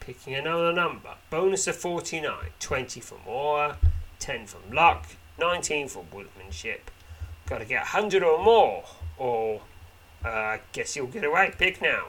Picking 0.07 0.35
another 0.35 0.71
number. 0.71 1.15
Bonus 1.29 1.67
of 1.67 1.75
49. 1.75 2.33
20 2.61 3.01
from 3.01 3.17
aura, 3.25 3.77
10 4.19 4.47
from 4.47 4.71
luck, 4.71 5.05
19 5.37 5.89
from 5.89 6.05
woodmanship. 6.13 6.89
Got 7.45 7.57
to 7.57 7.65
get 7.65 7.81
100 7.81 8.23
or 8.23 8.41
more, 8.41 8.85
or 9.17 9.61
uh, 10.23 10.29
I 10.29 10.61
guess 10.71 10.95
you'll 10.95 11.07
get 11.07 11.25
away. 11.25 11.53
Pick 11.57 11.81
now. 11.81 12.05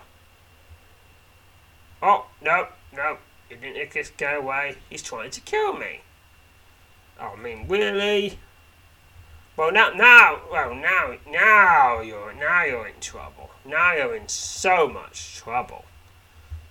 Oh, 2.00 2.26
no, 2.40 2.68
no. 2.94 3.18
He 3.48 3.56
didn't 3.56 3.92
just 3.92 4.16
go 4.16 4.38
away. 4.38 4.76
He's 4.88 5.02
trying 5.02 5.32
to 5.32 5.40
kill 5.40 5.72
me. 5.72 6.02
Oh, 7.20 7.34
I 7.36 7.40
mean, 7.40 7.66
really? 7.68 8.38
Well, 9.56 9.72
now, 9.72 9.90
now, 9.90 10.40
well, 10.52 10.74
now, 10.74 11.16
now 11.28 12.00
you're, 12.00 12.32
now 12.32 12.64
you're 12.64 12.86
in 12.86 13.00
trouble. 13.00 13.50
Now 13.64 13.94
you're 13.94 14.14
in 14.14 14.28
so 14.28 14.88
much 14.88 15.36
trouble. 15.36 15.84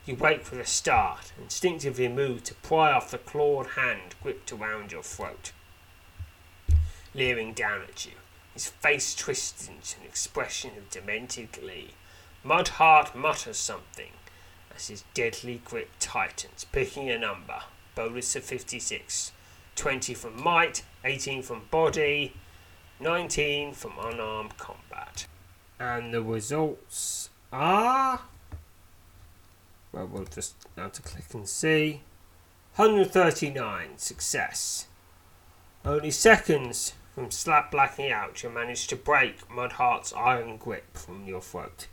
You 0.05 0.15
wait 0.15 0.45
for 0.45 0.55
the 0.55 0.65
start, 0.65 1.33
instinctively 1.37 2.07
move 2.07 2.45
to 2.45 2.53
pry 2.55 2.93
off 2.93 3.11
the 3.11 3.17
clawed 3.17 3.67
hand 3.75 4.15
gripped 4.23 4.53
around 4.53 4.93
your 4.93 5.03
throat. 5.03 5.51
Leering 7.13 7.51
down 7.51 7.81
at 7.81 8.05
you, 8.05 8.13
his 8.53 8.67
face 8.67 9.13
twisted 9.13 9.67
into 9.67 9.99
an 9.99 10.05
expression 10.05 10.71
of 10.77 10.89
demented 10.89 11.51
glee, 11.51 11.89
Mudheart 12.45 13.13
mutters 13.15 13.57
something 13.57 14.11
as 14.73 14.87
his 14.87 15.03
deadly 15.13 15.61
grip 15.65 15.89
tightens, 15.99 16.65
picking 16.71 17.09
a 17.09 17.19
number. 17.19 17.63
Bonus 17.95 18.33
of 18.37 18.45
56. 18.45 19.33
20 19.77 20.13
from 20.13 20.43
might, 20.43 20.83
18 21.05 21.41
from 21.41 21.61
body, 21.71 22.33
19 22.99 23.73
from 23.73 23.93
unarmed 24.03 24.57
combat. 24.57 25.27
And 25.79 26.13
the 26.13 26.21
results 26.21 27.29
are 27.53 28.21
well, 29.97 30.05
we'll 30.05 30.25
just 30.25 30.55
now 30.75 30.89
to 30.89 31.01
click 31.01 31.33
and 31.33 31.47
see. 31.47 32.01
139, 32.75 33.97
success. 33.97 34.87
Only 35.83 36.11
seconds 36.11 36.93
from 37.15 37.31
slap 37.31 37.71
blacking 37.71 38.11
out, 38.11 38.43
you 38.43 38.49
manage 38.49 38.85
to 38.87 38.95
break 38.95 39.47
Mudheart's 39.49 40.13
iron 40.13 40.57
grip 40.57 40.95
from 40.95 41.25
your 41.25 41.41
throat. 41.41 41.87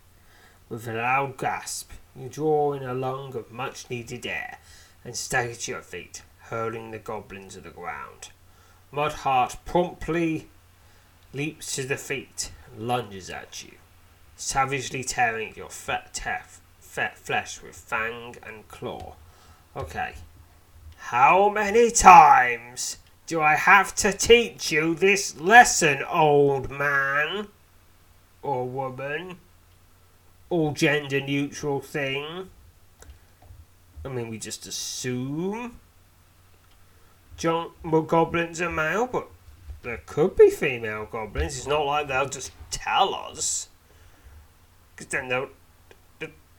With 0.68 0.86
a 0.86 0.94
loud 0.94 1.38
gasp, 1.38 1.92
you 2.14 2.28
draw 2.28 2.74
in 2.74 2.82
a 2.82 2.92
lung 2.92 3.34
of 3.36 3.50
much 3.50 3.88
needed 3.88 4.26
air 4.26 4.58
and 5.02 5.16
stagger 5.16 5.54
to 5.54 5.72
your 5.72 5.82
feet, 5.82 6.22
hurling 6.54 6.92
the 6.92 6.98
goblin 7.00 7.48
to 7.48 7.60
the 7.60 7.70
ground. 7.70 8.28
Mudheart 8.92 9.56
promptly 9.64 10.46
leaps 11.32 11.74
to 11.74 11.82
the 11.82 11.96
feet 11.96 12.52
and 12.70 12.86
lunges 12.86 13.28
at 13.28 13.64
you, 13.64 13.72
savagely 14.36 15.02
tearing 15.02 15.52
your 15.56 15.68
fat 15.68 16.14
teeth 16.14 16.60
flesh 17.16 17.60
with 17.60 17.74
fang 17.74 18.36
and 18.46 18.68
claw. 18.68 19.14
Okay. 19.76 20.14
How 20.96 21.48
many 21.48 21.90
times 21.90 22.98
Do 23.26 23.40
I 23.40 23.56
have 23.56 23.94
to 23.96 24.12
teach 24.12 24.70
you 24.70 24.94
this 24.94 25.40
lesson, 25.40 26.04
old 26.08 26.70
man? 26.70 27.48
Or 28.42 28.68
woman? 28.68 29.38
All 30.50 30.72
gender 30.72 31.20
neutral 31.20 31.80
thing? 31.80 32.50
I 34.04 34.08
mean, 34.08 34.28
we 34.28 34.38
just 34.38 34.66
assume 34.66 35.80
John, 37.36 37.70
well, 37.84 38.02
goblins 38.02 38.60
are 38.60 38.70
male, 38.70 39.06
but 39.06 39.28
there 39.82 40.00
could 40.06 40.36
be 40.36 40.50
female 40.50 41.06
goblins. 41.10 41.58
It's 41.58 41.66
not 41.66 41.84
like 41.84 42.08
they'll 42.08 42.28
just 42.28 42.52
tell 42.70 43.14
us. 43.14 43.68
Because 44.94 45.08
then 45.08 45.28
they'll 45.28 45.48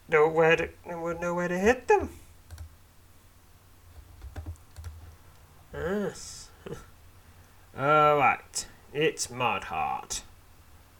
know 0.08 0.28
where 0.28 0.56
to, 0.56 0.68
know 0.86 1.34
where 1.34 1.48
to 1.48 1.58
hit 1.58 1.88
them. 1.88 2.10
Yes. 5.72 6.50
Alright, 7.78 8.66
it's 8.92 9.26
Mudheart. 9.26 10.22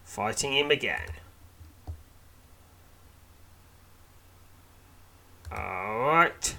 Fighting 0.04 0.52
him 0.52 0.70
again. 0.70 1.08
Alright. 5.52 6.56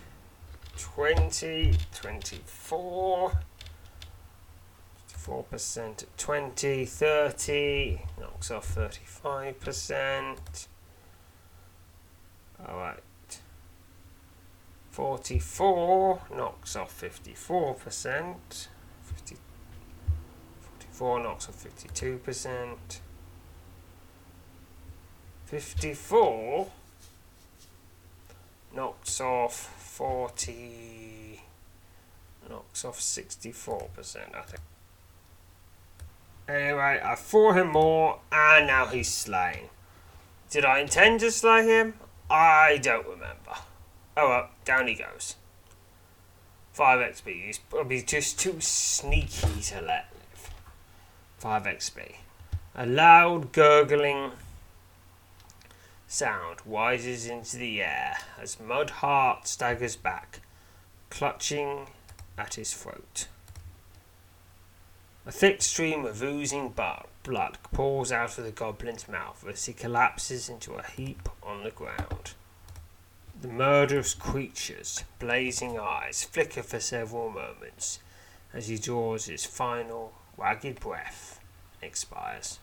20, 0.77 1.73
24. 1.93 3.31
4% 5.27 6.03
at 6.03 6.17
20, 6.17 6.85
30, 6.85 8.01
knocks 8.19 8.49
off 8.49 8.75
35%. 8.75 10.67
Alright. 12.65 13.03
44 14.91 16.21
knocks 16.33 16.75
off 16.75 17.01
54%. 17.01 18.67
50, 19.03 19.37
44 20.61 21.23
knocks 21.23 21.49
off 21.49 21.63
52%. 21.63 22.99
54 25.45 26.71
knocks 28.73 29.21
off 29.21 29.76
40 29.97 31.41
knocks 32.47 32.85
off 32.85 32.99
64% 32.99 34.35
I 34.35 34.41
think. 34.43 34.61
Anyway 36.47 37.01
I 37.03 37.15
fought 37.15 37.57
him 37.57 37.71
more 37.71 38.19
and 38.31 38.67
now 38.67 38.85
he's 38.85 39.11
slain. 39.11 39.69
Did 40.51 40.65
I 40.65 40.81
intend 40.81 41.21
to 41.21 41.31
slay 41.31 41.65
him? 41.65 41.95
I 42.29 42.77
don't 42.77 43.07
remember. 43.07 43.55
Oh 44.15 44.29
well 44.29 44.49
down 44.65 44.85
he 44.85 44.93
goes. 44.93 45.35
5 46.73 46.99
XP 46.99 47.45
he's 47.47 47.57
probably 47.57 48.03
just 48.03 48.39
too 48.39 48.57
sneaky 48.59 49.61
to 49.61 49.81
let 49.81 50.09
live. 50.13 50.51
5 51.39 51.63
XP 51.63 52.17
a 52.75 52.85
loud 52.85 53.51
gurgling 53.51 54.33
sound 56.07 56.59
rises 56.65 57.27
into 57.27 57.57
the 57.57 57.81
air 57.81 58.17
as 58.39 58.55
Mudheart 58.57 59.45
staggers 59.45 59.95
back, 59.95 60.39
clutching 61.09 61.87
at 62.37 62.55
his 62.55 62.73
throat. 62.73 63.27
A 65.25 65.31
thick 65.31 65.61
stream 65.61 66.05
of 66.05 66.23
oozing 66.23 66.69
blood 66.69 67.57
pours 67.73 68.13
out 68.13 68.37
of 68.37 68.45
the 68.45 68.51
goblin's 68.51 69.09
mouth 69.09 69.45
as 69.47 69.65
he 69.65 69.73
collapses 69.73 70.47
into 70.47 70.75
a 70.75 70.87
heap 70.87 71.27
on 71.43 71.63
the 71.63 71.71
ground. 71.71 72.31
The 73.39 73.49
murderous 73.49 74.13
creature's 74.13 75.03
blazing 75.19 75.77
eyes 75.77 76.23
flicker 76.23 76.63
for 76.63 76.79
several 76.79 77.29
moments 77.29 77.99
as 78.53 78.69
he 78.69 78.77
draws 78.77 79.25
his 79.25 79.45
final 79.45 80.13
ragged 80.37 80.79
breath 80.79 81.39
and 81.81 81.89
expires. 81.89 82.59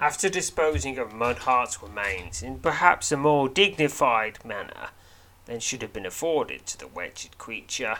After 0.00 0.28
disposing 0.28 0.96
of 0.98 1.12
Mudheart's 1.12 1.82
remains 1.82 2.40
in 2.40 2.60
perhaps 2.60 3.10
a 3.10 3.16
more 3.16 3.48
dignified 3.48 4.44
manner 4.44 4.90
than 5.46 5.58
should 5.58 5.82
have 5.82 5.92
been 5.92 6.06
afforded 6.06 6.66
to 6.66 6.78
the 6.78 6.86
wretched 6.86 7.36
creature, 7.36 7.98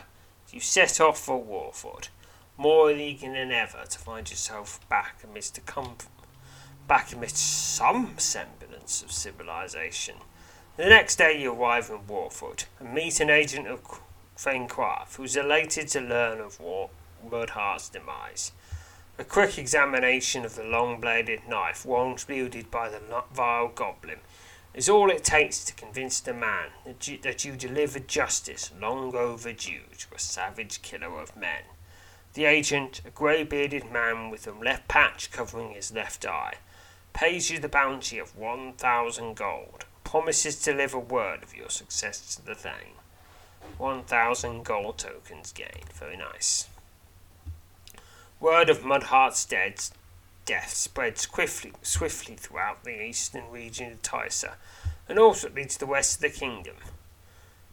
you 0.49 0.61
set 0.61 1.01
off 1.01 1.19
for 1.19 1.43
Warfoot, 1.43 2.07
more 2.55 2.89
eager 2.89 3.33
than 3.33 3.51
ever 3.51 3.83
to 3.89 3.99
find 3.99 4.29
yourself 4.29 4.79
back 4.87 5.17
amidst 5.25 5.59
back 6.87 7.11
amidst 7.11 7.75
some 7.75 8.17
semblance 8.17 9.03
of 9.03 9.11
civilization. 9.11 10.15
The 10.77 10.85
next 10.85 11.17
day 11.17 11.41
you 11.41 11.51
arrive 11.51 11.89
in 11.89 12.07
Warfoot 12.07 12.63
and 12.79 12.93
meet 12.93 13.19
an 13.19 13.29
agent 13.29 13.67
of 13.67 13.81
Thane-Craft 14.37 15.17
who's 15.17 15.35
elated 15.35 15.89
to 15.89 15.99
learn 15.99 16.39
of 16.39 16.61
War- 16.61 16.91
Mudheart's 17.29 17.89
demise. 17.89 18.53
A 19.19 19.25
quick 19.25 19.57
examination 19.57 20.45
of 20.45 20.55
the 20.55 20.63
long 20.63 21.01
bladed 21.01 21.45
knife 21.45 21.85
once 21.85 22.25
wielded 22.25 22.71
by 22.71 22.87
the 22.87 23.01
vile 23.33 23.67
goblin 23.67 24.19
is 24.73 24.87
all 24.87 25.09
it 25.09 25.25
takes 25.25 25.65
to 25.65 25.73
convince 25.73 26.21
the 26.21 26.33
man 26.33 26.69
that 26.85 27.05
you, 27.05 27.17
that 27.23 27.43
you 27.43 27.57
delivered 27.57 28.07
justice 28.07 28.71
long 28.79 29.13
overdue 29.13 29.81
to 29.97 30.15
a 30.15 30.19
savage 30.19 30.81
killer 30.81 31.19
of 31.19 31.35
men. 31.35 31.63
The 32.33 32.45
agent, 32.45 33.01
a 33.05 33.09
grey 33.09 33.43
bearded 33.43 33.91
man 33.91 34.29
with 34.29 34.47
a 34.47 34.53
left 34.53 34.87
patch 34.87 35.31
covering 35.31 35.71
his 35.71 35.91
left 35.91 36.25
eye, 36.25 36.53
pays 37.11 37.51
you 37.51 37.59
the 37.59 37.67
bounty 37.67 38.19
of 38.19 38.37
one 38.37 38.71
thousand 38.71 39.35
gold, 39.35 39.83
promises 40.05 40.61
to 40.61 40.71
deliver 40.71 40.97
word 40.97 41.43
of 41.43 41.53
your 41.53 41.69
success 41.69 42.35
to 42.35 42.45
the 42.45 42.55
Thane. 42.55 42.95
One 43.77 44.03
thousand 44.03 44.63
gold 44.63 44.97
tokens 44.97 45.51
gained. 45.51 45.91
Very 45.91 46.15
nice. 46.15 46.69
Word 48.39 48.69
of 48.69 48.85
Mudheart's 48.85 49.43
dead 49.43 49.83
death 50.45 50.73
spreads 50.73 51.21
swiftly, 51.21 51.73
swiftly 51.81 52.35
throughout 52.35 52.85
the 52.85 53.03
eastern 53.03 53.51
region 53.51 53.91
of 53.91 54.01
Tysa, 54.01 54.53
and 55.09 55.19
ultimately 55.19 55.65
to 55.65 55.77
the 55.77 55.85
west 55.85 56.15
of 56.15 56.21
the 56.21 56.29
kingdom. 56.29 56.77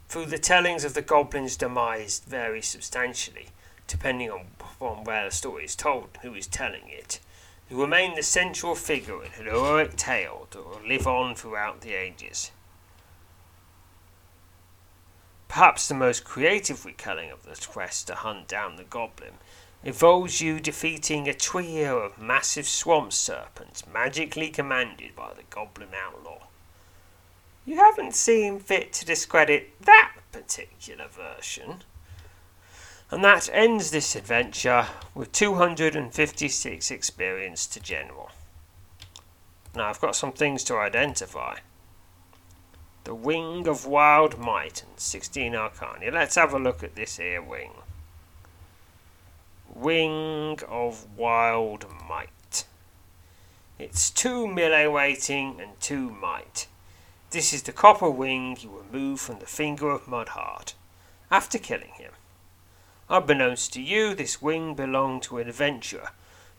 Through 0.09 0.25
the 0.25 0.37
tellings 0.37 0.83
of 0.83 0.93
the 0.93 1.01
goblin's 1.01 1.55
demise 1.55 2.19
vary 2.19 2.61
substantially, 2.61 3.47
depending 3.87 4.29
on, 4.29 4.47
on 4.81 5.05
where 5.05 5.23
the 5.23 5.31
story 5.31 5.63
is 5.63 5.75
told 5.75 6.09
and 6.13 6.23
who 6.23 6.37
is 6.37 6.47
telling 6.47 6.89
it. 6.89 7.21
You 7.69 7.79
remain 7.79 8.15
the 8.15 8.23
central 8.23 8.75
figure 8.75 9.23
in 9.23 9.31
an 9.39 9.45
heroic 9.45 9.95
tale 9.95 10.47
that 10.51 10.67
will 10.67 10.85
live 10.85 11.07
on 11.07 11.35
throughout 11.35 11.79
the 11.79 11.93
ages. 11.93 12.51
Perhaps 15.47 15.87
the 15.87 15.95
most 15.95 16.25
creative 16.25 16.85
retelling 16.85 17.31
of 17.31 17.43
the 17.43 17.55
quest 17.65 18.07
to 18.07 18.15
hunt 18.15 18.49
down 18.49 18.75
the 18.75 18.83
goblin 18.83 19.35
involves 19.83 20.41
you 20.41 20.59
defeating 20.59 21.27
a 21.27 21.33
trio 21.33 21.99
of 21.99 22.17
massive 22.17 22.67
swamp 22.67 23.13
serpents 23.13 23.83
magically 23.91 24.49
commanded 24.49 25.15
by 25.15 25.33
the 25.33 25.43
goblin 25.49 25.89
outlaw. 25.95 26.47
You 27.65 27.77
haven't 27.77 28.15
seen 28.15 28.59
fit 28.59 28.93
to 28.93 29.05
discredit 29.05 29.81
that 29.81 30.13
particular 30.31 31.07
version. 31.07 31.83
And 33.09 33.23
that 33.23 33.49
ends 33.53 33.91
this 33.91 34.15
adventure 34.15 34.87
with 35.13 35.31
256 35.31 36.91
experience 36.91 37.67
to 37.67 37.79
general. 37.79 38.31
Now 39.75 39.89
I've 39.89 40.01
got 40.01 40.15
some 40.15 40.31
things 40.31 40.63
to 40.65 40.77
identify. 40.77 41.57
The 43.03 43.15
Wing 43.15 43.67
of 43.67 43.85
Wild 43.85 44.37
Might 44.37 44.83
and 44.83 44.99
16 44.99 45.55
Arcana. 45.55 46.11
Let's 46.11 46.35
have 46.35 46.53
a 46.53 46.59
look 46.59 46.83
at 46.83 46.95
this 46.95 47.17
here 47.17 47.41
wing. 47.41 47.71
Wing 49.81 50.59
of 50.67 51.05
Wild 51.15 51.85
Might. 52.09 52.65
It's 53.77 54.09
two 54.09 54.47
melee 54.47 54.87
weighting 54.87 55.61
and 55.61 55.79
two 55.79 56.09
might. 56.09 56.65
This 57.29 57.53
is 57.53 57.61
the 57.61 57.71
copper 57.71 58.09
wing 58.09 58.57
you 58.59 58.71
remove 58.75 59.21
from 59.21 59.37
the 59.37 59.45
finger 59.45 59.91
of 59.91 60.07
Mudheart 60.07 60.73
after 61.29 61.59
killing 61.59 61.91
him. 61.91 62.13
Unbeknownst 63.07 63.71
to 63.73 63.81
you, 63.81 64.15
this 64.15 64.41
wing 64.41 64.73
belonged 64.73 65.21
to 65.23 65.37
an 65.37 65.47
adventurer 65.47 66.09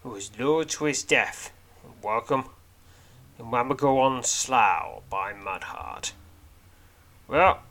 who 0.04 0.10
was 0.10 0.30
lured 0.38 0.68
to 0.70 0.84
his 0.84 1.02
death 1.02 1.50
Welcome. 2.00 2.38
and 2.38 2.40
welcome 2.40 2.54
in 3.36 3.46
Wamagowan 3.46 4.24
Slough 4.24 5.02
by 5.10 5.32
Mudheart. 5.32 6.12
Well, 7.26 7.62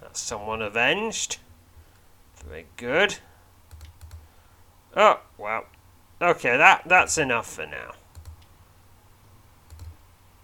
that's 0.00 0.20
someone 0.20 0.62
avenged. 0.62 1.38
Very 2.36 2.66
good. 2.76 3.18
Oh, 4.96 5.20
well. 5.38 5.66
Okay, 6.22 6.56
that, 6.56 6.82
that's 6.86 7.18
enough 7.18 7.52
for 7.52 7.66
now. 7.66 7.92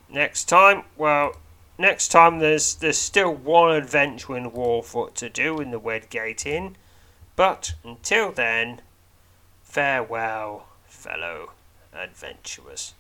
Next 0.09 0.45
time, 0.45 0.83
well, 0.97 1.37
next 1.79 2.09
time 2.09 2.41
there's 2.41 2.75
there's 2.75 2.99
still 2.99 3.33
one 3.33 3.77
adventure 3.77 4.37
in 4.37 4.51
Warfoot 4.51 5.15
to 5.15 5.29
do 5.29 5.61
in 5.61 5.71
the 5.71 5.79
Wedgate 5.79 6.45
Inn. 6.45 6.77
But 7.37 7.75
until 7.85 8.33
then, 8.33 8.83
farewell, 9.63 10.67
fellow 10.85 11.53
adventurers. 11.93 12.95